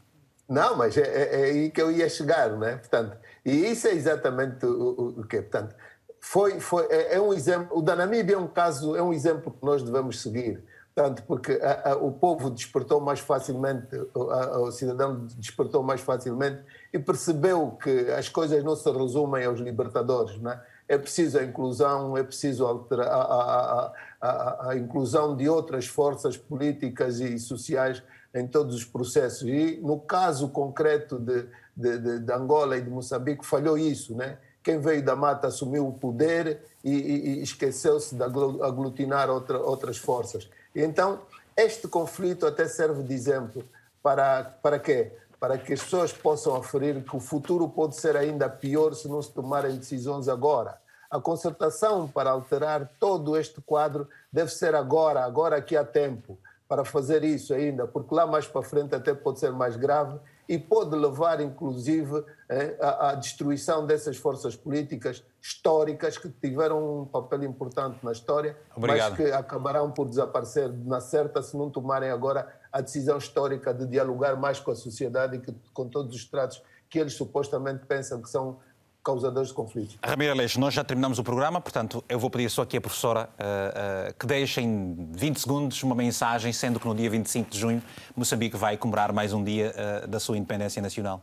Não, 0.49 0.77
mas 0.77 0.97
é, 0.97 1.03
é, 1.03 1.41
é 1.41 1.45
aí 1.45 1.71
que 1.71 1.81
eu 1.81 1.93
ia 1.93 2.09
chegar, 2.09 2.51
né? 2.59 2.79
Portanto, 2.79 3.17
e 3.45 3.71
isso 3.71 3.87
é 3.87 3.93
exatamente 3.93 4.67
o, 4.67 4.71
o, 4.71 5.21
o 5.21 5.25
que 5.25 5.41
Portanto, 5.41 5.77
foi, 6.25 6.59
foi, 6.59 6.87
é, 6.87 7.17
é, 7.17 7.21
um 7.21 7.35
exemplo, 7.35 7.79
o 7.79 7.83
da 7.83 7.95
Namíbia 7.95 8.37
é 8.37 8.39
um 8.39 8.49
caso, 8.49 8.97
é 8.97 9.03
um 9.03 9.13
exemplo 9.13 9.53
que 9.53 9.65
nós 9.65 9.83
devemos 9.83 10.23
seguir, 10.23 10.65
tanto 10.95 11.23
porque 11.25 11.53
a, 11.53 11.91
a, 11.91 11.97
o 11.97 12.13
povo 12.13 12.49
despertou 12.51 12.99
mais 12.99 13.21
facilmente, 13.21 13.95
a, 13.95 14.59
o 14.59 14.73
cidadão 14.73 15.27
despertou 15.37 15.83
mais 15.83 16.01
facilmente 16.01 16.63
e 16.95 16.99
percebeu 16.99 17.73
que 17.73 18.11
as 18.11 18.31
coisas 18.31 18.65
não 18.65 18.75
se 18.75 18.91
resumem 18.91 19.45
aos 19.45 19.61
libertadores, 19.61 20.41
não 20.41 20.53
é? 20.89 20.99
Preciso 20.99 21.39
a 21.39 21.45
inclusão, 21.45 22.17
é 22.17 22.23
preciso 22.23 22.65
alterar, 22.65 23.07
a, 23.07 23.93
a, 24.21 24.71
a, 24.71 24.77
inclusão 24.77 25.37
de 25.37 25.47
outras 25.47 25.87
forças 25.87 26.39
políticas 26.39 27.21
e 27.21 27.39
sociais 27.39 28.03
em 28.35 28.47
todos 28.47 28.75
os 28.75 28.85
processos. 28.85 29.43
E 29.43 29.79
no 29.83 30.01
caso 30.01 30.49
concreto 30.49 31.19
de, 31.19 31.47
de, 31.77 31.99
de, 31.99 32.19
de 32.21 32.33
Angola 32.33 32.79
e 32.79 32.83
de 32.83 32.91
Moçambique, 32.91 33.45
falhou 33.45 33.77
isso, 33.77 34.15
né? 34.15 34.39
Quem 34.65 34.81
veio 34.81 35.05
da 35.05 35.15
mata 35.15 35.49
assumiu 35.49 35.87
o 35.87 35.93
poder 35.93 36.63
e, 36.83 36.91
e, 36.91 37.29
e 37.29 37.43
esqueceu-se 37.43 38.15
de 38.15 38.23
aglutinar 38.23 39.29
outra, 39.29 39.59
outras 39.59 39.99
forças. 39.99 40.49
E 40.75 40.83
então, 40.83 41.21
este 41.55 41.87
conflito 41.87 42.47
até 42.47 42.67
serve 42.67 43.03
de 43.03 43.13
exemplo 43.13 43.63
para, 44.03 44.57
para 44.63 44.79
quê? 44.79 45.13
Para 45.39 45.59
que 45.59 45.75
as 45.75 45.83
pessoas 45.83 46.13
possam 46.13 46.57
aferir 46.57 47.05
que 47.05 47.15
o 47.15 47.21
futuro 47.21 47.69
pode 47.69 47.97
ser 47.97 48.17
ainda 48.17 48.49
pior 48.49 48.95
se 48.95 49.07
não 49.07 49.21
se 49.21 49.31
tomarem 49.31 49.77
decisões 49.77 50.29
agora. 50.29 50.81
A 51.11 51.21
concertação 51.21 52.09
para 52.09 52.31
alterar 52.31 52.91
todo 52.99 53.37
este 53.37 53.61
quadro 53.61 54.09
deve 54.33 54.51
ser 54.51 54.75
agora, 54.75 55.23
agora 55.25 55.61
que 55.61 55.77
há 55.77 55.85
tempo 55.85 56.39
para 56.67 56.85
fazer 56.87 57.23
isso 57.23 57.53
ainda, 57.53 57.87
porque 57.87 58.15
lá 58.15 58.27
mais 58.27 58.47
para 58.47 58.63
frente 58.63 58.95
até 58.95 59.13
pode 59.15 59.39
ser 59.39 59.53
mais 59.53 59.77
grave 59.77 60.19
e 60.49 60.59
pode 60.59 60.95
levar, 60.95 61.41
inclusive, 61.41 62.25
eh, 62.49 62.77
à, 62.81 63.15
destruição 63.15 63.87
dessas 63.87 64.17
forças 64.17 64.55
políticas 64.55 65.25
históricas 65.41 66.19
que 66.19 66.29
tiveram 66.29 67.03
um 67.03 67.05
papel 67.07 67.45
importante 67.45 67.99
na 68.03 68.13
história, 68.13 68.57
Obrigado. 68.77 69.13
mas 69.13 69.17
que 69.17 69.33
acabarão 69.33 69.91
por 69.91 70.09
desaparecer 70.09 70.71
na 70.85 71.01
certa 71.01 71.43
se 71.43 71.57
não 71.57 71.71
tomarem 71.71 72.11
agora 72.11 72.47
a 72.71 72.81
decisão 72.81 73.17
histórica 73.17 73.73
de 73.73 73.87
dialogar 73.87 74.37
mais 74.37 74.61
com 74.61 74.71
a 74.71 74.75
sociedade 74.75 75.37
e 75.37 75.41
que, 75.41 75.55
com 75.73 75.89
todos 75.89 76.15
os 76.15 76.25
tratos 76.25 76.63
que 76.91 76.99
eles 76.99 77.15
supostamente 77.15 77.87
pensam 77.87 78.21
que 78.21 78.29
são 78.29 78.59
causadores 79.05 79.51
de 79.51 79.55
conflitos. 79.55 79.99
Ramiro 80.03 80.33
Aleixo, 80.33 80.59
nós 80.59 80.73
já 80.73 80.83
terminamos 80.83 81.19
o 81.19 81.23
programa, 81.23 81.61
portanto, 81.61 82.03
eu 82.09 82.19
vou 82.19 82.31
pedir 82.31 82.51
só 82.51 82.63
aqui 82.63 82.79
à 82.79 82.81
professora 82.81 83.29
uh, 83.29 84.11
uh, 84.11 84.15
que 84.19 84.27
deixe 84.27 84.63
em 84.63 85.09
20 85.13 85.41
segundos 85.41 85.83
uma 85.83 85.95
mensagem, 85.95 86.53
sendo 86.53 86.81
que 86.81 86.87
no 86.89 86.95
dia 86.95 87.11
25 87.11 87.51
de 87.51 87.59
junho 87.59 87.83
Moçambique 88.17 88.57
vai 88.57 88.79
comemorar 88.79 89.13
mais 89.13 89.35
um 89.35 89.45
dia 89.45 89.75
uh, 90.05 90.09
da 90.09 90.19
sua 90.19 90.39
independência 90.39 90.81
nacional. 90.81 91.23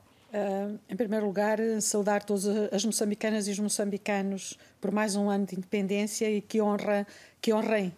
em 0.88 0.96
primeiro 0.96 1.26
lugar, 1.26 1.58
saudar 1.82 2.24
todas 2.24 2.46
as 2.72 2.86
moçambicanas 2.86 3.48
e 3.48 3.52
os 3.52 3.60
moçambicanos 3.60 4.58
por 4.80 4.92
mais 4.92 5.16
um 5.16 5.30
ano 5.30 5.46
de 5.46 5.56
independência 5.56 6.30
e 6.30 6.40
que 6.40 6.62
honra 6.62 7.06
que 7.42 7.52
honrem 7.52 7.92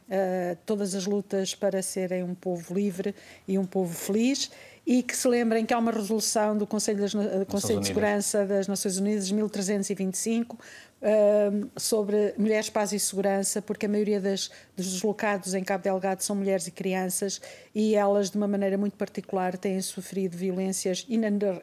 todas 0.65 0.95
as 0.95 1.05
lutas 1.05 1.53
para 1.53 1.81
serem 1.83 2.23
um 2.23 2.33
povo 2.33 2.73
livre 2.73 3.13
e 3.47 3.59
um 3.59 3.65
povo 3.65 3.93
feliz 3.93 4.49
e 4.85 5.01
que 5.01 5.15
se 5.15 5.27
lembrem 5.27 5.65
que 5.65 5.73
há 5.73 5.77
uma 5.77 5.91
resolução 5.91 6.57
do 6.57 6.67
Conselho, 6.67 6.99
das, 6.99 7.13
Conselho 7.47 7.79
de 7.79 7.87
Segurança 7.87 8.45
das 8.45 8.67
Nações 8.67 8.97
Unidas 8.97 9.31
1325 9.31 10.55
uh, 10.55 11.69
sobre 11.77 12.33
mulheres, 12.37 12.69
paz 12.69 12.91
e 12.91 12.99
segurança, 12.99 13.61
porque 13.61 13.85
a 13.85 13.89
maioria 13.89 14.19
das, 14.19 14.51
dos 14.75 14.91
deslocados 14.91 15.53
em 15.53 15.63
Cabo 15.63 15.83
Delgado 15.83 16.21
são 16.21 16.35
mulheres 16.35 16.67
e 16.67 16.71
crianças 16.71 17.41
e 17.73 17.95
elas, 17.95 18.29
de 18.29 18.37
uma 18.37 18.47
maneira 18.47 18.77
muito 18.77 18.97
particular, 18.97 19.57
têm 19.57 19.79
sofrido 19.81 20.37
violências 20.37 21.05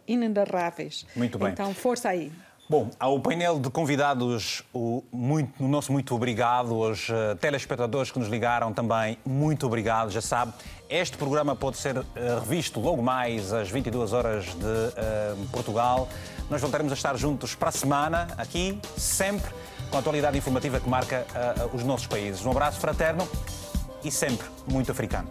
inenarráveis. 0.06 1.06
Muito 1.14 1.38
bem. 1.38 1.52
Então, 1.52 1.74
força 1.74 2.08
aí. 2.08 2.32
Bom, 2.70 2.88
ao 3.00 3.18
painel 3.18 3.58
de 3.58 3.68
convidados, 3.68 4.62
o, 4.72 5.02
muito, 5.10 5.64
o 5.64 5.66
nosso 5.66 5.90
muito 5.90 6.14
obrigado. 6.14 6.84
Aos 6.84 7.08
uh, 7.08 7.34
telespectadores 7.40 8.12
que 8.12 8.18
nos 8.20 8.28
ligaram 8.28 8.72
também, 8.72 9.18
muito 9.26 9.66
obrigado. 9.66 10.08
Já 10.12 10.20
sabe, 10.20 10.52
este 10.88 11.16
programa 11.16 11.56
pode 11.56 11.78
ser 11.78 11.98
uh, 11.98 12.04
revisto 12.38 12.78
logo 12.78 13.02
mais 13.02 13.52
às 13.52 13.68
22 13.68 14.12
horas 14.12 14.44
de 14.44 14.54
uh, 14.54 15.48
Portugal. 15.50 16.08
Nós 16.48 16.60
voltaremos 16.60 16.92
a 16.92 16.94
estar 16.94 17.16
juntos 17.16 17.56
para 17.56 17.70
a 17.70 17.72
semana, 17.72 18.28
aqui, 18.38 18.78
sempre, 18.96 19.50
com 19.90 19.96
a 19.96 19.98
atualidade 19.98 20.38
informativa 20.38 20.78
que 20.78 20.88
marca 20.88 21.26
os 21.72 21.82
nossos 21.82 22.06
países. 22.06 22.46
Um 22.46 22.52
abraço 22.52 22.78
fraterno 22.78 23.26
e 24.04 24.12
sempre 24.12 24.46
muito 24.68 24.92
africano. 24.92 25.28